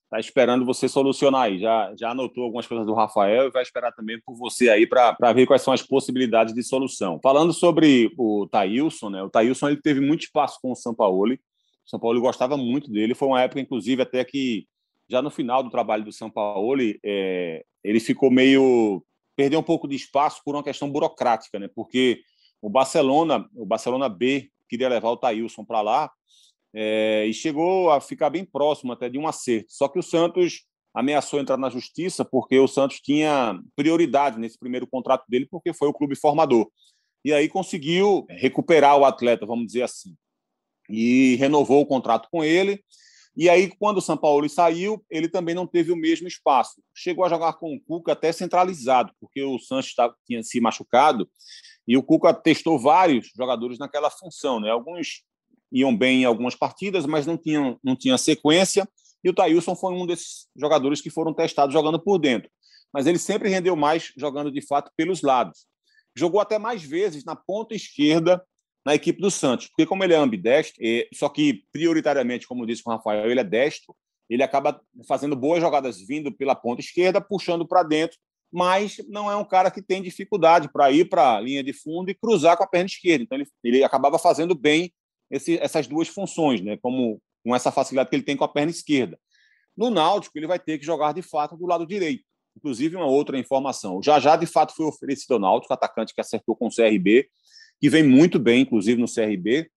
está 0.05 0.19
esperando 0.19 0.65
você 0.65 0.89
solucionar 0.89 1.43
aí. 1.43 1.59
Já, 1.59 1.93
já 1.99 2.11
anotou 2.11 2.45
algumas 2.45 2.67
coisas 2.67 2.87
do 2.87 2.95
Rafael 2.95 3.47
e 3.47 3.51
vai 3.51 3.63
esperar 3.63 3.93
também 3.93 4.19
por 4.25 4.35
você 4.37 4.71
aí 4.71 4.87
para 4.87 5.33
ver 5.33 5.47
quais 5.47 5.63
são 5.63 5.75
as 5.75 5.83
possibilidades 5.83 6.55
de 6.55 6.63
solução. 6.63 7.21
Falando 7.23 7.53
sobre 7.53 8.13
o 8.17 8.47
Thailson, 8.51 9.11
né? 9.11 9.23
O 9.23 9.31
Thailson 9.31 9.69
ele 9.69 9.81
teve 9.81 10.01
muito 10.01 10.23
espaço 10.23 10.59
com 10.63 10.73
o 10.73 10.77
São 10.77 10.95
Paulo. 10.95 11.35
O 11.35 11.39
São 11.91 12.01
Paulo 12.01 12.21
gostava 12.21 12.57
muito 12.57 12.91
dele. 12.91 13.15
Foi 13.15 13.29
uma 13.29 13.43
época, 13.43 13.61
inclusive, 13.61 14.03
até 14.03 14.25
que 14.25 14.67
já 15.09 15.21
no 15.21 15.31
final 15.31 15.63
do 15.63 15.71
trabalho 15.71 16.05
do 16.05 16.13
São 16.13 16.31
Paulo, 16.31 16.81
é, 17.05 17.63
ele 17.83 18.01
ficou 18.01 18.31
meio 18.31 19.05
perdeu 19.37 19.59
um 19.59 19.65
pouco 19.65 19.89
de 19.89 19.97
espaço 19.97 20.41
por 20.45 20.55
uma 20.55 20.63
questão 20.63 20.89
burocrática, 20.89 21.59
né? 21.59 21.69
Porque 21.75 22.21
o 22.65 22.71
Barcelona, 22.71 23.47
o 23.55 23.67
Barcelona 23.67 24.09
B 24.09 24.51
queria 24.71 24.89
levar 24.89 25.11
o 25.11 25.19
Thailson 25.19 25.67
para 25.67 25.83
lá 25.83 26.11
é, 26.75 27.27
e 27.27 27.35
chegou 27.35 27.91
a 27.91 28.01
ficar 28.01 28.31
bem 28.31 28.43
próximo 28.43 28.91
até 28.91 29.07
de 29.07 29.19
um 29.19 29.29
acerto. 29.29 29.67
Só 29.69 29.87
que 29.87 29.99
o 29.99 30.03
Santos 30.03 30.65
ameaçou 30.95 31.39
entrar 31.39 31.59
na 31.59 31.69
justiça 31.69 32.25
porque 32.25 32.59
o 32.59 32.67
Santos 32.67 33.01
tinha 33.01 33.61
prioridade 33.77 34.39
nesse 34.39 34.59
primeiro 34.59 34.87
contrato 34.87 35.27
dele, 35.29 35.47
porque 35.51 35.75
foi 35.75 35.89
o 35.89 35.93
clube 35.93 36.17
formador. 36.17 36.67
E 37.23 37.35
aí 37.35 37.51
conseguiu 37.51 38.25
recuperar 38.31 38.97
o 38.97 39.05
atleta, 39.05 39.45
vamos 39.45 39.67
dizer 39.67 39.83
assim. 39.83 40.17
E 40.89 41.37
renovou 41.37 41.83
o 41.83 41.87
contrato 41.87 42.31
com 42.31 42.43
ele. 42.43 42.83
E 43.37 43.51
aí, 43.51 43.69
quando 43.79 43.99
o 43.99 44.03
São 44.03 44.17
Paulo 44.17 44.49
saiu, 44.49 45.05
ele 45.11 45.29
também 45.29 45.55
não 45.55 45.67
teve 45.67 45.93
o 45.93 45.97
mesmo 45.97 46.27
espaço. 46.27 46.81
Chegou 46.95 47.27
a 47.27 47.29
jogar 47.29 47.55
com 47.55 47.75
o 47.75 47.81
Cuca 47.81 48.13
até 48.13 48.33
centralizado, 48.33 49.13
porque 49.21 49.43
o 49.43 49.59
Santos 49.59 49.93
tinha 50.25 50.43
se 50.43 50.61
machucado 50.61 51.29
e 51.87 51.97
o 51.97 52.03
Cuca 52.03 52.33
testou 52.33 52.79
vários 52.79 53.31
jogadores 53.37 53.79
naquela 53.79 54.11
função. 54.11 54.61
Né? 54.61 54.71
Alguns 54.71 55.23
iam 55.71 55.97
bem 55.97 56.23
em 56.23 56.25
algumas 56.25 56.55
partidas, 56.55 57.05
mas 57.07 57.27
não 57.27 57.37
tinham 57.37 57.79
não 57.83 57.97
tinha 57.97 58.17
sequência. 58.17 58.89
E 59.23 59.29
o 59.29 59.35
Thailson 59.35 59.75
foi 59.75 59.93
um 59.95 60.07
desses 60.07 60.47
jogadores 60.57 61.01
que 61.01 61.11
foram 61.11 61.33
testados 61.33 61.73
jogando 61.73 61.99
por 61.99 62.19
dentro. 62.19 62.51
Mas 62.93 63.07
ele 63.07 63.19
sempre 63.19 63.49
rendeu 63.49 63.75
mais 63.75 64.13
jogando 64.17 64.51
de 64.51 64.61
fato 64.61 64.91
pelos 64.97 65.23
lados. 65.23 65.67
Jogou 66.17 66.41
até 66.41 66.59
mais 66.59 66.83
vezes 66.83 67.25
na 67.25 67.35
ponta 67.35 67.75
esquerda 67.75 68.43
na 68.85 68.95
equipe 68.95 69.21
do 69.21 69.31
Santos, 69.31 69.69
porque 69.69 69.87
como 69.87 70.05
ele 70.05 70.13
é 70.13 70.17
ambidestro, 70.17 70.83
só 71.15 71.29
que 71.31 71.65
prioritariamente, 71.73 72.47
como 72.47 72.67
disse 72.67 72.83
o 72.85 72.91
Rafael, 72.91 73.31
ele 73.31 73.41
é 73.41 73.45
destro, 73.45 73.97
ele 74.29 74.43
acaba 74.43 74.81
fazendo 75.09 75.35
boas 75.35 75.61
jogadas 75.61 75.99
vindo 75.99 76.31
pela 76.31 76.55
ponta 76.55 76.83
esquerda, 76.83 77.21
puxando 77.21 77.67
para 77.67 77.83
dentro, 77.83 78.19
mas 78.55 78.99
não 79.09 79.29
é 79.29 79.35
um 79.35 79.45
cara 79.45 79.69
que 79.69 79.83
tem 79.83 80.01
dificuldade 80.01 80.71
para 80.73 80.89
ir 80.93 81.09
para 81.09 81.39
a 81.39 81.41
linha 81.41 81.61
de 81.61 81.73
fundo 81.73 82.09
e 82.09 82.15
cruzar 82.15 82.57
com 82.57 82.63
a 82.63 82.67
perna 82.69 82.87
esquerda. 82.87 83.25
Então 83.25 83.37
ele, 83.37 83.49
ele 83.65 83.83
acabava 83.83 84.17
fazendo 84.17 84.55
bem 84.55 84.95
esse, 85.29 85.59
essas 85.59 85.89
duas 85.89 86.07
funções, 86.07 86.61
né? 86.61 86.77
Como 86.77 87.21
com 87.43 87.53
essa 87.53 87.73
facilidade 87.73 88.11
que 88.11 88.15
ele 88.15 88.23
tem 88.23 88.37
com 88.37 88.45
a 88.45 88.49
perna 88.49 88.71
esquerda. 88.71 89.19
No 89.77 89.91
Náutico, 89.91 90.39
ele 90.39 90.47
vai 90.47 90.61
ter 90.61 90.79
que 90.79 90.87
jogar 90.87 91.13
de 91.13 91.21
fato 91.21 91.57
do 91.57 91.67
lado 91.67 91.85
direito. 91.85 92.23
Inclusive, 92.57 92.95
uma 92.95 93.09
outra 93.09 93.37
informação. 93.37 94.01
Já 94.01 94.21
já, 94.21 94.37
de 94.37 94.47
fato, 94.47 94.73
foi 94.73 94.87
oferecido 94.87 95.33
ao 95.35 95.41
Náutico, 95.41 95.75
atacante 95.75 96.15
que 96.15 96.21
acertou 96.21 96.55
com 96.55 96.69
o 96.69 96.71
CRB, 96.71 97.29
que 97.81 97.91
vem 97.91 98.05
muito 98.05 98.39
bem, 98.39 98.61
inclusive, 98.61 99.01
no 99.01 99.13
CRB. 99.13 99.69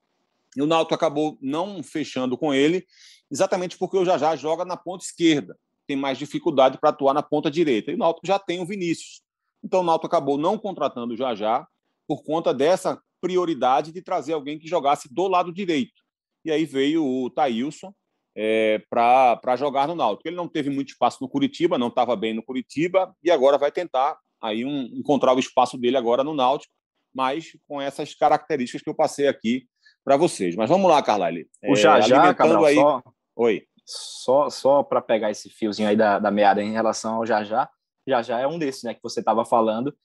E 0.55 0.61
o 0.61 0.67
Náutico 0.67 0.93
acabou 0.93 1.35
não 1.41 1.81
fechando 1.81 2.37
com 2.37 2.53
ele, 2.53 2.85
exatamente 3.31 3.75
porque 3.75 3.97
o 3.97 4.05
Jajá 4.05 4.35
joga 4.35 4.63
na 4.63 4.77
ponta 4.77 5.03
esquerda. 5.03 5.57
Tem 5.87 5.95
mais 5.95 6.17
dificuldade 6.17 6.77
para 6.77 6.89
atuar 6.89 7.13
na 7.13 7.23
ponta 7.23 7.49
direita. 7.49 7.91
E 7.91 7.95
o 7.95 7.97
Náutico 7.97 8.27
já 8.27 8.37
tem 8.37 8.59
o 8.59 8.65
Vinícius. 8.65 9.21
Então, 9.63 9.81
o 9.81 9.83
Náutico 9.83 10.07
acabou 10.07 10.37
não 10.37 10.57
contratando 10.57 11.13
o 11.13 11.17
Jajá 11.17 11.67
por 12.07 12.23
conta 12.23 12.53
dessa 12.53 13.01
prioridade 13.19 13.91
de 13.91 14.01
trazer 14.01 14.33
alguém 14.33 14.59
que 14.59 14.67
jogasse 14.67 15.11
do 15.11 15.27
lado 15.27 15.51
direito. 15.51 16.01
E 16.45 16.51
aí 16.51 16.65
veio 16.65 17.05
o 17.05 17.29
Thailson 17.29 17.93
é, 18.35 18.81
para 18.89 19.55
jogar 19.55 19.87
no 19.87 19.95
Náutico. 19.95 20.27
Ele 20.27 20.35
não 20.35 20.47
teve 20.47 20.69
muito 20.69 20.89
espaço 20.89 21.17
no 21.21 21.29
Curitiba, 21.29 21.77
não 21.77 21.87
estava 21.87 22.15
bem 22.15 22.33
no 22.33 22.43
Curitiba, 22.43 23.13
e 23.23 23.31
agora 23.31 23.57
vai 23.57 23.71
tentar 23.71 24.17
aí 24.41 24.63
um, 24.63 24.83
encontrar 24.93 25.33
o 25.33 25.39
espaço 25.39 25.77
dele 25.77 25.97
agora 25.97 26.23
no 26.23 26.33
Náutico, 26.33 26.71
mas 27.13 27.57
com 27.67 27.81
essas 27.81 28.13
características 28.13 28.81
que 28.83 28.89
eu 28.89 28.95
passei 28.95 29.27
aqui 29.27 29.65
para 30.05 30.15
vocês. 30.15 30.55
Mas 30.55 30.69
vamos 30.69 30.89
lá, 30.89 31.01
Carlyle. 31.01 31.49
O 31.63 31.73
é, 31.73 31.75
já 31.75 31.99
já, 31.99 32.33
Cabral, 32.33 32.63
aí... 32.63 32.75
só... 32.75 33.01
Oi. 33.35 33.63
Só, 33.87 34.49
só 34.49 34.83
para 34.83 35.01
pegar 35.01 35.31
esse 35.31 35.49
fiozinho 35.49 35.87
aí 35.87 35.95
da, 35.95 36.19
da 36.19 36.29
meada 36.29 36.61
em 36.61 36.73
relação 36.73 37.15
ao 37.15 37.25
já 37.25 37.41
já, 37.41 37.69
já 38.05 38.21
já 38.21 38.39
é 38.39 38.45
um 38.45 38.59
desses, 38.59 38.83
né, 38.83 38.93
que 38.93 39.01
você 39.01 39.21
estava 39.21 39.45
falando, 39.45 39.95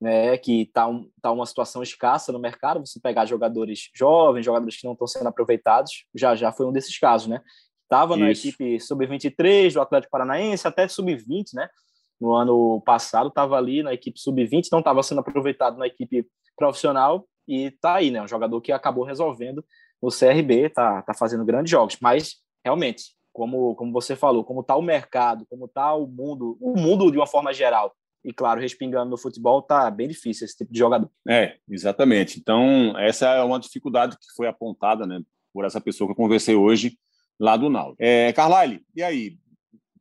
né, 0.00 0.38
que 0.38 0.62
está 0.62 0.86
um, 0.86 1.10
tá 1.20 1.32
uma 1.32 1.44
situação 1.44 1.82
escassa 1.82 2.30
no 2.30 2.38
mercado, 2.38 2.86
você 2.86 3.00
pegar 3.00 3.26
jogadores 3.26 3.90
jovens, 3.94 4.44
jogadores 4.44 4.76
que 4.76 4.84
não 4.84 4.92
estão 4.92 5.08
sendo 5.08 5.26
aproveitados, 5.26 6.06
já 6.14 6.36
já 6.36 6.52
foi 6.52 6.66
um 6.66 6.72
desses 6.72 6.96
casos, 6.98 7.26
né? 7.26 7.40
Estava 7.82 8.16
na 8.16 8.30
equipe 8.30 8.80
sub-23 8.80 9.74
do 9.74 9.80
Atlético 9.80 10.10
Paranaense, 10.12 10.66
até 10.66 10.88
sub-20, 10.88 11.54
né? 11.54 11.68
No 12.20 12.32
ano 12.32 12.80
passado 12.80 13.28
estava 13.28 13.56
ali 13.56 13.82
na 13.82 13.92
equipe 13.92 14.18
sub-20, 14.18 14.68
não 14.72 14.78
estava 14.78 15.02
sendo 15.02 15.20
aproveitado 15.20 15.76
na 15.76 15.86
equipe 15.86 16.26
profissional 16.56 17.26
e 17.46 17.64
está 17.64 17.96
aí, 17.96 18.10
né? 18.10 18.22
Um 18.22 18.28
jogador 18.28 18.60
que 18.60 18.72
acabou 18.72 19.04
resolvendo 19.04 19.64
o 20.00 20.08
CRB, 20.08 20.70
tá, 20.70 21.02
tá 21.02 21.12
fazendo 21.12 21.44
grandes 21.44 21.70
jogos, 21.70 21.98
mas 22.00 22.36
realmente, 22.64 23.14
como, 23.32 23.74
como 23.74 23.92
você 23.92 24.14
falou, 24.14 24.44
como 24.44 24.60
está 24.60 24.76
o 24.76 24.82
mercado, 24.82 25.46
como 25.48 25.64
está 25.64 25.94
o 25.94 26.06
mundo, 26.06 26.56
o 26.60 26.78
mundo 26.78 27.10
de 27.10 27.16
uma 27.16 27.26
forma 27.26 27.52
geral. 27.52 27.94
E, 28.24 28.32
claro, 28.32 28.60
respingando 28.60 29.10
no 29.10 29.18
futebol, 29.18 29.60
tá 29.62 29.90
bem 29.90 30.06
difícil 30.06 30.44
esse 30.44 30.56
tipo 30.56 30.72
de 30.72 30.78
jogador. 30.78 31.10
É, 31.28 31.56
exatamente. 31.68 32.38
Então, 32.38 32.96
essa 32.96 33.26
é 33.26 33.42
uma 33.42 33.58
dificuldade 33.58 34.16
que 34.16 34.32
foi 34.36 34.46
apontada 34.46 35.06
né, 35.06 35.20
por 35.52 35.64
essa 35.64 35.80
pessoa 35.80 36.06
que 36.06 36.12
eu 36.12 36.16
conversei 36.16 36.54
hoje 36.54 36.96
lá 37.40 37.56
do 37.56 37.68
Naldo. 37.68 37.96
É, 37.98 38.32
Carlyle, 38.32 38.84
e 38.94 39.02
aí? 39.02 39.38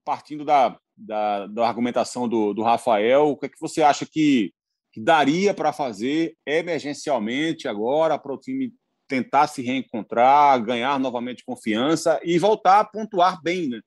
Partindo 0.05 0.45
da, 0.45 0.77
da, 0.95 1.47
da 1.47 1.67
argumentação 1.67 2.27
do, 2.27 2.53
do 2.53 2.61
Rafael, 2.61 3.29
o 3.29 3.37
que, 3.37 3.47
é 3.47 3.49
que 3.49 3.59
você 3.59 3.81
acha 3.81 4.05
que, 4.05 4.53
que 4.91 5.01
daria 5.01 5.53
para 5.53 5.73
fazer 5.73 6.35
emergencialmente 6.45 7.67
agora 7.67 8.19
para 8.19 8.33
o 8.33 8.37
time 8.37 8.71
tentar 9.11 9.47
se 9.47 9.61
reencontrar, 9.61 10.63
ganhar 10.63 10.97
novamente 10.97 11.43
confiança 11.43 12.17
e 12.23 12.39
voltar 12.39 12.79
a 12.79 12.85
pontuar 12.85 13.41
bem, 13.43 13.67
né? 13.67 13.81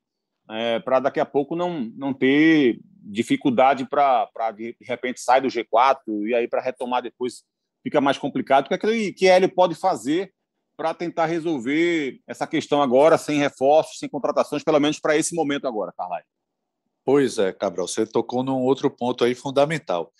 É, 0.51 0.79
para 0.81 1.01
daqui 1.01 1.18
a 1.18 1.25
pouco 1.25 1.57
não, 1.57 1.91
não 1.97 2.12
ter 2.12 2.79
dificuldade 2.85 3.89
para, 3.89 4.29
de 4.55 4.77
repente, 4.83 5.20
sair 5.20 5.41
do 5.41 5.49
G4 5.49 5.97
e 6.27 6.35
aí 6.35 6.47
para 6.47 6.61
retomar 6.61 7.01
depois 7.01 7.43
fica 7.83 8.03
mais 8.03 8.18
complicado. 8.18 8.66
O 8.66 8.68
que, 8.68 8.75
é 8.75 8.79
que, 8.79 9.12
que 9.14 9.49
pode 9.49 9.75
fazer 9.75 10.31
para 10.77 10.93
tentar 10.93 11.25
resolver 11.25 12.20
essa 12.27 12.47
questão 12.47 12.83
agora, 12.83 13.16
sem 13.16 13.39
reforços, 13.39 13.99
sem 13.99 14.09
contratações, 14.09 14.62
pelo 14.62 14.81
menos 14.81 15.01
para 15.01 15.16
esse 15.16 15.35
momento 15.35 15.66
agora, 15.66 15.95
Carlai? 15.97 16.22
Pois 17.03 17.39
é, 17.39 17.51
Cabral, 17.51 17.89
você 17.89 18.05
tocou 18.05 18.43
num 18.43 18.61
outro 18.61 18.91
ponto 18.91 19.25
aí 19.25 19.35
fundamental. 19.35 20.12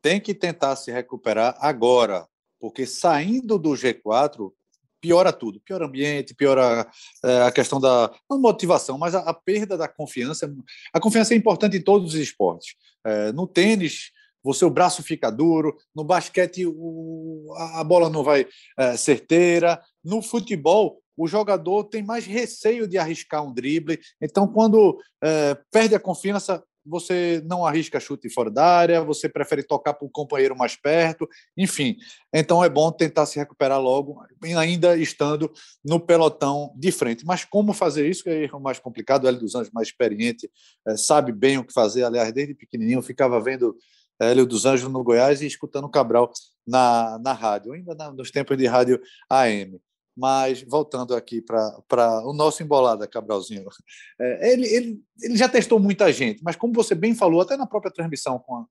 Tem 0.00 0.18
que 0.18 0.32
tentar 0.32 0.74
se 0.76 0.90
recuperar 0.90 1.54
agora, 1.60 2.26
porque 2.66 2.84
saindo 2.84 3.60
do 3.60 3.70
G4 3.70 4.52
piora 5.00 5.32
tudo, 5.32 5.60
piora 5.60 5.84
o 5.84 5.86
ambiente, 5.86 6.34
piora 6.34 6.84
é, 7.24 7.42
a 7.42 7.52
questão 7.52 7.78
da 7.80 8.12
não 8.28 8.40
motivação, 8.40 8.98
mas 8.98 9.14
a, 9.14 9.20
a, 9.20 9.32
perda 9.32 9.78
da 9.78 9.86
confiança. 9.86 10.52
A 10.92 10.98
confiança 10.98 11.32
é 11.32 11.36
importante 11.36 11.76
em 11.76 11.80
todos 11.80 12.12
os 12.12 12.20
esportes. 12.20 12.74
É, 13.04 13.30
no 13.30 13.46
tênis, 13.46 14.10
você 14.42 14.64
o 14.64 14.70
braço 14.70 15.00
fica 15.00 15.30
duro, 15.30 15.76
no 15.94 16.02
basquete 16.02 16.66
o, 16.66 17.54
a, 17.56 17.84
bola 17.84 18.10
não 18.10 18.24
vai 18.24 18.48
é, 18.76 18.96
certeira, 18.96 19.80
no 20.02 20.20
futebol 20.20 21.00
o 21.16 21.28
jogador 21.28 21.84
tem 21.84 22.02
mais 22.02 22.26
receio 22.26 22.88
de 22.88 22.98
arriscar 22.98 23.44
um 23.44 23.54
drible. 23.54 24.00
Então, 24.20 24.48
quando 24.48 25.00
é, 25.22 25.56
perde 25.70 25.94
a 25.94 26.00
confiança, 26.00 26.64
você 26.86 27.42
não 27.44 27.66
arrisca 27.66 28.00
chute 28.00 28.28
fora 28.30 28.50
da 28.50 28.64
área, 28.64 29.02
você 29.02 29.28
prefere 29.28 29.62
tocar 29.62 29.94
para 29.94 30.06
um 30.06 30.10
companheiro 30.10 30.56
mais 30.56 30.76
perto, 30.76 31.28
enfim. 31.56 31.96
Então 32.32 32.62
é 32.64 32.68
bom 32.68 32.90
tentar 32.92 33.26
se 33.26 33.38
recuperar 33.38 33.80
logo, 33.80 34.20
ainda 34.56 34.96
estando 34.96 35.52
no 35.84 35.98
pelotão 35.98 36.72
de 36.76 36.92
frente. 36.92 37.24
Mas 37.24 37.44
como 37.44 37.72
fazer 37.72 38.08
isso, 38.08 38.28
é 38.28 38.48
o 38.52 38.60
mais 38.60 38.78
complicado, 38.78 39.24
o 39.24 39.28
Hélio 39.28 39.40
dos 39.40 39.54
Anjos, 39.54 39.72
mais 39.72 39.88
experiente, 39.88 40.50
é, 40.86 40.96
sabe 40.96 41.32
bem 41.32 41.58
o 41.58 41.64
que 41.64 41.72
fazer. 41.72 42.04
Aliás, 42.04 42.32
desde 42.32 42.54
pequenininho 42.54 42.98
eu 42.98 43.02
ficava 43.02 43.40
vendo 43.40 43.76
Hélio 44.20 44.46
dos 44.46 44.64
Anjos 44.64 44.90
no 44.90 45.02
Goiás 45.02 45.42
e 45.42 45.46
escutando 45.46 45.88
Cabral 45.88 46.32
na, 46.66 47.18
na 47.18 47.32
rádio, 47.32 47.72
ainda 47.72 47.94
nos 48.12 48.30
tempos 48.30 48.56
de 48.56 48.66
rádio 48.66 49.00
AM. 49.28 49.78
Mas 50.16 50.62
voltando 50.62 51.14
aqui 51.14 51.42
para 51.42 52.22
o 52.24 52.32
nosso 52.32 52.62
embolada, 52.62 53.06
Cabralzinho, 53.06 53.66
é, 54.18 54.52
ele, 54.52 54.66
ele, 54.66 55.00
ele 55.20 55.36
já 55.36 55.48
testou 55.48 55.78
muita 55.78 56.12
gente, 56.12 56.42
mas 56.42 56.56
como 56.56 56.72
você 56.72 56.94
bem 56.94 57.14
falou, 57.14 57.40
até 57.40 57.56
na 57.56 57.66
própria 57.66 57.92
transmissão 57.92 58.38
com, 58.38 58.56
a, 58.56 58.66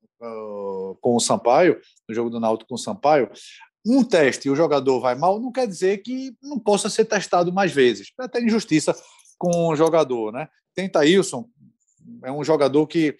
com 0.99 1.15
o 1.15 1.19
Sampaio, 1.19 1.79
no 2.09 2.15
jogo 2.15 2.29
do 2.29 2.39
Náutico 2.39 2.69
com 2.69 2.75
o 2.75 2.79
Sampaio, 2.79 3.29
um 3.85 4.03
teste 4.03 4.47
e 4.47 4.51
o 4.51 4.55
jogador 4.55 4.99
vai 4.99 5.13
mal, 5.13 5.39
não 5.39 5.51
quer 5.51 5.67
dizer 5.67 5.99
que 5.99 6.35
não 6.41 6.57
possa 6.57 6.89
ser 6.89 7.05
testado 7.05 7.53
mais 7.53 7.71
vezes. 7.71 8.11
É 8.19 8.25
até 8.25 8.41
injustiça 8.41 8.95
com 9.37 9.67
o 9.67 9.75
jogador. 9.75 10.31
Né? 10.31 10.47
Tem 10.73 10.89
Thailson, 10.89 11.47
é 12.23 12.31
um 12.31 12.43
jogador 12.43 12.87
que 12.87 13.15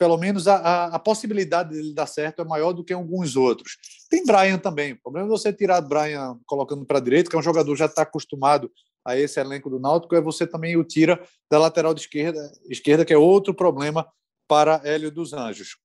pelo 0.00 0.16
menos 0.16 0.48
a, 0.48 0.56
a, 0.56 0.84
a, 0.96 0.98
possibilidade 0.98 1.74
dele 1.74 1.92
dar 1.92 2.06
certo 2.06 2.40
é 2.40 2.44
maior 2.46 2.72
do 2.72 2.82
que 2.82 2.90
alguns 2.90 3.36
outros. 3.36 3.76
Tem 4.08 4.24
Brian 4.24 4.56
também. 4.56 4.94
O 4.94 5.02
problema 5.02 5.26
é 5.26 5.28
você 5.28 5.52
tirar 5.52 5.78
Brian 5.82 6.40
colocando 6.46 6.86
para 6.86 6.96
a 6.96 7.02
direita, 7.02 7.28
que 7.28 7.36
é 7.36 7.38
um 7.38 7.42
jogador 7.42 7.70
que 7.70 7.80
já 7.80 7.84
está 7.84 8.00
acostumado 8.00 8.72
a 9.04 9.14
esse 9.14 9.38
elenco 9.38 9.68
do 9.68 9.78
Náutico, 9.78 10.14
é 10.14 10.20
você 10.20 10.46
também 10.46 10.74
o 10.74 10.84
tira 10.84 11.22
da 11.50 11.58
lateral 11.58 11.92
de 11.92 12.00
esquerda, 12.00 12.40
esquerda, 12.70 13.04
que 13.04 13.12
é 13.12 13.18
outro 13.18 13.52
problema 13.52 14.06
para 14.48 14.80
Hélio 14.84 15.10
dos 15.10 15.34
Anjos. 15.34 15.76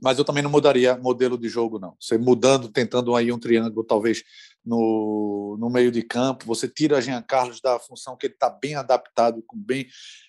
Mas 0.00 0.16
eu 0.16 0.24
também 0.24 0.44
não 0.44 0.50
mudaria 0.50 0.96
modelo 0.96 1.36
de 1.36 1.48
jogo, 1.48 1.80
não. 1.80 1.96
Você 2.00 2.16
mudando, 2.16 2.68
tentando 2.68 3.16
aí 3.16 3.32
um 3.32 3.38
triângulo, 3.38 3.82
talvez 3.82 4.22
no, 4.64 5.56
no 5.58 5.70
meio 5.70 5.90
de 5.90 6.02
campo, 6.02 6.46
você 6.46 6.68
tira 6.68 7.00
Jean 7.00 7.22
Carlos 7.22 7.60
da 7.60 7.78
função 7.78 8.16
que 8.16 8.26
ele 8.26 8.34
está 8.34 8.50
bem 8.50 8.74
adaptado, 8.74 9.42
com 9.46 9.56
bem 9.56 9.86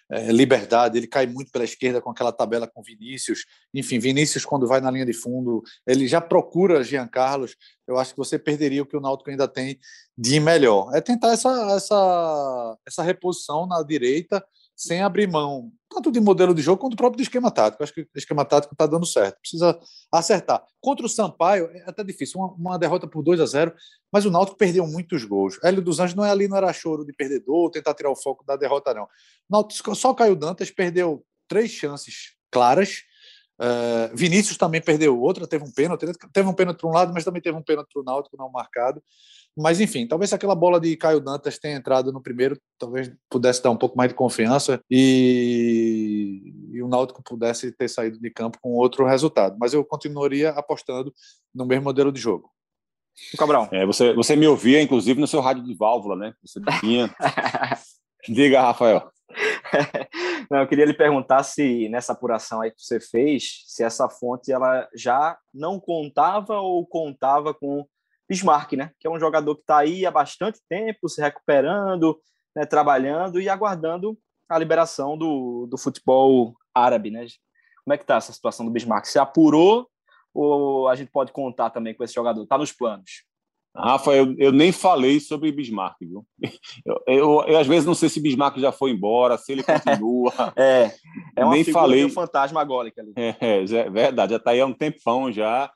é, 0.09 0.32
liberdade, 0.32 0.97
ele 0.97 1.07
cai 1.07 1.25
muito 1.25 1.51
pela 1.51 1.63
esquerda 1.63 2.01
com 2.01 2.09
aquela 2.09 2.32
tabela 2.32 2.67
com 2.67 2.84
Vinícius. 2.84 3.45
Enfim, 3.73 3.97
Vinícius, 3.97 4.43
quando 4.43 4.67
vai 4.67 4.82
na 4.82 4.91
linha 4.91 5.05
de 5.05 5.13
fundo, 5.13 5.63
ele 5.88 6.07
já 6.07 6.19
procura 6.19 6.84
Jean 6.84 7.07
Carlos. 7.07 7.55
Eu 7.88 7.97
acho 7.97 8.11
que 8.11 8.17
você 8.17 8.38
perderia 8.38 8.82
o 8.82 8.86
que 8.86 8.97
o 8.97 9.01
Náutico 9.01 9.29
ainda 9.29 9.47
tem 9.47 9.79
de 10.17 10.39
melhor. 10.39 10.93
É 10.93 11.01
tentar 11.01 11.32
essa, 11.32 11.49
essa, 11.75 12.77
essa 12.86 13.03
reposição 13.03 13.65
na 13.65 13.82
direita 13.84 14.43
sem 14.82 15.01
abrir 15.01 15.27
mão 15.27 15.71
tanto 15.93 16.11
de 16.11 16.21
modelo 16.21 16.55
de 16.55 16.61
jogo 16.61 16.79
quanto 16.79 16.93
do 16.93 16.97
próprio 16.97 17.21
esquema 17.21 17.51
tático. 17.51 17.84
Acho 17.84 17.93
que 17.93 18.01
o 18.01 18.07
esquema 18.15 18.45
tático 18.45 18.73
está 18.73 18.88
dando 18.88 19.05
certo. 19.05 19.39
Precisa 19.41 19.77
acertar. 20.11 20.63
Contra 20.79 21.05
o 21.05 21.09
Sampaio, 21.09 21.69
é 21.73 21.84
até 21.86 22.03
difícil. 22.03 22.39
Uma, 22.39 22.53
uma, 22.53 22.79
derrota 22.79 23.05
por 23.07 23.21
2 23.21 23.41
a 23.41 23.45
0 23.45 23.73
mas 24.11 24.25
o 24.25 24.32
Náutico 24.32 24.57
perdeu 24.57 24.88
muitos 24.88 25.25
gols. 25.25 25.59
Hélio 25.63 25.82
dos 25.82 25.99
Anjos 25.99 26.15
não 26.15 26.23
é 26.23 26.32
ali, 26.32 26.47
não 26.47 26.55
era 26.55 26.71
choro 26.71 27.05
de 27.05 27.13
perdedor, 27.13 27.69
tentar 27.69 27.93
tirar 27.93 28.09
o 28.09 28.15
foco 28.15 28.45
da 28.45 28.55
derrota, 28.55 28.93
não. 28.93 29.03
O 29.03 29.07
Náutico 29.49 29.93
só 29.93 30.13
caiu 30.13 30.36
Dantas, 30.36 30.71
perdeu 30.71 31.25
três 31.47 31.69
chances 31.71 32.36
claras. 32.49 33.03
Uh, 33.59 34.15
Vinícius 34.15 34.57
também 34.57 34.82
perdeu 34.82 35.19
outra, 35.19 35.45
teve 35.45 35.63
um 35.63 35.71
pênalti, 35.71 36.05
teve 36.34 36.49
um 36.49 36.53
pênalti 36.53 36.79
para 36.79 36.89
um 36.89 36.93
lado, 36.93 37.13
mas 37.13 37.23
também 37.23 37.41
teve 37.41 37.57
um 37.57 37.61
pênalti 37.61 37.89
para 37.93 38.01
o 38.01 38.05
Náutico 38.05 38.38
não 38.38 38.49
marcado. 38.49 39.03
Mas, 39.57 39.81
enfim, 39.81 40.07
talvez 40.07 40.31
aquela 40.31 40.55
bola 40.55 40.79
de 40.79 40.95
Caio 40.95 41.19
Dantas 41.19 41.59
tenha 41.59 41.75
entrado 41.75 42.11
no 42.11 42.21
primeiro, 42.21 42.57
talvez 42.79 43.11
pudesse 43.29 43.61
dar 43.61 43.71
um 43.71 43.77
pouco 43.77 43.97
mais 43.97 44.09
de 44.09 44.15
confiança 44.15 44.79
e, 44.89 46.53
e 46.71 46.81
o 46.81 46.87
Náutico 46.87 47.21
pudesse 47.21 47.71
ter 47.71 47.89
saído 47.89 48.19
de 48.19 48.29
campo 48.29 48.57
com 48.61 48.71
outro 48.71 49.05
resultado. 49.05 49.57
Mas 49.59 49.73
eu 49.73 49.83
continuaria 49.83 50.51
apostando 50.51 51.13
no 51.53 51.65
mesmo 51.65 51.83
modelo 51.83 52.11
de 52.11 52.19
jogo. 52.19 52.49
Cabral. 53.37 53.67
É, 53.71 53.85
você, 53.85 54.13
você 54.13 54.35
me 54.35 54.47
ouvia, 54.47 54.81
inclusive, 54.81 55.19
no 55.19 55.27
seu 55.27 55.41
rádio 55.41 55.63
de 55.63 55.75
válvula, 55.75 56.15
né? 56.15 56.33
Você 56.43 56.61
tinha. 56.79 57.13
Diga, 58.27 58.61
Rafael. 58.61 59.11
Não, 60.49 60.59
eu 60.59 60.67
queria 60.67 60.85
lhe 60.85 60.93
perguntar 60.93 61.43
se 61.43 61.87
nessa 61.89 62.13
apuração 62.13 62.61
aí 62.61 62.71
que 62.71 62.81
você 62.81 62.99
fez, 62.99 63.63
se 63.65 63.83
essa 63.83 64.09
fonte 64.09 64.51
ela 64.51 64.87
já 64.95 65.37
não 65.53 65.79
contava 65.79 66.59
ou 66.59 66.85
contava 66.85 67.53
com 67.53 67.85
Bismarck, 68.32 68.73
né? 68.77 68.91
Que 68.97 69.07
é 69.07 69.11
um 69.11 69.19
jogador 69.19 69.55
que 69.55 69.61
está 69.61 69.79
aí 69.79 70.05
há 70.05 70.11
bastante 70.11 70.61
tempo, 70.69 71.09
se 71.09 71.21
recuperando, 71.21 72.17
né, 72.55 72.65
trabalhando 72.65 73.41
e 73.41 73.49
aguardando 73.49 74.17
a 74.47 74.57
liberação 74.57 75.17
do, 75.17 75.67
do 75.69 75.77
futebol 75.77 76.53
árabe, 76.73 77.11
né? 77.11 77.25
Como 77.84 77.93
é 77.93 77.97
que 77.97 78.03
está 78.05 78.15
essa 78.15 78.32
situação 78.32 78.65
do 78.65 78.71
Bismarck? 78.71 79.05
Se 79.05 79.19
apurou 79.19 79.89
ou 80.34 80.88
a 80.88 80.95
gente 80.95 81.11
pode 81.11 81.34
contar 81.34 81.71
também 81.71 81.93
com 81.93 82.05
esse 82.05 82.13
jogador? 82.13 82.43
Está 82.43 82.57
nos 82.57 82.71
planos? 82.71 83.25
Rafa, 83.75 84.11
eu, 84.11 84.34
eu, 84.38 84.51
nem 84.53 84.71
falei 84.71 85.19
sobre 85.19 85.51
Bismarck, 85.51 85.97
viu? 85.99 86.25
Eu, 86.86 87.03
eu, 87.07 87.43
eu, 87.47 87.57
às 87.57 87.67
vezes 87.67 87.86
não 87.86 87.93
sei 87.93 88.09
se 88.09 88.19
Bismarck 88.19 88.57
já 88.57 88.71
foi 88.71 88.91
embora, 88.91 89.38
se 89.38 89.51
ele 89.51 89.63
continua. 89.63 90.34
é, 90.57 90.91
é 91.38 91.45
uma 91.45 91.53
nem 91.53 91.63
falei. 91.63 92.03
um 92.03 92.09
fantasma 92.09 92.59
agólica 92.59 93.01
ali. 93.01 93.13
É, 93.15 93.36
é, 93.39 93.63
é 93.63 93.89
verdade, 93.89 94.32
já 94.32 94.38
está 94.38 94.51
aí 94.51 94.59
há 94.59 94.65
um 94.65 94.73
tempão 94.73 95.32
já 95.32 95.71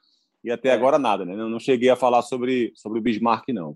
e 0.46 0.52
até 0.52 0.70
é. 0.70 0.74
agora 0.74 1.00
nada, 1.00 1.26
né? 1.26 1.36
Não, 1.36 1.50
não, 1.50 1.60
cheguei 1.60 1.90
a 1.90 1.96
falar 1.96 2.22
sobre, 2.22 2.72
sobre 2.76 3.00
o 3.00 3.02
Bismarck, 3.02 3.50
não. 3.50 3.76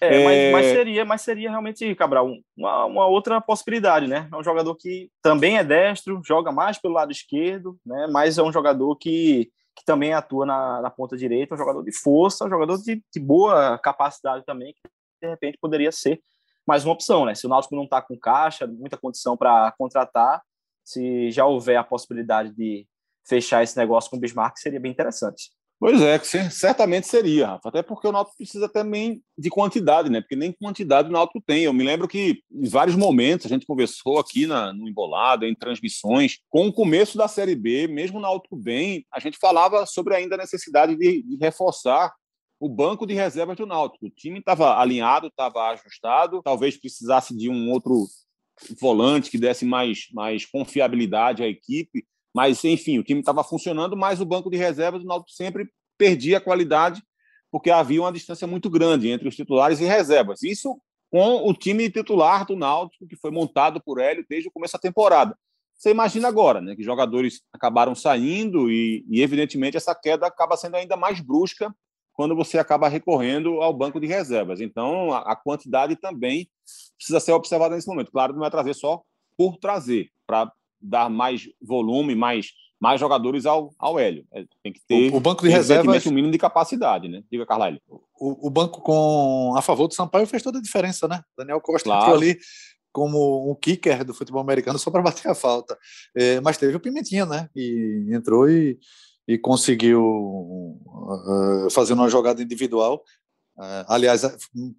É, 0.00 0.20
é... 0.20 0.24
Mas, 0.24 0.52
mas, 0.52 0.72
seria, 0.76 1.04
mas 1.06 1.22
seria 1.22 1.48
realmente, 1.48 1.94
Cabral, 1.94 2.30
uma, 2.54 2.84
uma, 2.84 3.06
outra 3.06 3.40
possibilidade, 3.40 4.06
né? 4.06 4.28
É 4.30 4.36
um 4.36 4.44
jogador 4.44 4.76
que 4.76 5.10
também 5.22 5.56
é 5.56 5.64
destro, 5.64 6.20
joga 6.22 6.52
mais 6.52 6.78
pelo 6.78 6.92
lado 6.92 7.10
esquerdo, 7.10 7.78
né? 7.84 8.06
Mas 8.12 8.36
é 8.36 8.42
um 8.42 8.52
jogador 8.52 8.94
que, 8.96 9.50
que 9.74 9.82
também 9.86 10.12
atua 10.12 10.44
na, 10.44 10.82
na 10.82 10.90
ponta 10.90 11.16
direita, 11.16 11.54
um 11.54 11.58
jogador 11.58 11.82
de 11.82 11.92
força, 11.92 12.44
um 12.44 12.50
jogador 12.50 12.76
de, 12.76 13.02
de 13.10 13.20
boa 13.20 13.78
capacidade 13.78 14.44
também, 14.44 14.74
que 14.74 14.82
de 15.22 15.28
repente 15.28 15.56
poderia 15.58 15.90
ser 15.90 16.20
mais 16.66 16.84
uma 16.84 16.92
opção, 16.92 17.24
né? 17.24 17.34
Se 17.34 17.46
o 17.46 17.48
Náutico 17.48 17.74
não 17.74 17.84
está 17.84 18.02
com 18.02 18.16
caixa, 18.18 18.66
muita 18.66 18.98
condição 18.98 19.38
para 19.38 19.72
contratar, 19.78 20.42
se 20.84 21.30
já 21.30 21.46
houver 21.46 21.76
a 21.76 21.84
possibilidade 21.84 22.54
de 22.54 22.86
fechar 23.26 23.62
esse 23.62 23.76
negócio 23.76 24.10
com 24.10 24.16
o 24.16 24.20
Bismarck, 24.20 24.58
seria 24.58 24.80
bem 24.80 24.92
interessante. 24.92 25.50
Pois 25.80 25.98
é, 26.02 26.18
certamente 26.50 27.06
seria, 27.06 27.46
Rafa. 27.46 27.70
Até 27.70 27.82
porque 27.82 28.06
o 28.06 28.12
Náutico 28.12 28.36
precisa 28.36 28.68
também 28.68 29.22
de 29.36 29.48
quantidade, 29.48 30.10
né? 30.10 30.20
Porque 30.20 30.36
nem 30.36 30.52
quantidade 30.52 31.08
o 31.08 31.12
Náutico 31.12 31.40
tem. 31.40 31.64
Eu 31.64 31.72
me 31.72 31.82
lembro 31.82 32.06
que 32.06 32.42
em 32.52 32.68
vários 32.68 32.94
momentos 32.94 33.46
a 33.46 33.48
gente 33.48 33.64
conversou 33.64 34.18
aqui 34.18 34.46
na, 34.46 34.74
no 34.74 34.86
Embolado, 34.86 35.46
em 35.46 35.54
transmissões, 35.54 36.38
com 36.50 36.68
o 36.68 36.72
começo 36.72 37.16
da 37.16 37.26
Série 37.26 37.54
B, 37.54 37.86
mesmo 37.86 38.18
o 38.18 38.20
Náutico 38.20 38.56
bem, 38.56 39.06
a 39.10 39.18
gente 39.18 39.38
falava 39.38 39.86
sobre 39.86 40.14
ainda 40.14 40.34
a 40.34 40.38
necessidade 40.38 40.94
de, 40.94 41.22
de 41.22 41.36
reforçar 41.40 42.12
o 42.60 42.68
banco 42.68 43.06
de 43.06 43.14
reservas 43.14 43.56
do 43.56 43.64
Náutico. 43.64 44.04
O 44.04 44.10
time 44.10 44.38
estava 44.38 44.78
alinhado, 44.78 45.28
estava 45.28 45.70
ajustado, 45.70 46.42
talvez 46.42 46.76
precisasse 46.76 47.34
de 47.34 47.48
um 47.48 47.70
outro 47.70 48.06
volante 48.78 49.30
que 49.30 49.38
desse 49.38 49.64
mais, 49.64 50.08
mais 50.12 50.44
confiabilidade 50.44 51.42
à 51.42 51.48
equipe. 51.48 52.04
Mas, 52.34 52.64
enfim, 52.64 52.98
o 52.98 53.02
time 53.02 53.20
estava 53.20 53.42
funcionando, 53.42 53.96
mas 53.96 54.20
o 54.20 54.26
banco 54.26 54.50
de 54.50 54.56
reservas 54.56 55.02
do 55.02 55.08
Náutico 55.08 55.32
sempre 55.32 55.68
perdia 55.98 56.38
a 56.38 56.40
qualidade 56.40 57.02
porque 57.50 57.70
havia 57.70 58.00
uma 58.00 58.12
distância 58.12 58.46
muito 58.46 58.70
grande 58.70 59.08
entre 59.08 59.28
os 59.28 59.34
titulares 59.34 59.80
e 59.80 59.84
reservas. 59.84 60.42
Isso 60.42 60.80
com 61.10 61.48
o 61.48 61.52
time 61.52 61.90
titular 61.90 62.46
do 62.46 62.56
Náutico, 62.56 63.06
que 63.06 63.16
foi 63.16 63.32
montado 63.32 63.82
por 63.82 64.00
Hélio 64.00 64.24
desde 64.28 64.48
o 64.48 64.52
começo 64.52 64.74
da 64.74 64.78
temporada. 64.78 65.36
Você 65.76 65.90
imagina 65.90 66.28
agora, 66.28 66.60
né, 66.60 66.76
que 66.76 66.82
jogadores 66.82 67.40
acabaram 67.52 67.94
saindo 67.94 68.70
e, 68.70 69.04
e, 69.08 69.22
evidentemente, 69.22 69.76
essa 69.76 69.94
queda 69.94 70.26
acaba 70.26 70.56
sendo 70.56 70.76
ainda 70.76 70.96
mais 70.96 71.20
brusca 71.20 71.74
quando 72.12 72.36
você 72.36 72.58
acaba 72.58 72.86
recorrendo 72.86 73.62
ao 73.62 73.72
banco 73.72 73.98
de 73.98 74.06
reservas. 74.06 74.60
Então, 74.60 75.10
a, 75.10 75.32
a 75.32 75.36
quantidade 75.36 75.96
também 75.96 76.48
precisa 76.96 77.18
ser 77.18 77.32
observada 77.32 77.74
nesse 77.74 77.88
momento. 77.88 78.12
Claro, 78.12 78.34
não 78.34 78.44
é 78.44 78.50
trazer 78.50 78.74
só 78.74 79.02
por 79.36 79.56
trazer, 79.56 80.10
para 80.26 80.52
dar 80.80 81.10
mais 81.10 81.48
volume, 81.60 82.14
mais, 82.14 82.48
mais 82.80 83.00
jogadores 83.00 83.46
ao, 83.46 83.72
ao 83.78 83.98
Hélio. 83.98 84.24
É, 84.32 84.44
tem 84.62 84.72
que 84.72 84.80
ter 84.86 85.12
o, 85.12 85.16
o 85.16 85.20
banco 85.20 85.42
de 85.42 85.50
reservas 85.50 86.06
o 86.06 86.12
mínimo 86.12 86.32
de 86.32 86.38
capacidade, 86.38 87.08
né? 87.08 87.22
Diga, 87.30 87.46
Carlyle. 87.46 87.80
O, 87.88 88.48
o, 88.48 88.50
banco 88.50 88.80
com 88.80 89.54
a 89.56 89.62
favor 89.62 89.86
do 89.88 89.94
Sampaio 89.94 90.26
fez 90.26 90.42
toda 90.42 90.58
a 90.58 90.62
diferença, 90.62 91.06
né? 91.06 91.22
Daniel 91.36 91.60
Costa 91.60 91.88
claro. 91.88 92.02
entrou 92.02 92.16
ali 92.16 92.38
como 92.92 93.50
um 93.50 93.54
kicker 93.54 94.04
do 94.04 94.14
futebol 94.14 94.40
americano 94.40 94.78
só 94.78 94.90
para 94.90 95.02
bater 95.02 95.28
a 95.28 95.34
falta. 95.34 95.78
É, 96.16 96.40
mas 96.40 96.58
teve 96.58 96.76
o 96.76 96.80
Pimentinha, 96.80 97.24
né? 97.26 97.48
E 97.54 98.08
entrou 98.10 98.48
e, 98.48 98.78
e 99.28 99.38
conseguiu 99.38 100.02
uh, 100.02 101.70
fazer 101.70 101.92
uma 101.92 102.08
jogada 102.08 102.42
individual. 102.42 103.02
Uh, 103.56 103.84
aliás, 103.88 104.22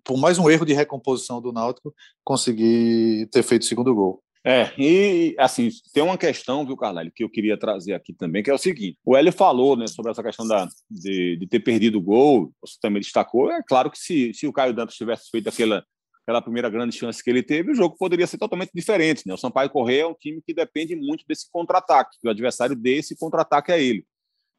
por 0.04 0.18
mais 0.18 0.38
um 0.40 0.50
erro 0.50 0.66
de 0.66 0.74
recomposição 0.74 1.42
do 1.42 1.52
Náutico, 1.52 1.94
conseguir 2.24 3.30
ter 3.32 3.44
feito 3.44 3.62
o 3.62 3.66
segundo 3.66 3.94
gol. 3.94 4.24
É, 4.44 4.72
e 4.76 5.36
assim, 5.38 5.70
tem 5.94 6.02
uma 6.02 6.18
questão, 6.18 6.66
viu, 6.66 6.76
Carlalho, 6.76 7.12
que 7.16 7.24
eu 7.24 7.30
queria 7.30 7.58
trazer 7.58 7.94
aqui 7.94 8.12
também, 8.12 8.42
que 8.42 8.50
é 8.50 8.54
o 8.54 8.58
seguinte: 8.58 8.98
o 9.06 9.16
Hélio 9.16 9.32
falou 9.32 9.78
né, 9.78 9.86
sobre 9.88 10.12
essa 10.12 10.24
questão 10.24 10.48
da, 10.48 10.68
de, 10.90 11.38
de 11.38 11.48
ter 11.48 11.60
perdido 11.60 12.00
o 12.00 12.02
gol, 12.02 12.52
você 12.60 12.78
também 12.82 13.02
destacou. 13.02 13.52
É 13.52 13.62
claro 13.62 13.92
que 13.92 14.00
se, 14.00 14.34
se 14.34 14.48
o 14.48 14.54
Caio 14.54 14.74
Dantas 14.74 14.96
tivesse 14.96 15.30
feito 15.30 15.48
aquela 15.48 15.84
aquela 16.24 16.42
primeira 16.42 16.70
grande 16.70 16.96
chance 16.96 17.24
que 17.24 17.30
ele 17.30 17.44
teve, 17.44 17.72
o 17.72 17.76
jogo 17.76 17.98
poderia 17.98 18.28
ser 18.28 18.38
totalmente 18.38 18.72
diferente. 18.74 19.24
Né? 19.28 19.34
O 19.34 19.38
Sampaio 19.38 19.70
Correia 19.70 20.04
é 20.04 20.08
um 20.08 20.14
time 20.14 20.42
que 20.42 20.54
depende 20.54 20.96
muito 20.96 21.26
desse 21.28 21.50
contra-ataque, 21.52 22.18
que 22.22 22.28
o 22.28 22.32
adversário 22.32 22.76
desse 22.76 23.18
contra-ataque 23.18 23.72
a 23.72 23.78
ele. 23.78 24.06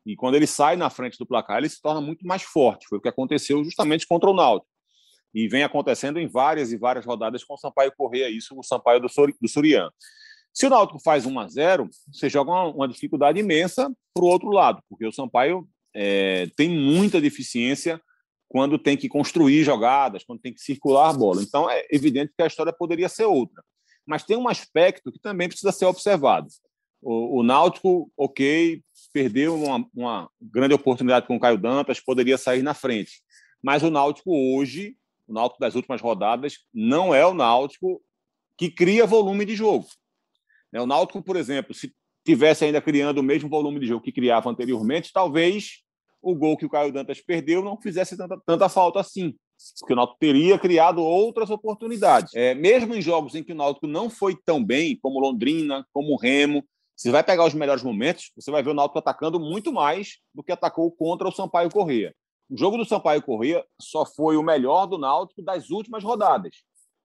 E 0.05 0.17
quando 0.17 0.35
ele 0.35 0.47
sai 0.47 0.77
na 0.77 0.91
frente 0.91 1.17
do 1.17 1.27
placar, 1.27 1.59
ele 1.59 1.69
se 1.69 1.81
torna 1.81 2.01
muito 2.01 2.27
mais 2.27 2.43
forte. 2.43 2.87
Foi 2.89 2.99
o 2.99 3.01
que 3.01 3.09
aconteceu 3.09 3.63
justamente 3.63 4.07
contra 4.07 4.29
o 4.29 4.35
Náutico. 4.35 4.72
E 5.35 5.49
vem 5.49 5.63
acontecendo 5.63 6.19
em 6.19 6.27
várias 6.27 6.73
e 6.73 6.77
várias 6.77 7.07
rodadas 7.07 7.43
com 7.43 7.55
o 7.55 7.59
Sampaio 7.59 7.93
Correia, 7.97 8.29
isso 8.29 8.59
o 8.59 8.63
Sampaio 8.63 9.01
do, 9.01 9.09
Suri, 9.09 9.35
do 9.41 9.49
Surian. 9.49 9.91
Se 10.53 10.67
o 10.67 10.71
Náutico 10.71 11.01
faz 11.01 11.25
1 11.25 11.39
a 11.39 11.49
0 11.49 11.89
você 12.13 12.29
joga 12.29 12.51
uma, 12.51 12.65
uma 12.67 12.89
dificuldade 12.89 13.41
imensa 13.41 13.91
para 14.15 14.25
o 14.25 14.29
outro 14.29 14.51
lado, 14.51 14.83
porque 14.89 15.07
o 15.07 15.13
Sampaio 15.13 15.67
é, 15.95 16.47
tem 16.57 16.69
muita 16.69 17.21
deficiência 17.21 18.01
quando 18.49 18.79
tem 18.79 18.99
que 18.99 19.09
construir 19.09 19.65
jogadas, 19.65 20.25
quando 20.25 20.41
tem 20.41 20.53
que 20.53 20.61
circular 20.61 21.09
a 21.09 21.13
bola. 21.15 21.43
Então, 21.43 21.71
é 21.71 21.87
evidente 21.91 22.35
que 22.37 22.43
a 22.43 22.47
história 22.47 22.71
poderia 22.71 23.09
ser 23.09 23.25
outra. 23.25 23.65
Mas 24.07 24.25
tem 24.25 24.37
um 24.37 24.47
aspecto 24.47 25.11
que 25.11 25.19
também 25.19 25.49
precisa 25.49 25.73
ser 25.73 25.87
observado. 25.87 26.49
O, 27.01 27.41
o 27.41 27.43
Náutico, 27.43 28.13
ok, 28.15 28.83
perdeu 29.13 29.55
uma, 29.55 29.87
uma, 29.95 30.31
grande 30.39 30.75
oportunidade 30.75 31.27
com 31.27 31.37
o 31.37 31.41
Caio 31.41 31.57
Dantas, 31.57 31.99
poderia 31.99 32.37
sair 32.37 32.63
na 32.63 32.75
frente. 32.75 33.23
Mas 33.63 33.83
o 33.83 33.91
Náutico 33.91 34.31
hoje, 34.31 34.97
o 35.27 35.33
Náutico 35.33 35.61
das 35.61 35.75
últimas 35.75 36.01
rodadas, 36.01 36.59
não 36.73 37.15
é 37.15 37.25
o 37.27 37.35
Náutico 37.35 38.03
que 38.57 38.71
cria 38.71 39.07
volume 39.07 39.45
de 39.45 39.55
jogo. 39.55 39.87
Né, 40.73 40.81
o 40.81 40.87
Náutico, 40.87 41.23
por 41.23 41.37
exemplo, 41.37 41.75
se 41.75 41.93
tivesse 42.25 42.65
ainda 42.65 42.81
criando 42.81 43.19
o 43.19 43.23
mesmo 43.23 43.49
volume 43.49 43.81
de 43.81 43.87
jogo 43.87 44.05
que 44.05 44.13
criava 44.13 44.51
anteriormente, 44.51 45.13
talvez 45.13 45.83
o 46.21 46.35
gol 46.35 46.57
que 46.57 46.65
o 46.65 46.71
Caio 46.71 46.93
Dantas 46.93 47.21
perdeu 47.21 47.63
não 47.63 47.81
fizesse 47.81 48.17
tanta, 48.17 48.41
tanta 48.47 48.69
falta 48.69 49.01
assim. 49.01 49.35
Porque 49.81 49.93
o 49.93 49.97
Náutico 49.97 50.19
teria 50.19 50.59
criado 50.59 51.03
outras 51.03 51.51
oportunidades. 51.51 52.35
É, 52.35 52.55
mesmo 52.55 52.95
em 52.95 53.03
jogos 53.03 53.35
em 53.35 53.43
que 53.43 53.53
o 53.53 53.57
Náutico 53.57 53.87
não 53.87 54.09
foi 54.09 54.37
tão 54.45 54.65
bem, 54.65 54.99
como 55.01 55.21
Londrina, 55.21 55.87
como 55.93 56.17
Remo, 56.17 56.65
você 56.97 57.11
vai 57.11 57.25
pegar 57.25 57.45
os 57.45 57.55
melhores 57.55 57.83
momentos, 57.83 58.31
você 58.37 58.51
vai 58.51 58.63
ver 58.63 58.71
o 58.71 58.75
Náutico 58.75 58.99
atacando 58.99 59.41
muito 59.41 59.73
mais 59.73 60.19
do 60.33 60.43
que 60.43 60.53
atacou 60.53 60.91
contra 60.93 61.29
o 61.29 61.33
Sampaio 61.33 61.71
Corrêa. 61.71 62.15
O 62.53 62.59
jogo 62.59 62.77
do 62.77 62.85
Sampaio 62.85 63.23
Corrêa 63.23 63.65
só 63.81 64.05
foi 64.05 64.37
o 64.37 64.43
melhor 64.43 64.85
do 64.85 64.99
Náutico 64.99 65.43
das 65.43 65.71
últimas 65.71 66.05
rodadas, 66.05 66.55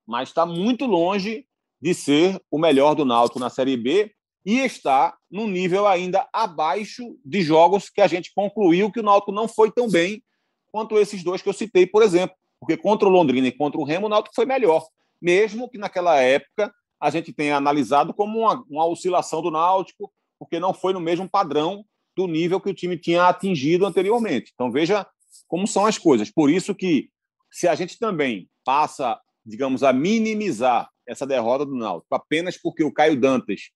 mas 0.06 0.28
está 0.28 0.46
muito 0.46 0.86
longe 0.86 1.46
de 1.82 1.94
ser 1.94 2.38
o 2.52 2.60
melhor 2.60 2.96
do 2.96 3.06
Náutico 3.06 3.40
na 3.40 3.50
Série 3.50 3.78
B 3.78 4.12
e 4.46 4.60
está 4.60 5.16
num 5.32 5.48
nível 5.48 5.88
ainda 5.88 6.28
abaixo 6.34 7.18
de 7.24 7.42
jogos 7.42 7.90
que 7.90 8.02
a 8.02 8.08
gente 8.08 8.34
concluiu 8.36 8.92
que 8.92 9.00
o 9.00 9.04
Náutico 9.04 9.32
não 9.32 9.48
foi 9.48 9.72
tão 9.72 9.90
bem 9.90 10.22
quanto 10.70 11.00
esses 11.00 11.24
dois 11.24 11.42
que 11.42 11.48
eu 11.48 11.54
citei, 11.54 11.88
por 11.88 12.04
exemplo. 12.04 12.36
Porque 12.60 12.76
contra 12.76 13.08
o 13.08 13.12
Londrina 13.12 13.48
e 13.48 13.52
contra 13.54 13.80
o 13.80 13.86
Remo, 13.86 14.08
o 14.08 14.10
Náutico 14.10 14.36
foi 14.36 14.46
melhor. 14.46 14.86
Mesmo 15.22 15.70
que 15.70 15.78
naquela 15.78 16.18
época 16.18 16.74
a 17.00 17.10
gente 17.10 17.32
tenha 17.32 17.56
analisado 17.56 18.14
como 18.14 18.40
uma, 18.40 18.66
uma 18.70 18.86
oscilação 18.86 19.42
do 19.42 19.50
Náutico, 19.50 20.12
porque 20.38 20.60
não 20.60 20.74
foi 20.74 20.92
no 20.92 21.00
mesmo 21.00 21.30
padrão 21.30 21.86
do 22.18 22.28
nível 22.28 22.60
que 22.60 22.70
o 22.70 22.74
time 22.74 22.98
tinha 22.98 23.30
atingido 23.30 23.86
anteriormente. 23.86 24.52
Então 24.54 24.70
veja 24.70 25.08
como 25.48 25.68
são 25.68 25.86
as 25.86 25.98
coisas. 25.98 26.30
Por 26.30 26.50
isso 26.50 26.74
que 26.74 27.10
se 27.52 27.68
a 27.68 27.76
gente 27.76 27.98
também 27.98 28.50
passa, 28.64 29.20
digamos, 29.46 29.84
a 29.84 29.94
minimizar 29.94 30.90
essa 31.08 31.26
derrota 31.26 31.66
do 31.66 31.76
Náutico 31.76 32.14
apenas 32.14 32.58
porque 32.58 32.84
o 32.84 32.92
Caio 32.92 33.20
Dantas 33.20 33.70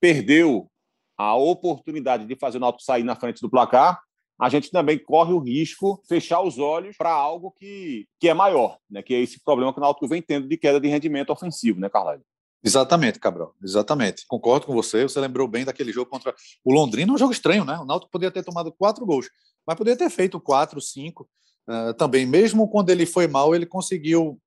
perdeu 0.00 0.70
a 1.18 1.34
oportunidade 1.34 2.26
de 2.26 2.36
fazer 2.36 2.58
o 2.58 2.60
Náutico 2.60 2.84
sair 2.84 3.02
na 3.02 3.16
frente 3.16 3.40
do 3.40 3.50
placar, 3.50 4.00
a 4.38 4.48
gente 4.50 4.70
também 4.70 4.98
corre 4.98 5.32
o 5.32 5.38
risco 5.38 5.98
de 6.02 6.08
fechar 6.08 6.42
os 6.42 6.58
olhos 6.58 6.96
para 6.96 7.10
algo 7.10 7.50
que, 7.52 8.06
que 8.20 8.28
é 8.28 8.34
maior, 8.34 8.78
né? 8.88 9.02
que 9.02 9.14
é 9.14 9.20
esse 9.20 9.42
problema 9.42 9.72
que 9.72 9.78
o 9.78 9.82
Náutico 9.82 10.06
vem 10.06 10.20
tendo 10.20 10.46
de 10.46 10.56
queda 10.58 10.78
de 10.78 10.88
rendimento 10.88 11.30
ofensivo, 11.30 11.80
né, 11.80 11.88
Carlalho? 11.88 12.22
Exatamente, 12.62 13.18
Cabral, 13.18 13.54
exatamente. 13.62 14.26
Concordo 14.26 14.66
com 14.66 14.74
você, 14.74 15.04
você 15.04 15.20
lembrou 15.20 15.46
bem 15.46 15.64
daquele 15.64 15.92
jogo 15.92 16.10
contra 16.10 16.34
o 16.64 16.72
Londrina, 16.72 17.12
um 17.12 17.18
jogo 17.18 17.32
estranho, 17.32 17.64
né? 17.64 17.78
O 17.78 17.84
Náutico 17.84 18.10
poderia 18.10 18.32
ter 18.32 18.42
tomado 18.42 18.72
quatro 18.72 19.06
gols, 19.06 19.30
mas 19.66 19.76
poderia 19.76 19.98
ter 19.98 20.10
feito 20.10 20.40
quatro, 20.40 20.80
cinco 20.80 21.28
uh, 21.68 21.94
também. 21.94 22.24
Mesmo 22.24 22.68
quando 22.68 22.90
ele 22.90 23.06
foi 23.06 23.26
mal, 23.26 23.54
ele 23.54 23.66
conseguiu 23.66 24.40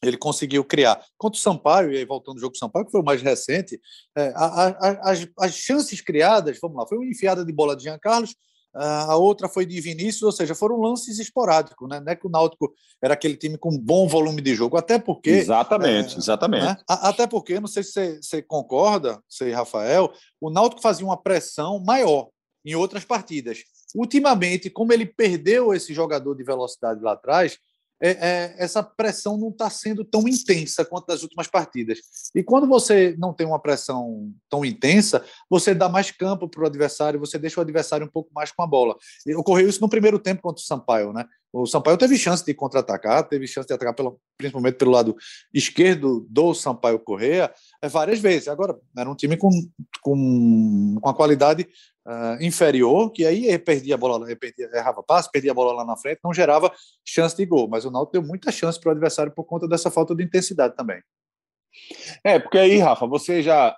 ele 0.00 0.16
conseguiu 0.16 0.64
criar. 0.64 1.04
Contra 1.16 1.36
o 1.36 1.42
Sampaio, 1.42 1.92
e 1.92 1.96
aí 1.96 2.04
voltando 2.04 2.36
ao 2.36 2.40
jogo 2.40 2.52
do 2.52 2.58
Sampaio, 2.58 2.84
que 2.86 2.92
foi 2.92 3.00
o 3.00 3.04
mais 3.04 3.20
recente, 3.20 3.80
é, 4.16 4.32
a, 4.36 4.44
a, 4.44 5.10
as, 5.10 5.28
as, 5.36 5.54
chances 5.54 6.00
criadas, 6.00 6.56
vamos 6.62 6.76
lá, 6.76 6.86
foi 6.86 6.98
uma 6.98 7.06
enfiada 7.06 7.44
de 7.44 7.52
bola 7.52 7.74
de 7.74 7.82
Jean 7.82 7.98
Carlos, 7.98 8.36
a 8.74 9.16
outra 9.16 9.48
foi 9.48 9.66
de 9.66 9.80
Vinícius, 9.80 10.22
ou 10.22 10.32
seja, 10.32 10.54
foram 10.54 10.80
lances 10.80 11.18
esporádicos, 11.18 11.88
né? 11.88 12.00
Não 12.00 12.12
é 12.12 12.14
que 12.14 12.26
o 12.26 12.30
Náutico 12.30 12.72
era 13.02 13.14
aquele 13.14 13.36
time 13.36 13.56
com 13.58 13.76
bom 13.76 14.06
volume 14.06 14.40
de 14.40 14.54
jogo, 14.54 14.76
até 14.76 14.98
porque. 14.98 15.30
Exatamente, 15.30 16.14
é, 16.14 16.18
exatamente. 16.18 16.64
Né? 16.64 16.76
Até 16.86 17.26
porque, 17.26 17.58
não 17.58 17.66
sei 17.66 17.82
se 17.82 17.92
você, 17.92 18.22
você 18.22 18.42
concorda, 18.42 19.20
sei, 19.28 19.52
Rafael, 19.52 20.12
o 20.40 20.50
Náutico 20.50 20.82
fazia 20.82 21.04
uma 21.04 21.20
pressão 21.20 21.80
maior 21.80 22.28
em 22.64 22.74
outras 22.74 23.04
partidas. 23.04 23.64
Ultimamente, 23.94 24.70
como 24.70 24.92
ele 24.92 25.06
perdeu 25.06 25.72
esse 25.74 25.94
jogador 25.94 26.34
de 26.34 26.44
velocidade 26.44 27.00
lá 27.00 27.12
atrás, 27.12 27.58
é, 28.00 28.10
é, 28.10 28.54
essa 28.58 28.82
pressão 28.82 29.36
não 29.36 29.48
está 29.48 29.68
sendo 29.68 30.04
tão 30.04 30.28
intensa 30.28 30.84
quanto 30.84 31.08
nas 31.08 31.22
últimas 31.22 31.48
partidas. 31.48 31.98
E 32.34 32.42
quando 32.42 32.66
você 32.66 33.16
não 33.18 33.34
tem 33.34 33.46
uma 33.46 33.58
pressão 33.58 34.32
tão 34.48 34.64
intensa, 34.64 35.24
você 35.50 35.74
dá 35.74 35.88
mais 35.88 36.10
campo 36.10 36.48
para 36.48 36.62
o 36.62 36.66
adversário, 36.66 37.18
você 37.18 37.38
deixa 37.38 37.60
o 37.60 37.62
adversário 37.62 38.06
um 38.06 38.10
pouco 38.10 38.30
mais 38.32 38.52
com 38.52 38.62
a 38.62 38.66
bola. 38.66 38.96
E 39.26 39.34
ocorreu 39.34 39.68
isso 39.68 39.80
no 39.80 39.88
primeiro 39.88 40.18
tempo 40.18 40.42
contra 40.42 40.62
o 40.62 40.64
Sampaio, 40.64 41.12
né? 41.12 41.24
O 41.52 41.66
Sampaio 41.66 41.96
teve 41.96 42.18
chance 42.18 42.44
de 42.44 42.52
contra-atacar, 42.52 43.26
teve 43.26 43.46
chance 43.46 43.66
de 43.66 43.72
atacar 43.72 43.94
principalmente 44.36 44.76
pelo 44.76 44.90
lado 44.90 45.16
esquerdo 45.52 46.26
do 46.28 46.52
Sampaio 46.52 46.98
Correa 46.98 47.52
é, 47.80 47.88
várias 47.88 48.20
vezes. 48.20 48.48
Agora, 48.48 48.78
era 48.96 49.08
um 49.08 49.14
time 49.14 49.36
com, 49.36 49.50
com, 50.02 50.96
com 51.00 51.08
a 51.08 51.14
qualidade 51.14 51.66
uh, 52.06 52.42
inferior, 52.42 53.10
que 53.10 53.24
aí 53.24 53.58
perdia 53.58 53.94
a 53.94 53.98
bola, 53.98 54.26
perdia, 54.36 54.68
errava 54.74 55.02
passe, 55.02 55.30
perdia 55.30 55.52
a 55.52 55.54
bola 55.54 55.72
lá 55.72 55.86
na 55.86 55.96
frente, 55.96 56.20
não 56.22 56.34
gerava 56.34 56.70
chance 57.02 57.34
de 57.34 57.46
gol. 57.46 57.66
Mas 57.66 57.86
o 57.86 57.90
Náutico 57.90 58.12
deu 58.12 58.22
muita 58.22 58.52
chance 58.52 58.78
para 58.78 58.90
o 58.90 58.92
adversário 58.92 59.32
por 59.32 59.44
conta 59.44 59.66
dessa 59.66 59.90
falta 59.90 60.14
de 60.14 60.22
intensidade 60.22 60.76
também. 60.76 61.02
É, 62.22 62.38
porque 62.38 62.58
aí, 62.58 62.78
Rafa, 62.78 63.06
você 63.06 63.42
já 63.42 63.74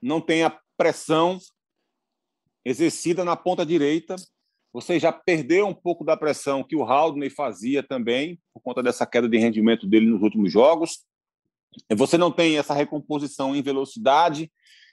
não 0.00 0.20
tem 0.20 0.44
a 0.44 0.58
pressão 0.76 1.38
exercida 2.64 3.24
na 3.24 3.34
ponta 3.34 3.64
direita, 3.64 4.16
você 4.72 4.98
já 4.98 5.12
perdeu 5.12 5.66
um 5.66 5.74
pouco 5.74 6.04
da 6.04 6.16
pressão 6.16 6.62
que 6.62 6.76
o 6.76 6.84
Haldney 6.84 7.30
fazia 7.30 7.82
também, 7.82 8.38
por 8.52 8.60
conta 8.60 8.82
dessa 8.82 9.06
queda 9.06 9.28
de 9.28 9.38
rendimento 9.38 9.86
dele 9.86 10.06
nos 10.06 10.22
últimos 10.22 10.52
jogos. 10.52 11.04
Você 11.96 12.18
não 12.18 12.30
tem 12.30 12.58
essa 12.58 12.74
recomposição 12.74 13.54
em 13.54 13.62
velocidade, 13.62 14.50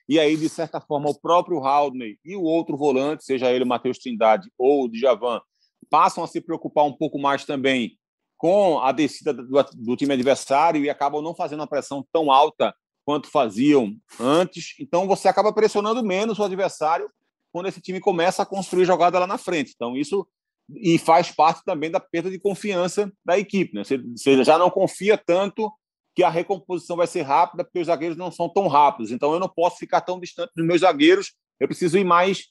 e 0.08 0.20
aí, 0.20 0.38
de 0.38 0.48
certa 0.48 0.80
forma, 0.80 1.10
o 1.10 1.20
próprio 1.20 1.64
Haldney 1.64 2.20
e 2.24 2.36
o 2.36 2.44
outro 2.44 2.78
volante, 2.78 3.26
seja 3.26 3.52
ele 3.52 3.64
o 3.64 3.68
Matheus 3.68 3.98
Trindade 3.98 4.52
ou 4.58 4.86
o 4.86 4.90
Djavan, 4.90 5.42
passam 5.90 6.24
a 6.24 6.28
se 6.28 6.40
preocupar 6.40 6.86
um 6.86 6.94
pouco 6.94 7.18
mais 7.18 7.44
também 7.44 7.98
com 8.38 8.80
a 8.80 8.92
descida 8.92 9.34
do, 9.34 9.96
time 9.96 10.14
adversário 10.14 10.84
e 10.84 10.90
acabam 10.90 11.22
não 11.22 11.34
fazendo 11.34 11.62
uma 11.62 11.68
pressão 11.68 12.06
tão 12.12 12.32
alta 12.32 12.76
quanto 13.04 13.30
faziam 13.30 13.96
antes. 14.20 14.76
Então 14.80 15.08
você 15.08 15.28
acaba 15.28 15.54
pressionando 15.54 16.04
menos 16.04 16.38
o 16.38 16.44
adversário 16.44 17.10
quando 17.56 17.68
esse 17.68 17.80
time 17.80 18.02
começa 18.02 18.44
a 18.44 18.46
construir 18.46 18.84
jogada 18.84 19.18
lá 19.18 19.26
na 19.26 19.38
frente. 19.38 19.72
Então 19.74 19.96
isso 19.96 20.28
e 20.70 20.98
faz 20.98 21.32
parte 21.32 21.64
também 21.64 21.90
da 21.90 22.02
perda 22.02 22.30
de 22.30 22.38
confiança 22.38 23.10
da 23.24 23.40
equipe. 23.40 23.74
Né? 23.74 23.82
Você, 23.82 23.98
você 23.98 24.44
já 24.44 24.58
não 24.58 24.70
confia 24.70 25.18
tanto 25.18 25.72
que 26.14 26.22
a 26.22 26.30
recomposição 26.30 26.98
vai 26.98 27.08
ser 27.08 27.22
rápida, 27.22 27.64
porque 27.64 27.80
os 27.80 27.88
zagueiros 27.88 28.18
não 28.18 28.30
são 28.30 28.50
tão 28.50 28.68
rápidos. 28.68 29.10
Então 29.10 29.32
eu 29.32 29.40
não 29.40 29.48
posso 29.48 29.78
ficar 29.78 30.02
tão 30.02 30.20
distante 30.20 30.52
dos 30.54 30.66
meus 30.66 30.82
zagueiros. 30.82 31.34
Eu 31.58 31.70
preciso 31.70 31.98
ir 31.98 32.04
mais 32.04 32.48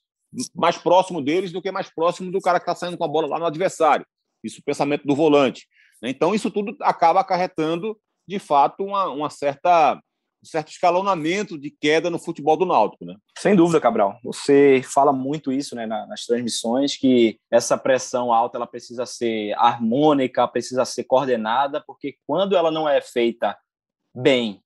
mais 0.54 0.78
próximo 0.78 1.20
deles 1.20 1.52
do 1.52 1.60
que 1.60 1.70
mais 1.70 1.92
próximo 1.94 2.32
do 2.32 2.40
cara 2.40 2.58
que 2.58 2.62
está 2.62 2.74
saindo 2.74 2.96
com 2.96 3.04
a 3.04 3.08
bola 3.08 3.28
lá 3.28 3.38
no 3.38 3.44
adversário. 3.44 4.06
Isso 4.42 4.60
o 4.60 4.64
pensamento 4.64 5.06
do 5.06 5.14
volante. 5.14 5.68
Né? 6.02 6.08
Então, 6.08 6.34
isso 6.34 6.50
tudo 6.50 6.74
acaba 6.80 7.20
acarretando, 7.20 7.94
de 8.26 8.38
fato, 8.38 8.82
uma, 8.84 9.10
uma 9.10 9.28
certa, 9.28 10.00
um 10.44 10.46
certo 10.46 10.68
escalonamento 10.68 11.58
de 11.58 11.70
queda 11.70 12.10
no 12.10 12.18
futebol 12.18 12.54
do 12.54 12.66
Náutico. 12.66 13.06
Né? 13.06 13.16
Sem 13.38 13.56
dúvida, 13.56 13.80
Cabral. 13.80 14.18
Você 14.22 14.82
fala 14.84 15.10
muito 15.10 15.50
isso 15.50 15.74
né, 15.74 15.86
nas 15.86 16.26
transmissões, 16.26 16.96
que 16.96 17.38
essa 17.50 17.78
pressão 17.78 18.30
alta 18.30 18.58
ela 18.58 18.66
precisa 18.66 19.06
ser 19.06 19.54
harmônica, 19.54 20.46
precisa 20.46 20.84
ser 20.84 21.04
coordenada, 21.04 21.82
porque 21.86 22.16
quando 22.26 22.54
ela 22.54 22.70
não 22.70 22.86
é 22.86 23.00
feita 23.00 23.56
bem 24.14 24.60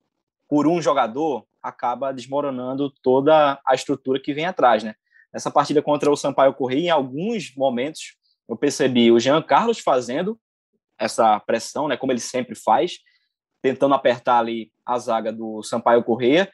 por 0.49 0.67
um 0.67 0.83
jogador, 0.83 1.47
acaba 1.63 2.13
desmoronando 2.13 2.93
toda 3.03 3.61
a 3.65 3.75
estrutura 3.75 4.21
que 4.21 4.35
vem 4.35 4.47
atrás, 4.47 4.83
né? 4.83 4.95
Nessa 5.33 5.51
partida 5.51 5.83
contra 5.83 6.11
o 6.11 6.17
Sampaio 6.17 6.55
Correia, 6.55 6.87
em 6.87 6.91
alguns 6.91 7.55
momentos, 7.55 8.17
eu 8.49 8.57
percebi 8.57 9.13
o 9.13 9.21
Jean 9.21 9.43
Carlos 9.43 9.79
fazendo 9.79 10.39
essa 10.99 11.39
pressão, 11.41 11.87
né, 11.87 11.97
como 11.97 12.11
ele 12.11 12.21
sempre 12.21 12.55
faz, 12.57 12.99
tentando 13.63 13.95
apertar 13.95 14.39
ali 14.39 14.73
a 14.85 14.99
zaga 14.99 15.33
do 15.33 15.63
Sampaio 15.63 16.05
Correia 16.05 16.51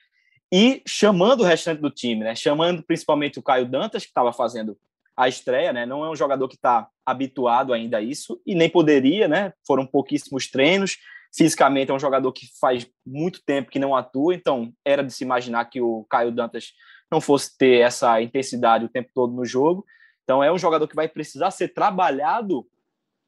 e 0.53 0.83
chamando 0.87 1.41
o 1.41 1.45
restante 1.45 1.81
do 1.81 1.91
time, 1.91 2.25
né, 2.25 2.35
chamando 2.35 2.83
principalmente 2.83 3.39
o 3.39 3.43
Caio 3.43 3.67
Dantas, 3.67 4.03
que 4.03 4.11
estava 4.11 4.33
fazendo 4.33 4.77
a 5.17 5.29
estreia, 5.29 5.73
né, 5.73 5.87
não 5.87 6.05
é 6.05 6.11
um 6.11 6.17
jogador 6.17 6.49
que 6.49 6.57
está 6.57 6.89
habituado 7.05 7.73
ainda 7.73 7.99
a 7.99 8.03
isso 8.03 8.41
e 8.47 8.55
nem 8.55 8.69
poderia, 8.69 9.29
né, 9.29 9.53
foram 9.67 9.87
pouquíssimos 9.87 10.51
treinos, 10.51 10.99
fisicamente 11.35 11.91
é 11.91 11.95
um 11.95 11.99
jogador 11.99 12.33
que 12.33 12.47
faz 12.61 12.87
muito 13.05 13.43
tempo 13.45 13.71
que 13.71 13.79
não 13.79 13.95
atua, 13.95 14.35
então 14.35 14.73
era 14.85 15.03
de 15.03 15.13
se 15.13 15.25
imaginar 15.25 15.65
que 15.67 15.81
o 15.81 16.05
Caio 16.09 16.31
Dantas 16.31 16.73
não 17.11 17.21
fosse 17.21 17.57
ter 17.57 17.81
essa 17.81 18.21
intensidade 18.21 18.85
o 18.85 18.89
tempo 18.89 19.11
todo 19.15 19.33
no 19.33 19.45
jogo. 19.45 19.85
Então 20.23 20.43
é 20.43 20.51
um 20.51 20.59
jogador 20.59 20.89
que 20.89 20.97
vai 20.97 21.09
precisar 21.09 21.51
ser 21.51 21.69
trabalhado 21.69 22.67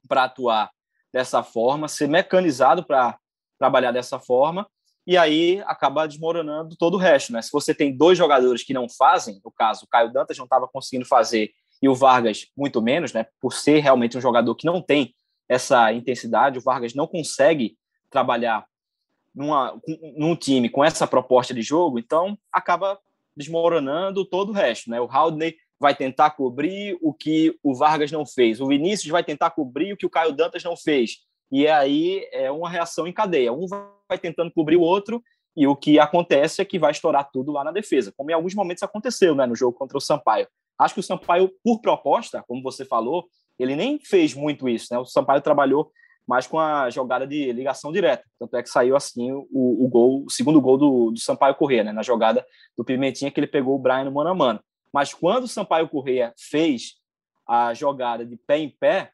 para 0.08 0.24
atuar 0.24 0.70
dessa 1.12 1.42
forma, 1.42 1.88
ser 1.88 2.08
mecanizado 2.08 2.84
para 2.84 3.18
trabalhar 3.58 3.92
dessa 3.92 4.18
forma, 4.18 4.66
e 5.06 5.16
aí 5.16 5.62
acaba 5.66 6.06
desmoronando 6.06 6.76
todo 6.76 6.94
o 6.94 6.98
resto. 6.98 7.32
Né? 7.32 7.40
Se 7.40 7.50
você 7.52 7.72
tem 7.72 7.96
dois 7.96 8.18
jogadores 8.18 8.64
que 8.64 8.74
não 8.74 8.88
fazem, 8.88 9.40
no 9.44 9.52
caso, 9.52 9.84
o 9.84 9.88
Caio 9.88 10.12
Dantas 10.12 10.36
não 10.36 10.44
estava 10.44 10.66
conseguindo 10.66 11.06
fazer 11.06 11.52
e 11.80 11.88
o 11.88 11.94
Vargas 11.94 12.46
muito 12.56 12.82
menos, 12.82 13.12
né? 13.12 13.26
por 13.40 13.52
ser 13.52 13.80
realmente 13.80 14.18
um 14.18 14.20
jogador 14.20 14.54
que 14.54 14.66
não 14.66 14.82
tem 14.82 15.14
essa 15.48 15.92
intensidade, 15.92 16.58
o 16.58 16.62
Vargas 16.62 16.94
não 16.94 17.06
consegue 17.06 17.76
trabalhar 18.10 18.66
numa, 19.34 19.78
num 20.16 20.34
time 20.34 20.68
com 20.68 20.82
essa 20.82 21.06
proposta 21.06 21.54
de 21.54 21.62
jogo, 21.62 21.98
então 21.98 22.36
acaba 22.50 22.98
desmoronando 23.36 24.24
todo 24.24 24.48
o 24.48 24.52
resto. 24.52 24.90
Né? 24.90 25.00
O 25.00 25.08
Haldney 25.08 25.54
vai 25.78 25.94
tentar 25.94 26.30
cobrir 26.30 26.98
o 27.02 27.12
que 27.12 27.56
o 27.62 27.74
Vargas 27.74 28.10
não 28.10 28.24
fez, 28.24 28.60
o 28.60 28.66
Vinícius 28.66 29.10
vai 29.10 29.22
tentar 29.22 29.50
cobrir 29.50 29.92
o 29.92 29.96
que 29.96 30.06
o 30.06 30.10
Caio 30.10 30.32
Dantas 30.32 30.64
não 30.64 30.76
fez. 30.76 31.18
E 31.50 31.66
aí 31.68 32.26
é 32.32 32.50
uma 32.50 32.68
reação 32.68 33.06
em 33.06 33.12
cadeia. 33.12 33.52
Um 33.52 33.66
vai 33.66 34.18
tentando 34.18 34.50
cobrir 34.50 34.76
o 34.76 34.82
outro, 34.82 35.22
e 35.56 35.66
o 35.66 35.74
que 35.74 35.98
acontece 35.98 36.60
é 36.60 36.64
que 36.64 36.78
vai 36.78 36.90
estourar 36.90 37.30
tudo 37.32 37.50
lá 37.50 37.64
na 37.64 37.72
defesa, 37.72 38.12
como 38.14 38.30
em 38.30 38.34
alguns 38.34 38.54
momentos 38.54 38.82
aconteceu 38.82 39.34
né, 39.34 39.46
no 39.46 39.56
jogo 39.56 39.76
contra 39.76 39.96
o 39.96 40.00
Sampaio. 40.00 40.46
Acho 40.78 40.94
que 40.94 41.00
o 41.00 41.02
Sampaio, 41.02 41.50
por 41.64 41.80
proposta, 41.80 42.44
como 42.46 42.62
você 42.62 42.84
falou, 42.84 43.26
ele 43.58 43.74
nem 43.74 43.98
fez 43.98 44.34
muito 44.34 44.68
isso. 44.68 44.88
Né? 44.92 44.98
O 44.98 45.06
Sampaio 45.06 45.40
trabalhou 45.40 45.90
mais 46.26 46.46
com 46.46 46.58
a 46.58 46.90
jogada 46.90 47.26
de 47.26 47.52
ligação 47.52 47.90
direta. 47.90 48.24
Tanto 48.38 48.54
é 48.56 48.62
que 48.62 48.68
saiu 48.68 48.94
assim 48.94 49.32
o, 49.32 49.46
o 49.50 49.88
gol, 49.88 50.24
o 50.26 50.30
segundo 50.30 50.60
gol 50.60 50.76
do, 50.76 51.10
do 51.12 51.18
Sampaio 51.18 51.54
Corrêa, 51.54 51.84
né? 51.84 51.92
na 51.92 52.02
jogada 52.02 52.44
do 52.76 52.84
Pimentinha, 52.84 53.30
que 53.30 53.40
ele 53.40 53.46
pegou 53.46 53.74
o 53.74 53.78
Brian 53.78 54.04
no 54.04 54.12
mano 54.12 54.30
a 54.30 54.34
mano. 54.34 54.60
Mas 54.92 55.14
quando 55.14 55.44
o 55.44 55.48
Sampaio 55.48 55.88
Corrêa 55.88 56.34
fez 56.36 56.96
a 57.48 57.72
jogada 57.72 58.26
de 58.26 58.36
pé 58.36 58.58
em 58.58 58.68
pé, 58.68 59.12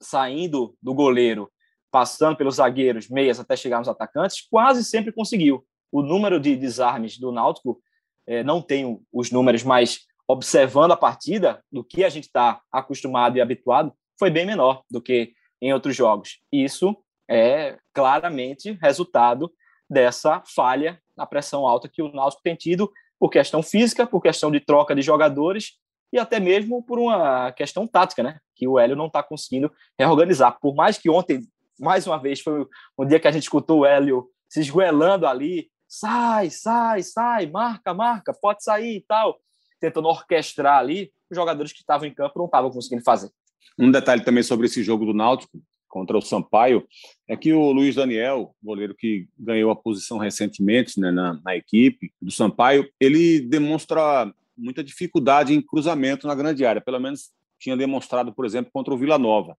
saindo 0.00 0.74
do 0.82 0.92
goleiro, 0.92 1.50
passando 1.96 2.36
pelos 2.36 2.56
zagueiros, 2.56 3.08
meias 3.08 3.40
até 3.40 3.56
chegar 3.56 3.78
nos 3.78 3.88
atacantes, 3.88 4.46
quase 4.50 4.84
sempre 4.84 5.10
conseguiu. 5.10 5.64
O 5.90 6.02
número 6.02 6.38
de 6.38 6.54
desarmes 6.54 7.16
do 7.16 7.32
Náutico, 7.32 7.80
é, 8.26 8.44
não 8.44 8.60
tenho 8.60 9.00
os 9.10 9.30
números, 9.30 9.62
mas 9.62 10.00
observando 10.28 10.92
a 10.92 10.96
partida, 10.96 11.64
do 11.72 11.82
que 11.82 12.04
a 12.04 12.10
gente 12.10 12.24
está 12.24 12.60
acostumado 12.70 13.38
e 13.38 13.40
habituado, 13.40 13.94
foi 14.18 14.28
bem 14.28 14.44
menor 14.44 14.82
do 14.90 15.00
que 15.00 15.32
em 15.58 15.72
outros 15.72 15.96
jogos. 15.96 16.38
Isso 16.52 16.94
é 17.30 17.78
claramente 17.94 18.72
resultado 18.82 19.50
dessa 19.88 20.42
falha 20.54 21.00
na 21.16 21.24
pressão 21.24 21.66
alta 21.66 21.88
que 21.88 22.02
o 22.02 22.12
Náutico 22.12 22.42
tem 22.42 22.54
tido 22.54 22.92
por 23.18 23.30
questão 23.30 23.62
física, 23.62 24.06
por 24.06 24.20
questão 24.20 24.50
de 24.50 24.60
troca 24.60 24.94
de 24.94 25.00
jogadores 25.00 25.78
e 26.12 26.18
até 26.18 26.38
mesmo 26.38 26.82
por 26.82 26.98
uma 26.98 27.52
questão 27.52 27.86
tática, 27.86 28.22
né? 28.22 28.38
Que 28.54 28.68
o 28.68 28.78
Hélio 28.78 28.96
não 28.96 29.06
está 29.06 29.22
conseguindo 29.22 29.72
reorganizar. 29.98 30.58
Por 30.60 30.74
mais 30.74 30.98
que 30.98 31.08
ontem, 31.08 31.40
mais 31.78 32.06
uma 32.06 32.18
vez, 32.18 32.40
foi 32.40 32.66
um 32.98 33.06
dia 33.06 33.20
que 33.20 33.28
a 33.28 33.30
gente 33.30 33.44
escutou 33.44 33.80
o 33.80 33.86
Hélio 33.86 34.28
se 34.48 34.60
esgoelando 34.60 35.26
ali, 35.26 35.68
sai, 35.88 36.50
sai, 36.50 37.02
sai, 37.02 37.46
marca, 37.46 37.92
marca, 37.92 38.32
pode 38.32 38.62
sair 38.62 38.96
e 38.96 39.00
tal, 39.00 39.38
tentando 39.80 40.08
orquestrar 40.08 40.78
ali, 40.78 41.12
os 41.30 41.36
jogadores 41.36 41.72
que 41.72 41.80
estavam 41.80 42.06
em 42.06 42.14
campo 42.14 42.38
não 42.38 42.46
estavam 42.46 42.70
conseguindo 42.70 43.02
fazer. 43.02 43.30
Um 43.78 43.90
detalhe 43.90 44.24
também 44.24 44.42
sobre 44.42 44.66
esse 44.66 44.82
jogo 44.82 45.04
do 45.04 45.12
Náutico 45.12 45.60
contra 45.88 46.16
o 46.16 46.22
Sampaio 46.22 46.86
é 47.28 47.36
que 47.36 47.52
o 47.52 47.72
Luiz 47.72 47.94
Daniel, 47.94 48.54
goleiro 48.62 48.94
que 48.94 49.28
ganhou 49.38 49.70
a 49.70 49.76
posição 49.76 50.18
recentemente 50.18 51.00
né, 51.00 51.10
na, 51.10 51.40
na 51.44 51.56
equipe 51.56 52.12
do 52.20 52.30
Sampaio, 52.30 52.88
ele 53.00 53.40
demonstra 53.40 54.32
muita 54.56 54.82
dificuldade 54.82 55.54
em 55.54 55.60
cruzamento 55.60 56.26
na 56.26 56.34
grande 56.34 56.64
área, 56.64 56.80
pelo 56.80 56.98
menos 56.98 57.30
tinha 57.58 57.76
demonstrado, 57.76 58.32
por 58.32 58.44
exemplo, 58.44 58.70
contra 58.72 58.92
o 58.92 58.98
Vila 58.98 59.18
Nova. 59.18 59.56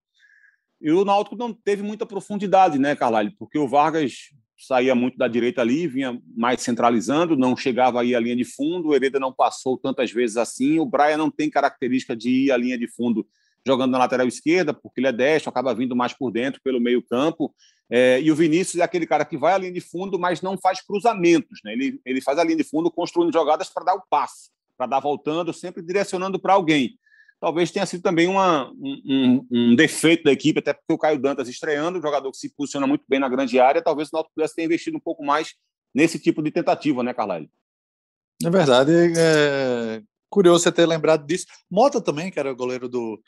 E 0.82 0.92
o 0.92 1.04
Náutico 1.04 1.36
não 1.36 1.54
teve 1.54 1.82
muita 1.82 2.06
profundidade, 2.06 2.78
né, 2.78 2.96
Carlalho? 2.96 3.34
Porque 3.38 3.58
o 3.58 3.68
Vargas 3.68 4.30
saía 4.58 4.96
muito 4.96 5.18
da 5.18 5.28
direita 5.28 5.62
ali, 5.62 5.88
vinha 5.88 6.20
mais 6.36 6.62
centralizando, 6.62 7.36
não 7.36 7.56
chegava 7.56 8.02
aí 8.02 8.16
à 8.16 8.20
linha 8.20 8.36
de 8.36 8.44
fundo, 8.46 8.90
o 8.90 8.96
Hereda 8.96 9.20
não 9.20 9.32
passou 9.32 9.78
tantas 9.78 10.12
vezes 10.12 10.38
assim, 10.38 10.80
o 10.80 10.86
Braia 10.86 11.16
não 11.16 11.30
tem 11.30 11.50
característica 11.50 12.16
de 12.16 12.30
ir 12.30 12.52
à 12.52 12.58
linha 12.58 12.78
de 12.78 12.88
fundo 12.88 13.28
jogando 13.66 13.92
na 13.92 13.98
lateral 13.98 14.28
esquerda, 14.28 14.74
porque 14.74 15.00
ele 15.00 15.08
é 15.08 15.12
destro, 15.12 15.50
acaba 15.50 15.76
vindo 15.76 15.96
mais 15.96 16.14
por 16.14 16.32
dentro, 16.32 16.62
pelo 16.64 16.80
meio 16.80 17.04
campo. 17.04 17.54
É, 17.90 18.20
e 18.22 18.32
o 18.32 18.36
Vinícius 18.36 18.82
é 18.82 18.84
aquele 18.84 19.06
cara 19.06 19.26
que 19.26 19.38
vai 19.38 19.54
à 19.54 19.58
linha 19.58 19.72
de 19.72 19.82
fundo, 19.82 20.18
mas 20.18 20.42
não 20.42 20.58
faz 20.58 20.82
cruzamentos. 20.82 21.60
Né? 21.64 21.74
Ele, 21.74 22.02
ele 22.06 22.22
faz 22.22 22.40
a 22.40 22.44
linha 22.44 22.58
de 22.58 22.64
fundo 22.64 22.90
construindo 22.90 23.34
jogadas 23.34 23.70
para 23.70 23.84
dar 23.84 23.96
o 23.96 24.04
passe, 24.10 24.50
para 24.78 24.88
dar 24.88 25.02
voltando, 25.02 25.52
sempre 25.52 25.84
direcionando 25.84 26.40
para 26.40 26.54
alguém. 26.54 26.98
Talvez 27.40 27.72
tenha 27.72 27.86
sido 27.86 28.02
também 28.02 28.28
uma, 28.28 28.72
um, 28.72 29.46
um, 29.52 29.76
defeito 29.76 30.24
da 30.24 30.32
equipe, 30.32 30.60
até 30.60 30.74
porque 30.74 30.94
o 30.94 30.98
Caio 30.98 31.20
Dantas 31.20 31.48
estreando, 31.48 32.00
um 32.00 32.02
jogador 32.02 32.32
que 32.32 32.38
se 32.38 32.50
posiciona 32.56 32.88
muito 32.88 33.04
bem 33.08 33.20
na 33.20 33.30
grande 33.30 33.60
área, 33.60 33.82
talvez 33.82 34.10
o 34.10 34.12
Náutico 34.14 34.34
pudesse 34.34 34.56
ter 34.56 34.64
investido 34.64 34.98
um 34.98 35.02
pouco 35.02 35.24
mais 35.24 35.54
nesse 35.94 36.18
tipo 36.18 36.42
de 36.42 36.52
tentativa, 36.52 37.04
né, 37.04 37.14
Carlyle? 37.14 37.50
É 38.44 38.50
verdade. 38.50 38.92
É 39.18 40.02
curioso 40.30 40.64
você 40.64 40.72
ter 40.72 40.86
lembrado 40.86 41.26
disso. 41.26 41.46
Mota 41.70 42.02
também, 42.02 42.32
que 42.32 42.40
era 42.40 42.52
o 42.52 42.56
goleiro 42.56 42.88
do, 42.88 43.22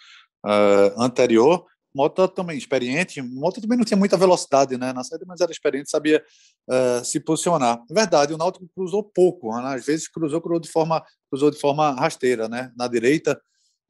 uh, 0.45 1.01
anterior. 1.01 1.65
Mota 1.93 2.27
também 2.27 2.57
experiente. 2.57 3.21
Mota 3.21 3.61
também 3.61 3.77
não 3.77 3.85
tinha 3.85 3.97
muita 3.97 4.17
velocidade 4.17 4.77
né, 4.77 4.93
na 4.93 5.03
saída, 5.03 5.25
mas 5.27 5.41
era 5.41 5.51
experiente, 5.51 5.89
sabia 5.89 6.23
uh, 6.67 7.03
se 7.03 7.19
posicionar. 7.19 7.81
É 7.89 7.93
verdade, 7.93 8.33
o 8.33 8.37
Náutico 8.37 8.69
cruzou 8.75 9.03
pouco. 9.03 9.55
Né, 9.59 9.75
às 9.75 9.85
vezes 9.85 10.07
cruzou, 10.07 10.41
cruzou 10.41 10.59
de 10.59 10.69
forma, 10.69 11.03
cruzou 11.29 11.49
de 11.49 11.59
forma 11.59 11.91
rasteira, 11.91 12.47
né? 12.47 12.71
Na 12.77 12.87
direita, 12.87 13.39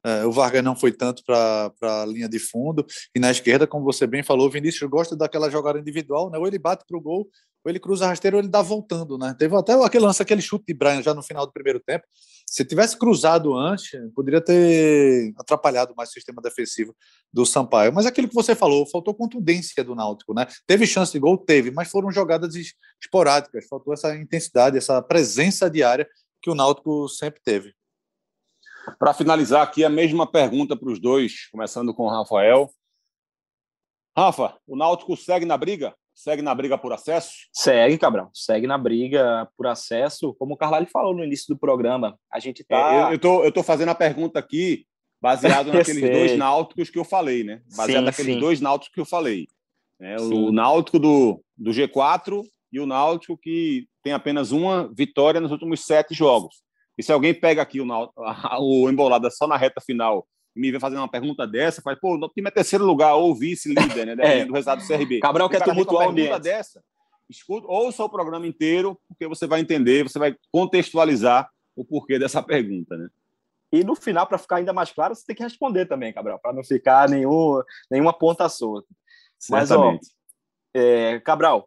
uh, 0.06 0.26
o 0.26 0.32
Vargas 0.32 0.62
não 0.62 0.76
foi 0.76 0.92
tanto 0.92 1.22
para 1.24 1.72
a 1.82 2.06
linha 2.06 2.28
de 2.28 2.38
fundo. 2.38 2.84
E 3.14 3.20
na 3.20 3.30
esquerda, 3.30 3.66
como 3.66 3.84
você 3.84 4.06
bem 4.06 4.22
falou, 4.22 4.46
o 4.46 4.50
Vinícius 4.50 4.88
gosta 4.88 5.16
daquela 5.16 5.50
jogada 5.50 5.78
individual, 5.78 6.30
né? 6.30 6.38
Ou 6.38 6.46
ele 6.46 6.58
bate 6.58 6.84
para 6.86 6.96
o 6.96 7.00
gol, 7.00 7.28
ou 7.64 7.70
ele 7.70 7.78
cruza 7.78 8.06
rasteiro, 8.06 8.36
ou 8.36 8.42
ele 8.42 8.48
dá 8.48 8.62
voltando, 8.62 9.18
né? 9.18 9.34
Teve 9.38 9.56
até 9.56 9.72
aquele 9.72 10.04
lance, 10.04 10.22
aquele 10.22 10.42
chute 10.42 10.64
de 10.66 10.74
Brian 10.74 11.02
já 11.02 11.14
no 11.14 11.22
final 11.22 11.46
do 11.46 11.52
primeiro 11.52 11.80
tempo 11.80 12.04
se 12.50 12.64
tivesse 12.64 12.98
cruzado 12.98 13.56
antes, 13.56 13.92
poderia 14.12 14.40
ter 14.40 15.32
atrapalhado 15.38 15.94
mais 15.96 16.10
o 16.10 16.12
sistema 16.12 16.42
defensivo 16.42 16.92
do 17.32 17.46
Sampaio. 17.46 17.92
Mas 17.92 18.06
aquilo 18.06 18.28
que 18.28 18.34
você 18.34 18.56
falou, 18.56 18.84
faltou 18.84 19.14
contundência 19.14 19.84
do 19.84 19.94
Náutico, 19.94 20.34
né? 20.34 20.48
Teve 20.66 20.84
chance 20.84 21.12
de 21.12 21.20
gol? 21.20 21.38
Teve, 21.38 21.70
mas 21.70 21.88
foram 21.88 22.10
jogadas 22.10 22.56
esporádicas, 23.00 23.68
faltou 23.68 23.94
essa 23.94 24.16
intensidade, 24.16 24.76
essa 24.76 25.00
presença 25.00 25.70
diária 25.70 26.08
que 26.42 26.50
o 26.50 26.54
Náutico 26.56 27.08
sempre 27.08 27.40
teve. 27.40 27.72
Para 28.98 29.14
finalizar 29.14 29.62
aqui, 29.62 29.84
a 29.84 29.90
mesma 29.90 30.26
pergunta 30.26 30.76
para 30.76 30.90
os 30.90 30.98
dois, 30.98 31.48
começando 31.50 31.94
com 31.94 32.04
o 32.04 32.10
Rafael. 32.10 32.68
Rafa, 34.16 34.58
o 34.66 34.76
Náutico 34.76 35.16
segue 35.16 35.46
na 35.46 35.56
briga? 35.56 35.94
segue 36.22 36.42
na 36.42 36.54
briga 36.54 36.76
por 36.76 36.92
acesso? 36.92 37.32
Segue, 37.52 37.98
Cabral. 37.98 38.30
Segue 38.34 38.66
na 38.66 38.76
briga 38.76 39.48
por 39.56 39.66
acesso. 39.66 40.34
Como 40.34 40.54
o 40.54 40.56
Carlalho 40.56 40.86
falou 40.86 41.14
no 41.14 41.24
início 41.24 41.46
do 41.48 41.58
programa, 41.58 42.18
a 42.30 42.38
gente 42.38 42.62
tá. 42.62 42.94
É, 42.94 43.02
eu, 43.02 43.12
eu, 43.12 43.18
tô, 43.18 43.44
eu 43.44 43.52
tô 43.52 43.62
fazendo 43.62 43.88
a 43.88 43.94
pergunta 43.94 44.38
aqui 44.38 44.86
baseado 45.20 45.68
naqueles 45.72 46.10
dois 46.10 46.36
náuticos 46.36 46.90
que 46.90 46.98
eu 46.98 47.04
falei, 47.04 47.42
né? 47.44 47.62
Baseado 47.76 48.00
sim, 48.00 48.06
naqueles 48.06 48.34
sim. 48.34 48.40
dois 48.40 48.60
náuticos 48.60 48.94
que 48.94 49.00
eu 49.00 49.06
falei. 49.06 49.48
Né? 49.98 50.16
O 50.18 50.52
náutico 50.52 50.98
do, 50.98 51.42
do 51.56 51.70
G4 51.70 52.42
e 52.72 52.80
o 52.80 52.86
náutico 52.86 53.36
que 53.36 53.86
tem 54.02 54.12
apenas 54.12 54.52
uma 54.52 54.90
vitória 54.94 55.40
nos 55.40 55.52
últimos 55.52 55.84
sete 55.84 56.14
jogos. 56.14 56.62
E 57.00 57.02
se 57.02 57.10
alguém 57.10 57.32
pega 57.32 57.62
aqui 57.62 57.80
o, 57.80 57.86
o 58.60 58.90
embolada 58.90 59.30
só 59.30 59.46
na 59.46 59.56
reta 59.56 59.80
final 59.80 60.26
e 60.54 60.60
me 60.60 60.70
vem 60.70 60.78
fazendo 60.78 60.98
uma 60.98 61.10
pergunta 61.10 61.46
dessa, 61.46 61.80
faz, 61.80 61.98
pô, 61.98 62.14
o 62.14 62.28
time 62.28 62.48
é 62.48 62.50
terceiro 62.50 62.84
lugar 62.84 63.14
ou 63.14 63.34
vice-líder, 63.34 64.04
né? 64.04 64.16
Dependendo 64.16 64.42
é. 64.42 64.44
do 64.44 64.52
resultado 64.52 64.82
do 64.82 64.86
CRB. 64.86 65.20
Cabral 65.20 65.48
quer 65.48 65.64
tumultuar 65.64 66.08
o 66.08 66.10
ambiente. 66.10 66.38
dessa, 66.40 66.82
escuta, 67.30 67.66
ouça 67.66 68.04
o 68.04 68.08
programa 68.10 68.46
inteiro, 68.46 69.00
porque 69.08 69.26
você 69.26 69.46
vai 69.46 69.60
entender, 69.60 70.02
você 70.02 70.18
vai 70.18 70.36
contextualizar 70.52 71.48
o 71.74 71.86
porquê 71.86 72.18
dessa 72.18 72.42
pergunta, 72.42 72.98
né? 72.98 73.08
E 73.72 73.82
no 73.82 73.94
final, 73.94 74.26
para 74.26 74.36
ficar 74.36 74.56
ainda 74.56 74.72
mais 74.72 74.92
claro, 74.92 75.14
você 75.14 75.24
tem 75.24 75.36
que 75.36 75.42
responder 75.42 75.86
também, 75.86 76.12
Cabral, 76.12 76.38
para 76.38 76.52
não 76.52 76.62
ficar 76.62 77.08
nenhum, 77.08 77.62
nenhuma 77.90 78.12
ponta 78.12 78.46
solta. 78.48 78.88
Mas, 79.48 79.70
ó, 79.70 79.96
é, 80.74 81.18
Cabral, 81.20 81.66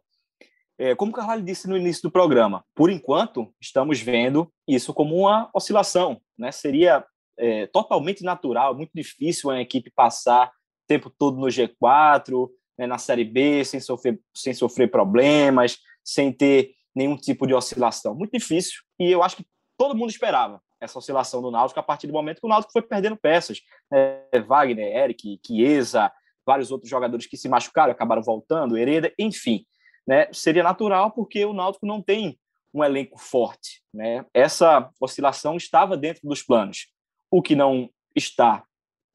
é, 0.78 0.94
como 0.94 1.12
o 1.12 1.14
Carvalho 1.14 1.42
disse 1.42 1.68
no 1.68 1.76
início 1.76 2.02
do 2.02 2.10
programa, 2.10 2.64
por 2.74 2.90
enquanto 2.90 3.52
estamos 3.60 4.00
vendo 4.00 4.52
isso 4.66 4.92
como 4.92 5.16
uma 5.16 5.50
oscilação. 5.54 6.20
Né? 6.36 6.50
Seria 6.50 7.04
é, 7.38 7.66
totalmente 7.66 8.22
natural, 8.22 8.74
muito 8.74 8.90
difícil 8.94 9.50
uma 9.50 9.60
equipe 9.60 9.90
passar 9.90 10.48
o 10.48 10.86
tempo 10.86 11.10
todo 11.10 11.38
no 11.38 11.46
G4, 11.46 12.48
né, 12.78 12.86
na 12.86 12.98
Série 12.98 13.24
B, 13.24 13.64
sem 13.64 13.80
sofrer, 13.80 14.20
sem 14.34 14.52
sofrer 14.52 14.90
problemas, 14.90 15.78
sem 16.04 16.32
ter 16.32 16.72
nenhum 16.94 17.16
tipo 17.16 17.46
de 17.46 17.54
oscilação. 17.54 18.14
Muito 18.14 18.32
difícil. 18.32 18.82
E 18.98 19.10
eu 19.10 19.22
acho 19.22 19.36
que 19.36 19.46
todo 19.78 19.96
mundo 19.96 20.10
esperava 20.10 20.60
essa 20.80 20.98
oscilação 20.98 21.40
do 21.40 21.50
Náutico 21.50 21.80
a 21.80 21.82
partir 21.82 22.06
do 22.06 22.12
momento 22.12 22.40
que 22.40 22.46
o 22.46 22.48
Náutico 22.48 22.72
foi 22.72 22.82
perdendo 22.82 23.16
peças. 23.16 23.60
É, 23.92 24.40
Wagner, 24.46 24.96
Eric, 24.96 25.40
Chiesa, 25.44 26.12
vários 26.46 26.70
outros 26.70 26.90
jogadores 26.90 27.26
que 27.26 27.36
se 27.36 27.48
machucaram, 27.48 27.92
acabaram 27.92 28.22
voltando, 28.22 28.76
Hereda, 28.76 29.12
enfim. 29.18 29.64
Né, 30.06 30.28
seria 30.32 30.62
natural 30.62 31.10
porque 31.10 31.44
o 31.44 31.54
Náutico 31.54 31.86
não 31.86 32.02
tem 32.02 32.38
um 32.72 32.84
elenco 32.84 33.18
forte. 33.18 33.82
Né? 33.92 34.24
Essa 34.34 34.90
oscilação 35.00 35.56
estava 35.56 35.96
dentro 35.96 36.28
dos 36.28 36.42
planos. 36.42 36.88
O 37.30 37.40
que 37.40 37.54
não 37.54 37.88
está 38.14 38.64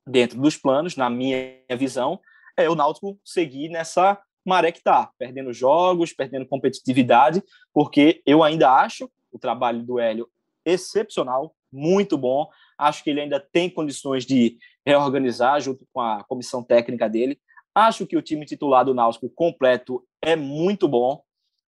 dentro 0.07 0.39
dos 0.41 0.57
planos, 0.57 0.95
na 0.95 1.09
minha 1.09 1.61
visão, 1.77 2.19
é 2.57 2.69
o 2.69 2.75
Náutico 2.75 3.19
seguir 3.23 3.69
nessa 3.69 4.19
maré 4.45 4.71
que 4.71 4.79
está, 4.79 5.11
perdendo 5.17 5.53
jogos, 5.53 6.13
perdendo 6.13 6.47
competitividade, 6.47 7.43
porque 7.73 8.21
eu 8.25 8.43
ainda 8.43 8.71
acho 8.71 9.09
o 9.31 9.37
trabalho 9.37 9.83
do 9.83 9.99
Hélio 9.99 10.27
excepcional, 10.65 11.55
muito 11.71 12.17
bom. 12.17 12.47
Acho 12.77 13.03
que 13.03 13.09
ele 13.09 13.21
ainda 13.21 13.39
tem 13.39 13.69
condições 13.69 14.25
de 14.25 14.57
reorganizar 14.85 15.61
junto 15.61 15.85
com 15.93 16.01
a 16.01 16.23
comissão 16.23 16.63
técnica 16.63 17.07
dele. 17.07 17.39
Acho 17.73 18.05
que 18.05 18.17
o 18.17 18.21
time 18.21 18.45
titular 18.45 18.83
do 18.83 18.93
Náutico 18.93 19.29
completo 19.29 20.05
é 20.21 20.35
muito 20.35 20.87
bom. 20.87 21.21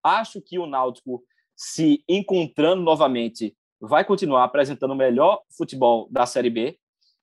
Acho 0.02 0.40
que 0.40 0.58
o 0.58 0.66
Náutico, 0.66 1.22
se 1.56 2.02
encontrando 2.08 2.82
novamente, 2.82 3.56
vai 3.80 4.04
continuar 4.04 4.44
apresentando 4.44 4.92
o 4.92 4.96
melhor 4.96 5.42
futebol 5.56 6.08
da 6.10 6.26
Série 6.26 6.50
B, 6.50 6.78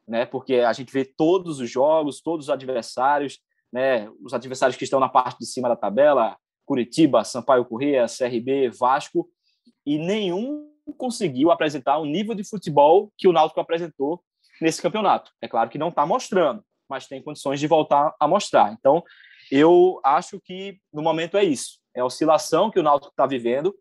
né? 0.07 0.25
Porque 0.25 0.55
a 0.55 0.73
gente 0.73 0.91
vê 0.91 1.05
todos 1.05 1.59
os 1.59 1.69
jogos, 1.69 2.21
todos 2.21 2.45
os 2.45 2.49
adversários, 2.49 3.39
né? 3.71 4.09
Os 4.23 4.33
adversários 4.33 4.77
que 4.77 4.83
estão 4.83 4.99
na 4.99 5.09
parte 5.09 5.39
de 5.39 5.45
cima 5.45 5.67
da 5.67 5.75
tabela, 5.75 6.37
Curitiba, 6.65 7.23
Sampaio 7.23 7.65
Corrêa, 7.65 8.05
CRB, 8.07 8.69
Vasco, 8.69 9.29
e 9.85 9.97
nenhum 9.97 10.67
conseguiu 10.97 11.51
apresentar 11.51 11.97
o 11.97 12.05
nível 12.05 12.33
de 12.33 12.43
futebol 12.43 13.11
que 13.17 13.27
o 13.27 13.33
Náutico 13.33 13.59
apresentou 13.59 14.23
nesse 14.61 14.81
campeonato. 14.81 15.31
É 15.41 15.47
claro 15.47 15.69
que 15.69 15.77
não 15.77 15.89
está 15.89 16.05
mostrando, 16.05 16.63
mas 16.89 17.07
tem 17.07 17.21
condições 17.21 17.59
de 17.59 17.67
voltar 17.67 18.15
a 18.19 18.27
mostrar. 18.27 18.73
Então, 18.73 19.03
eu 19.51 19.99
acho 20.03 20.39
que 20.39 20.79
no 20.93 21.01
momento 21.01 21.37
é 21.37 21.43
isso. 21.43 21.79
É 21.95 22.01
a 22.01 22.05
oscilação 22.05 22.69
que 22.69 22.79
o 22.79 22.83
Náutico 22.83 23.11
está 23.11 23.25
vivendo. 23.25 23.75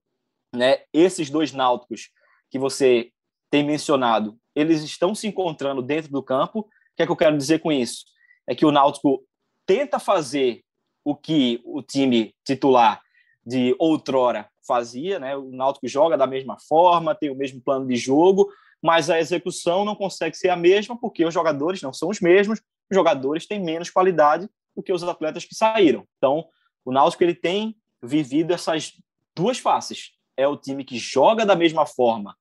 Né? 0.55 0.79
Esses 0.93 1.29
dois 1.31 1.53
Náuticos 1.53 2.11
que 2.51 2.59
você 2.59 3.11
tem 3.51 3.65
mencionado, 3.65 4.39
eles 4.55 4.83
estão 4.83 5.15
se 5.15 5.27
encontrando 5.27 5.83
dentro 5.83 6.11
do 6.11 6.23
campo. 6.23 6.61
O 6.61 6.67
que 6.97 7.03
é 7.03 7.07
que 7.07 7.13
eu 7.13 7.17
quero 7.17 7.37
dizer 7.37 7.59
com 7.61 7.71
isso? 7.71 8.05
É 8.47 8.55
que 8.55 8.65
o 8.65 8.73
Náutico 8.73 9.25
tenta 9.67 9.99
fazer 9.99 10.63
o 11.05 11.15
que 11.15 11.61
o 11.65 11.83
time 11.83 12.35
titular 12.45 13.01
de 13.45 13.77
outrora 13.79 14.49
fazia, 14.67 15.21
né? 15.21 15.37
O 15.37 15.51
Náutico 15.51 15.87
joga 15.87 16.17
da 16.17 16.27
mesma 16.27 16.57
forma, 16.59 17.15
tem 17.15 17.31
o 17.31 17.37
mesmo 17.37 17.61
plano 17.61 17.87
de 17.87 17.97
jogo, 17.97 18.51
mas 18.83 19.09
a 19.09 19.19
execução 19.19 19.85
não 19.85 19.95
consegue 19.95 20.37
ser 20.37 20.49
a 20.49 20.57
mesma 20.57 20.99
porque 20.99 21.25
os 21.25 21.33
jogadores 21.33 21.81
não 21.81 21.93
são 21.93 22.09
os 22.09 22.21
mesmos, 22.21 22.61
os 22.61 22.65
jogadores 22.91 23.47
têm 23.47 23.63
menos 23.63 23.91
qualidade 23.91 24.49
do 24.75 24.83
que 24.83 24.93
os 24.93 25.03
atletas 25.03 25.45
que 25.45 25.55
saíram. 25.55 26.07
Então, 26.19 26.47
o 26.85 26.93
Náutico 26.93 27.25
ele 27.25 27.35
tem 27.35 27.77
vivido 28.03 28.53
essas 28.53 28.93
duas 29.35 29.59
faces. 29.59 30.13
É 30.37 30.47
o 30.47 30.57
time 30.57 30.85
que 30.85 30.99
joga 30.99 31.47
da 31.47 31.57
mesma 31.57 31.87
forma 31.87 32.37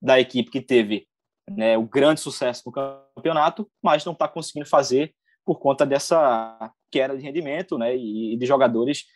da 0.00 0.20
equipe 0.20 0.50
que 0.50 0.60
teve 0.60 1.08
né, 1.48 1.76
o 1.76 1.82
grande 1.82 2.20
sucesso 2.20 2.62
no 2.66 2.72
campeonato, 2.72 3.70
mas 3.82 4.04
não 4.04 4.12
está 4.12 4.28
conseguindo 4.28 4.68
fazer 4.68 5.14
por 5.44 5.58
conta 5.58 5.84
dessa 5.84 6.72
queda 6.90 7.16
de 7.16 7.22
rendimento 7.22 7.78
né, 7.78 7.96
e 7.96 8.36
de 8.36 8.46
jogadores 8.46 9.06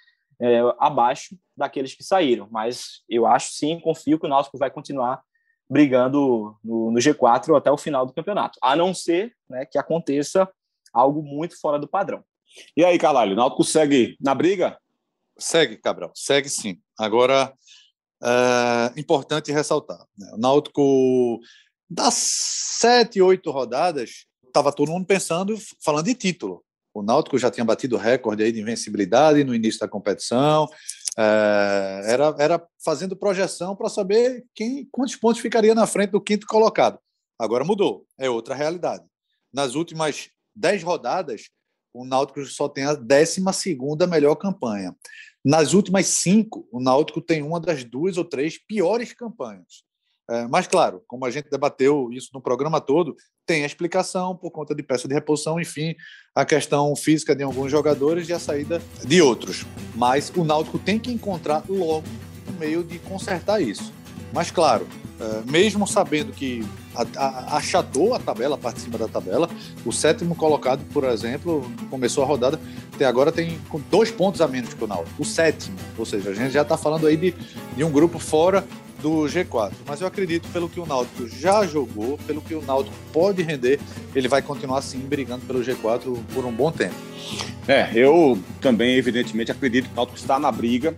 é, 0.40 0.60
abaixo 0.78 1.36
daqueles 1.56 1.94
que 1.94 2.02
saíram. 2.02 2.48
Mas 2.50 3.02
eu 3.08 3.26
acho 3.26 3.52
sim, 3.52 3.78
confio 3.78 4.18
que 4.18 4.26
o 4.26 4.28
Náutico 4.28 4.58
vai 4.58 4.70
continuar 4.70 5.22
brigando 5.68 6.56
no, 6.62 6.90
no 6.90 6.98
G4 6.98 7.56
até 7.56 7.70
o 7.70 7.76
final 7.76 8.06
do 8.06 8.12
campeonato, 8.12 8.58
a 8.62 8.76
não 8.76 8.94
ser 8.94 9.34
né, 9.48 9.64
que 9.66 9.78
aconteça 9.78 10.48
algo 10.96 11.22
muito 11.22 11.60
fora 11.60 11.78
do 11.78 11.86
padrão. 11.86 12.24
E 12.76 12.84
aí, 12.84 12.98
Carlalho, 12.98 13.32
o 13.32 13.36
Náutico 13.36 13.62
segue 13.62 14.16
na 14.20 14.34
briga? 14.34 14.78
Segue, 15.38 15.76
Cabral, 15.76 16.10
segue 16.14 16.48
sim. 16.48 16.80
Agora, 16.98 17.52
é 18.22 18.98
importante 18.98 19.52
ressaltar, 19.52 19.98
né? 20.16 20.30
o 20.32 20.38
Náutico, 20.38 21.38
das 21.88 22.14
sete, 22.14 23.20
oito 23.20 23.50
rodadas, 23.50 24.26
estava 24.46 24.72
todo 24.72 24.90
mundo 24.90 25.06
pensando, 25.06 25.56
falando 25.84 26.06
de 26.06 26.14
título. 26.14 26.64
O 26.94 27.02
Náutico 27.02 27.38
já 27.38 27.50
tinha 27.50 27.64
batido 27.64 27.98
recorde 27.98 28.42
aí 28.42 28.50
de 28.50 28.60
invencibilidade 28.60 29.44
no 29.44 29.54
início 29.54 29.80
da 29.80 29.88
competição. 29.88 30.66
É, 31.18 32.02
era, 32.06 32.34
era 32.38 32.66
fazendo 32.82 33.14
projeção 33.14 33.76
para 33.76 33.90
saber 33.90 34.46
quem, 34.54 34.88
quantos 34.90 35.14
pontos 35.16 35.42
ficaria 35.42 35.74
na 35.74 35.86
frente 35.86 36.12
do 36.12 36.20
quinto 36.22 36.46
colocado. 36.46 36.98
Agora 37.38 37.64
mudou, 37.64 38.06
é 38.18 38.30
outra 38.30 38.54
realidade. 38.54 39.04
Nas 39.52 39.74
últimas 39.74 40.30
dez 40.56 40.82
rodadas, 40.82 41.50
o 41.94 42.04
Náutico 42.04 42.44
só 42.46 42.68
tem 42.68 42.84
a 42.84 42.94
décima 42.94 43.52
segunda 43.52 44.06
melhor 44.06 44.34
campanha. 44.36 44.94
Nas 45.44 45.74
últimas 45.74 46.06
cinco, 46.06 46.66
o 46.72 46.80
Náutico 46.80 47.20
tem 47.20 47.42
uma 47.42 47.60
das 47.60 47.84
duas 47.84 48.16
ou 48.16 48.24
três 48.24 48.58
piores 48.58 49.12
campanhas. 49.12 49.84
É, 50.28 50.46
mas, 50.48 50.66
claro, 50.66 51.02
como 51.06 51.24
a 51.24 51.30
gente 51.30 51.48
debateu 51.48 52.10
isso 52.12 52.30
no 52.34 52.42
programa 52.42 52.80
todo, 52.80 53.14
tem 53.46 53.62
a 53.62 53.66
explicação 53.66 54.36
por 54.36 54.50
conta 54.50 54.74
de 54.74 54.82
peça 54.82 55.06
de 55.06 55.14
reposição, 55.14 55.60
enfim, 55.60 55.94
a 56.34 56.44
questão 56.44 56.96
física 56.96 57.34
de 57.34 57.44
alguns 57.44 57.70
jogadores 57.70 58.28
e 58.28 58.32
a 58.32 58.38
saída 58.40 58.82
de 59.06 59.22
outros. 59.22 59.64
Mas 59.94 60.32
o 60.36 60.42
Náutico 60.42 60.80
tem 60.80 60.98
que 60.98 61.12
encontrar 61.12 61.62
logo 61.68 62.08
um 62.48 62.58
meio 62.58 62.82
de 62.82 62.98
consertar 62.98 63.62
isso. 63.62 63.92
Mas, 64.32 64.50
claro, 64.50 64.86
é, 65.20 65.50
mesmo 65.50 65.86
sabendo 65.86 66.32
que 66.32 66.64
achatou 67.50 68.14
a 68.14 68.18
tabela, 68.18 68.54
a 68.54 68.58
parte 68.58 68.76
de 68.76 68.82
cima 68.82 68.98
da 68.98 69.08
tabela, 69.08 69.48
o 69.84 69.92
sétimo 69.92 70.34
colocado, 70.34 70.82
por 70.92 71.04
exemplo, 71.04 71.70
começou 71.90 72.24
a 72.24 72.26
rodada, 72.26 72.58
até 72.94 73.04
agora 73.04 73.30
tem 73.30 73.58
dois 73.90 74.10
pontos 74.10 74.40
a 74.40 74.48
menos 74.48 74.72
que 74.72 74.82
o 74.82 74.86
Náutico, 74.86 75.22
o 75.22 75.24
sétimo. 75.24 75.76
Ou 75.98 76.06
seja, 76.06 76.30
a 76.30 76.34
gente 76.34 76.52
já 76.52 76.62
está 76.62 76.76
falando 76.76 77.06
aí 77.06 77.16
de, 77.16 77.34
de 77.76 77.84
um 77.84 77.90
grupo 77.90 78.18
fora 78.18 78.64
do 79.00 79.24
G4. 79.24 79.72
Mas 79.86 80.00
eu 80.00 80.06
acredito, 80.06 80.48
pelo 80.48 80.68
que 80.68 80.80
o 80.80 80.86
Náutico 80.86 81.28
já 81.28 81.66
jogou, 81.66 82.18
pelo 82.26 82.40
que 82.40 82.54
o 82.54 82.62
Náutico 82.62 82.96
pode 83.12 83.42
render, 83.42 83.78
ele 84.14 84.28
vai 84.28 84.42
continuar 84.42 84.80
sim 84.82 84.98
brigando 85.00 85.44
pelo 85.46 85.60
G4 85.60 86.18
por 86.34 86.44
um 86.44 86.52
bom 86.52 86.72
tempo. 86.72 86.94
É, 87.68 87.90
eu 87.94 88.38
também, 88.60 88.96
evidentemente, 88.96 89.50
acredito 89.50 89.86
que 89.86 89.92
o 89.92 89.96
Náutico 89.96 90.18
está 90.18 90.38
na 90.38 90.50
briga. 90.50 90.94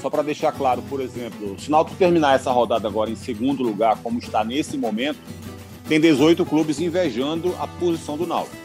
Só 0.00 0.10
para 0.10 0.22
deixar 0.22 0.52
claro, 0.52 0.82
por 0.88 1.00
exemplo, 1.00 1.54
se 1.58 1.68
o 1.68 1.70
Náutico 1.70 1.96
terminar 1.96 2.34
essa 2.34 2.50
rodada 2.50 2.88
agora 2.88 3.10
em 3.10 3.16
segundo 3.16 3.62
lugar, 3.62 3.98
como 4.02 4.18
está 4.18 4.42
nesse 4.42 4.76
momento, 4.76 5.18
tem 5.88 6.00
18 6.00 6.44
clubes 6.46 6.80
invejando 6.80 7.54
a 7.60 7.66
posição 7.66 8.16
do 8.16 8.26
Náutico. 8.26 8.56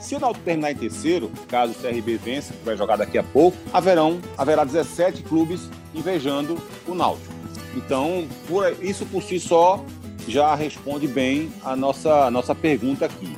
Se 0.00 0.16
o 0.16 0.20
Náutico 0.20 0.44
terminar 0.44 0.72
em 0.72 0.76
terceiro, 0.76 1.30
caso 1.46 1.72
o 1.72 1.74
CRB 1.74 2.16
vença, 2.16 2.52
que 2.52 2.64
vai 2.64 2.76
jogar 2.76 2.96
daqui 2.96 3.18
a 3.18 3.22
pouco, 3.22 3.56
haverão, 3.72 4.20
haverá 4.36 4.64
17 4.64 5.22
clubes 5.22 5.70
invejando 5.94 6.58
o 6.86 6.94
Náutico. 6.94 7.32
Então, 7.76 8.26
por, 8.48 8.76
isso 8.82 9.06
por 9.06 9.22
si 9.22 9.38
só 9.38 9.84
já 10.26 10.54
responde 10.54 11.06
bem 11.06 11.52
a 11.64 11.74
nossa, 11.76 12.26
a 12.26 12.30
nossa 12.30 12.54
pergunta 12.54 13.06
aqui. 13.06 13.36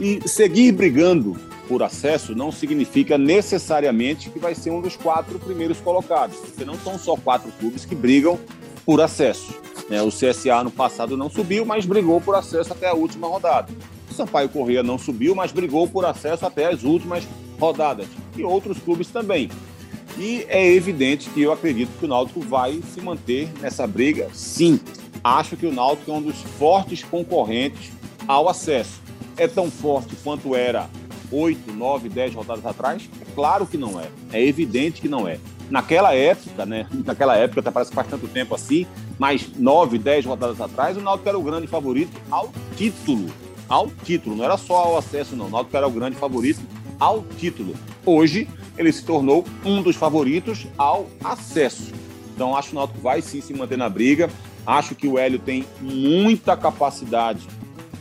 E 0.00 0.28
seguir 0.28 0.72
brigando 0.72 1.36
por 1.68 1.82
acesso 1.82 2.34
não 2.34 2.52
significa 2.52 3.18
necessariamente 3.18 4.30
que 4.30 4.38
vai 4.38 4.54
ser 4.54 4.70
um 4.70 4.80
dos 4.80 4.96
quatro 4.96 5.38
primeiros 5.38 5.80
colocados, 5.80 6.36
porque 6.36 6.64
não 6.64 6.78
são 6.78 6.98
só 6.98 7.16
quatro 7.16 7.50
clubes 7.58 7.84
que 7.84 7.94
brigam 7.94 8.38
por 8.84 9.00
acesso. 9.00 9.54
Né? 9.88 10.02
O 10.02 10.08
CSA 10.08 10.62
no 10.64 10.70
passado 10.70 11.16
não 11.16 11.30
subiu, 11.30 11.64
mas 11.64 11.84
brigou 11.84 12.20
por 12.20 12.34
acesso 12.34 12.72
até 12.72 12.88
a 12.88 12.94
última 12.94 13.26
rodada. 13.26 13.72
O 14.10 14.14
Sampaio 14.14 14.48
Correia 14.48 14.82
não 14.82 14.98
subiu, 14.98 15.34
mas 15.34 15.52
brigou 15.52 15.88
por 15.88 16.04
acesso 16.04 16.46
até 16.46 16.66
as 16.66 16.84
últimas 16.84 17.26
rodadas. 17.58 18.06
E 18.36 18.44
outros 18.44 18.78
clubes 18.78 19.08
também. 19.08 19.50
E 20.16 20.46
é 20.48 20.72
evidente 20.72 21.28
que 21.30 21.42
eu 21.42 21.52
acredito 21.52 21.90
que 21.98 22.04
o 22.04 22.08
Náutico 22.08 22.40
vai 22.40 22.80
se 22.92 23.00
manter 23.00 23.48
nessa 23.60 23.86
briga, 23.86 24.28
sim. 24.32 24.78
Acho 25.22 25.56
que 25.56 25.66
o 25.66 25.72
Náutico 25.72 26.10
é 26.10 26.14
um 26.14 26.22
dos 26.22 26.36
fortes 26.58 27.02
concorrentes 27.02 27.90
ao 28.28 28.48
acesso. 28.48 29.02
É 29.36 29.48
tão 29.48 29.70
forte 29.70 30.14
quanto 30.22 30.54
era 30.54 30.88
8, 31.30 31.72
9, 31.72 32.08
10 32.08 32.34
rodadas 32.34 32.66
atrás? 32.66 33.08
É 33.20 33.24
claro 33.34 33.66
que 33.66 33.76
não 33.76 34.00
é. 34.00 34.08
É 34.32 34.44
evidente 34.44 35.00
que 35.00 35.08
não 35.08 35.26
é. 35.26 35.38
Naquela 35.70 36.14
época, 36.14 36.66
né? 36.66 36.86
Naquela 37.04 37.36
época, 37.36 37.60
até 37.60 37.70
parece 37.70 37.90
que 37.90 37.94
faz 37.94 38.08
tanto 38.08 38.28
tempo 38.28 38.54
assim, 38.54 38.86
mas 39.18 39.48
9, 39.56 39.98
10 39.98 40.26
rodadas 40.26 40.60
atrás, 40.60 40.96
o 40.96 41.00
Náutico 41.00 41.28
era 41.28 41.38
o 41.38 41.42
grande 41.42 41.66
favorito 41.66 42.12
ao 42.30 42.52
título. 42.76 43.30
Ao 43.68 43.88
título, 43.88 44.36
não 44.36 44.44
era 44.44 44.56
só 44.56 44.76
ao 44.76 44.98
acesso, 44.98 45.34
não. 45.34 45.46
O 45.46 45.50
Náutico 45.50 45.76
era 45.76 45.86
o 45.86 45.90
grande 45.90 46.16
favorito 46.16 46.60
ao 47.00 47.22
título. 47.38 47.74
Hoje, 48.04 48.48
ele 48.76 48.92
se 48.92 49.04
tornou 49.04 49.44
um 49.64 49.82
dos 49.82 49.96
favoritos 49.96 50.66
ao 50.76 51.06
acesso. 51.22 51.92
Então, 52.34 52.56
acho 52.56 52.68
que 52.70 52.74
o 52.74 52.78
Náutico 52.78 53.00
vai 53.00 53.22
sim 53.22 53.40
se 53.40 53.54
manter 53.54 53.78
na 53.78 53.88
briga. 53.88 54.28
Acho 54.66 54.94
que 54.94 55.06
o 55.06 55.18
Hélio 55.18 55.38
tem 55.38 55.64
muita 55.80 56.56
capacidade 56.56 57.46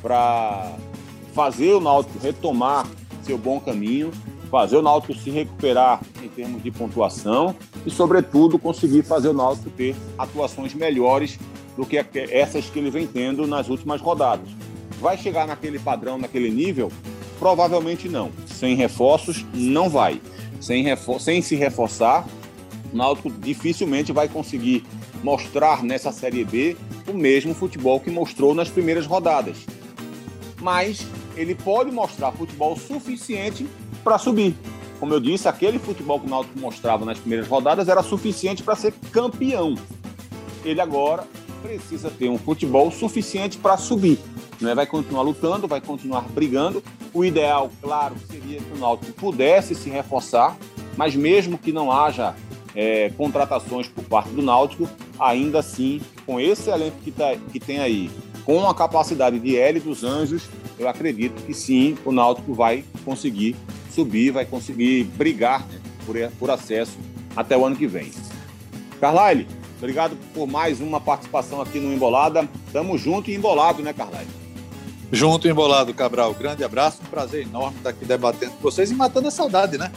para 0.01 0.75
fazer 1.33 1.73
o 1.73 1.79
Náutico 1.79 2.19
retomar 2.19 2.85
seu 3.23 3.37
bom 3.37 3.59
caminho, 3.59 4.11
fazer 4.49 4.77
o 4.77 4.81
Náutico 4.81 5.13
se 5.15 5.29
recuperar 5.29 6.01
em 6.21 6.27
termos 6.27 6.61
de 6.61 6.69
pontuação 6.69 7.55
e, 7.85 7.91
sobretudo, 7.91 8.59
conseguir 8.59 9.03
fazer 9.03 9.29
o 9.29 9.33
Náutico 9.33 9.69
ter 9.71 9.95
atuações 10.17 10.73
melhores 10.73 11.39
do 11.75 11.85
que 11.85 11.97
essas 12.31 12.69
que 12.69 12.79
ele 12.79 12.91
vem 12.91 13.07
tendo 13.07 13.47
nas 13.47 13.69
últimas 13.69 13.99
rodadas. 13.99 14.47
Vai 14.99 15.17
chegar 15.17 15.47
naquele 15.47 15.79
padrão, 15.79 16.17
naquele 16.17 16.49
nível? 16.49 16.91
Provavelmente 17.39 18.07
não. 18.07 18.31
Sem 18.45 18.75
reforços, 18.75 19.45
não 19.53 19.89
vai. 19.89 20.21
Sem, 20.61 20.83
refor 20.83 21.19
sem 21.19 21.41
se 21.41 21.55
reforçar, 21.55 22.25
o 22.93 22.95
Náutico 22.95 23.29
dificilmente 23.29 24.13
vai 24.13 24.29
conseguir 24.29 24.85
mostrar 25.23 25.83
nessa 25.83 26.11
Série 26.11 26.45
B 26.45 26.77
o 27.07 27.13
mesmo 27.13 27.53
futebol 27.53 27.99
que 27.99 28.11
mostrou 28.11 28.53
nas 28.53 28.69
primeiras 28.69 29.05
rodadas. 29.05 29.65
Mas 30.61 31.05
ele 31.35 31.55
pode 31.55 31.91
mostrar 31.91 32.31
futebol 32.31 32.77
suficiente 32.77 33.67
para 34.03 34.17
subir. 34.17 34.55
Como 34.99 35.13
eu 35.13 35.19
disse, 35.19 35.47
aquele 35.47 35.79
futebol 35.79 36.19
que 36.19 36.27
o 36.27 36.29
Náutico 36.29 36.59
mostrava 36.59 37.03
nas 37.05 37.19
primeiras 37.19 37.47
rodadas 37.47 37.89
era 37.89 38.01
suficiente 38.01 38.63
para 38.63 38.75
ser 38.75 38.93
campeão. 39.11 39.75
Ele 40.63 40.79
agora 40.79 41.27
precisa 41.61 42.09
ter 42.09 42.29
um 42.29 42.37
futebol 42.37 42.91
suficiente 42.91 43.57
para 43.57 43.77
subir. 43.77 44.19
Né? 44.61 44.73
Vai 44.73 44.85
continuar 44.85 45.23
lutando, 45.23 45.67
vai 45.67 45.81
continuar 45.81 46.21
brigando. 46.29 46.83
O 47.13 47.25
ideal, 47.25 47.69
claro, 47.81 48.15
seria 48.29 48.59
que 48.59 48.73
o 48.73 48.77
Náutico 48.77 49.11
pudesse 49.13 49.75
se 49.75 49.89
reforçar, 49.89 50.57
mas 50.95 51.15
mesmo 51.15 51.57
que 51.57 51.71
não 51.71 51.91
haja 51.91 52.35
é, 52.75 53.09
contratações 53.17 53.87
por 53.87 54.03
parte 54.05 54.29
do 54.29 54.41
Náutico, 54.41 54.89
ainda 55.19 55.59
assim, 55.59 56.01
com 56.25 56.39
esse 56.39 56.69
elenco 56.69 56.97
que, 57.03 57.11
tá, 57.11 57.35
que 57.51 57.59
tem 57.59 57.79
aí, 57.79 58.09
com 58.45 58.67
a 58.67 58.73
capacidade 58.73 59.39
de 59.39 59.57
L 59.57 59.79
dos 59.79 60.03
Anjos, 60.03 60.43
eu 60.77 60.87
acredito 60.87 61.41
que 61.43 61.53
sim, 61.53 61.97
o 62.03 62.11
Náutico 62.11 62.53
vai 62.53 62.83
conseguir 63.05 63.55
subir, 63.91 64.31
vai 64.31 64.45
conseguir 64.45 65.03
brigar 65.03 65.65
né, 65.67 65.79
por, 66.05 66.15
por 66.39 66.49
acesso 66.49 66.97
até 67.35 67.57
o 67.57 67.65
ano 67.65 67.75
que 67.75 67.87
vem. 67.87 68.11
Carlyle, 68.99 69.47
obrigado 69.77 70.17
por 70.33 70.47
mais 70.47 70.81
uma 70.81 70.99
participação 70.99 71.61
aqui 71.61 71.79
no 71.79 71.93
Embolada. 71.93 72.47
Tamo 72.71 72.97
junto 72.97 73.29
e 73.29 73.35
embolado, 73.35 73.81
né, 73.83 73.93
Carlyle? 73.93 74.27
Junto 75.11 75.47
e 75.47 75.51
embolado, 75.51 75.93
Cabral. 75.93 76.33
Grande 76.33 76.63
abraço, 76.63 76.99
um 77.05 77.09
prazer 77.09 77.43
enorme 77.43 77.77
estar 77.77 77.91
aqui 77.91 78.03
debatendo 78.03 78.53
com 78.53 78.61
vocês 78.61 78.89
e 78.89 78.95
matando 78.95 79.27
a 79.27 79.31
saudade, 79.31 79.77
né? 79.77 79.91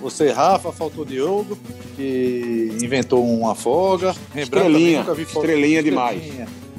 Você, 0.00 0.30
Rafa, 0.30 0.72
faltou 0.72 1.04
Diogo, 1.04 1.56
que 1.94 2.76
inventou 2.82 3.24
uma 3.24 3.54
folga. 3.54 4.14
Estrelinha, 4.34 5.06
estrelinha 5.18 5.82
demais. 5.82 6.22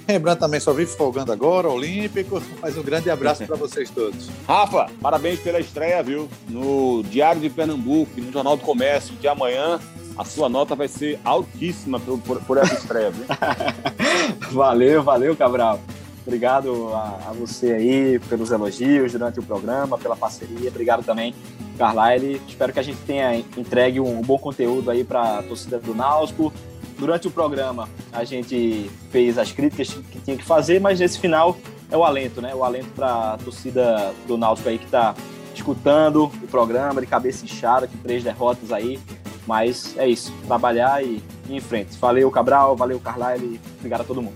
Rembrandt 0.08 0.39
também 0.39 0.60
só 0.60 0.72
vive 0.72 0.89
folgando 0.95 1.34
agora, 1.34 1.68
Olímpico. 1.68 2.41
Mas 2.62 2.78
um 2.78 2.82
grande 2.82 3.10
abraço 3.10 3.45
para 3.45 3.58
vocês 3.58 3.89
todos. 3.89 4.30
Rafa, 4.47 4.89
parabéns 5.01 5.39
pela 5.39 5.60
estreia, 5.60 6.01
viu? 6.01 6.30
No 6.47 7.03
Diário 7.03 7.41
de 7.41 7.49
Pernambuco, 7.49 8.12
no 8.22 8.32
Jornal 8.32 8.55
do 8.55 8.64
Comércio 8.64 9.16
de 9.16 9.28
amanhã. 9.28 9.80
A 10.18 10.24
sua 10.24 10.47
nota 10.47 10.76
vai 10.76 10.88
ser 10.88 11.20
altíssima 11.24 11.99
por, 11.99 12.20
por, 12.20 12.41
por 12.41 12.58
essa 12.58 12.74
estreia, 12.76 13.12
viu? 13.12 13.26
valeu, 14.51 15.03
valeu, 15.03 15.36
Cabral. 15.36 15.80
Obrigado 16.26 16.93
a, 16.93 17.30
a, 17.30 17.34
você 17.34 17.72
aí 17.72 18.20
pelos 18.28 18.51
elogios 18.51 19.12
durante 19.12 19.39
o 19.39 19.43
programa, 19.43 19.97
pela 19.97 20.16
parceria. 20.16 20.70
Obrigado 20.70 21.03
também, 21.03 21.36
Carlyle. 21.78 22.41
Espero 22.47 22.74
que 22.74 22.80
a 22.80 22.84
gente 22.84 22.99
tenha 23.05 23.36
entregue 23.36 23.99
um, 23.99 24.20
um 24.20 24.22
bom 24.22 24.38
conteúdo 24.38 24.89
aí 24.89 25.03
para 25.03 25.39
a 25.39 25.43
torcida 25.43 25.80
do 25.80 25.93
Náutico 25.93 26.51
durante 26.97 27.27
o 27.27 27.31
programa 27.31 27.87
a 28.11 28.23
gente 28.23 28.89
fez 29.11 29.37
as 29.37 29.51
críticas 29.51 29.89
que 29.89 30.19
tinha 30.19 30.35
que 30.37 30.43
fazer, 30.43 30.81
mas 30.81 30.99
nesse 30.99 31.19
final 31.19 31.57
é 31.89 31.95
o 31.95 32.03
alento, 32.03 32.41
né? 32.41 32.53
O 32.53 32.63
alento 32.63 32.89
para 32.95 33.33
a 33.33 33.37
torcida 33.37 34.13
do 34.27 34.37
Náutico 34.37 34.69
aí 34.69 34.77
que 34.77 34.85
está 34.85 35.15
escutando 35.53 36.25
o 36.25 36.47
programa 36.47 37.01
de 37.01 37.07
cabeça 37.07 37.45
inchada, 37.45 37.87
com 37.87 37.97
três 37.97 38.23
derrotas 38.23 38.71
aí. 38.71 38.99
Mas 39.45 39.95
é 39.97 40.07
isso, 40.07 40.33
trabalhar 40.45 41.01
e 41.03 41.23
ir 41.49 41.55
em 41.55 41.61
frente. 41.61 41.97
Valeu, 41.97 42.29
Cabral, 42.29 42.75
valeu, 42.75 42.99
Carlyle, 42.99 43.59
obrigado 43.77 44.01
a 44.01 44.03
todo 44.03 44.21
mundo. 44.21 44.35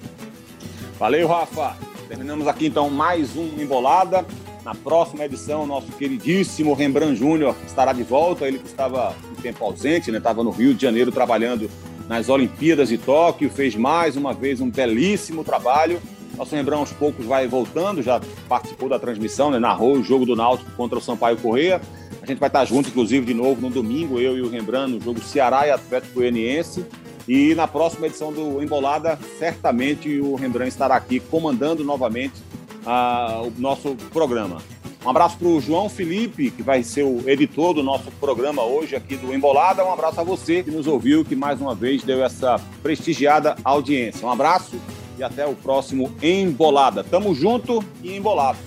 Valeu, 0.97 1.27
Rafa. 1.27 1.75
Terminamos 2.07 2.47
aqui 2.47 2.67
então 2.67 2.89
mais 2.89 3.35
um 3.35 3.61
Embolada. 3.61 4.25
Na 4.63 4.75
próxima 4.75 5.25
edição, 5.25 5.65
nosso 5.65 5.91
queridíssimo 5.93 6.73
Rembrandt 6.73 7.15
Júnior 7.15 7.55
estará 7.65 7.91
de 7.91 8.03
volta. 8.03 8.47
Ele 8.47 8.59
que 8.59 8.67
estava 8.67 9.15
um 9.31 9.41
tempo 9.41 9.65
ausente, 9.65 10.11
né? 10.11 10.19
Estava 10.19 10.43
no 10.43 10.51
Rio 10.51 10.73
de 10.73 10.81
Janeiro 10.81 11.11
trabalhando 11.11 11.69
nas 12.11 12.27
Olimpíadas 12.27 12.89
de 12.89 12.97
Tóquio, 12.97 13.49
fez 13.49 13.73
mais 13.73 14.17
uma 14.17 14.33
vez 14.33 14.59
um 14.59 14.69
belíssimo 14.69 15.45
trabalho. 15.45 15.97
Nosso 16.35 16.53
Rembrandt 16.53 16.81
aos 16.81 16.91
poucos 16.91 17.25
vai 17.25 17.47
voltando, 17.47 18.03
já 18.03 18.19
participou 18.49 18.89
da 18.89 18.99
transmissão, 18.99 19.49
né? 19.49 19.59
narrou 19.59 19.93
o 19.93 20.03
jogo 20.03 20.25
do 20.25 20.35
Náutico 20.35 20.69
contra 20.71 20.97
o 20.97 21.01
Sampaio 21.01 21.37
Correia. 21.37 21.79
A 22.21 22.25
gente 22.25 22.37
vai 22.37 22.49
estar 22.49 22.65
junto, 22.65 22.89
inclusive, 22.89 23.25
de 23.25 23.33
novo 23.33 23.61
no 23.61 23.69
domingo, 23.69 24.19
eu 24.19 24.37
e 24.37 24.41
o 24.41 24.49
Rembrandt, 24.49 24.91
no 24.91 24.99
jogo 24.99 25.21
Ceará 25.21 25.65
e 25.65 25.71
Atlético 25.71 26.15
Goianiense. 26.15 26.85
E 27.29 27.55
na 27.55 27.65
próxima 27.65 28.07
edição 28.07 28.33
do 28.33 28.61
Embolada, 28.61 29.17
certamente 29.39 30.19
o 30.19 30.35
Rembrandt 30.35 30.73
estará 30.73 30.97
aqui 30.97 31.21
comandando 31.21 31.81
novamente 31.81 32.33
uh, 32.85 33.47
o 33.47 33.53
nosso 33.57 33.95
programa. 34.11 34.57
Um 35.03 35.09
abraço 35.09 35.35
para 35.37 35.47
o 35.47 35.59
João 35.59 35.89
Felipe, 35.89 36.51
que 36.51 36.61
vai 36.61 36.83
ser 36.83 37.03
o 37.03 37.27
editor 37.27 37.73
do 37.73 37.81
nosso 37.81 38.11
programa 38.19 38.63
hoje 38.63 38.95
aqui 38.95 39.15
do 39.17 39.33
Embolada. 39.33 39.83
Um 39.83 39.91
abraço 39.91 40.21
a 40.21 40.23
você 40.23 40.61
que 40.61 40.69
nos 40.69 40.85
ouviu, 40.85 41.25
que 41.25 41.35
mais 41.35 41.59
uma 41.59 41.73
vez 41.73 42.03
deu 42.03 42.23
essa 42.23 42.61
prestigiada 42.83 43.55
audiência. 43.63 44.27
Um 44.27 44.31
abraço 44.31 44.79
e 45.17 45.23
até 45.23 45.45
o 45.47 45.55
próximo 45.55 46.11
Embolada. 46.21 47.03
Tamo 47.03 47.33
junto 47.33 47.83
e 48.03 48.15
embolado. 48.15 48.59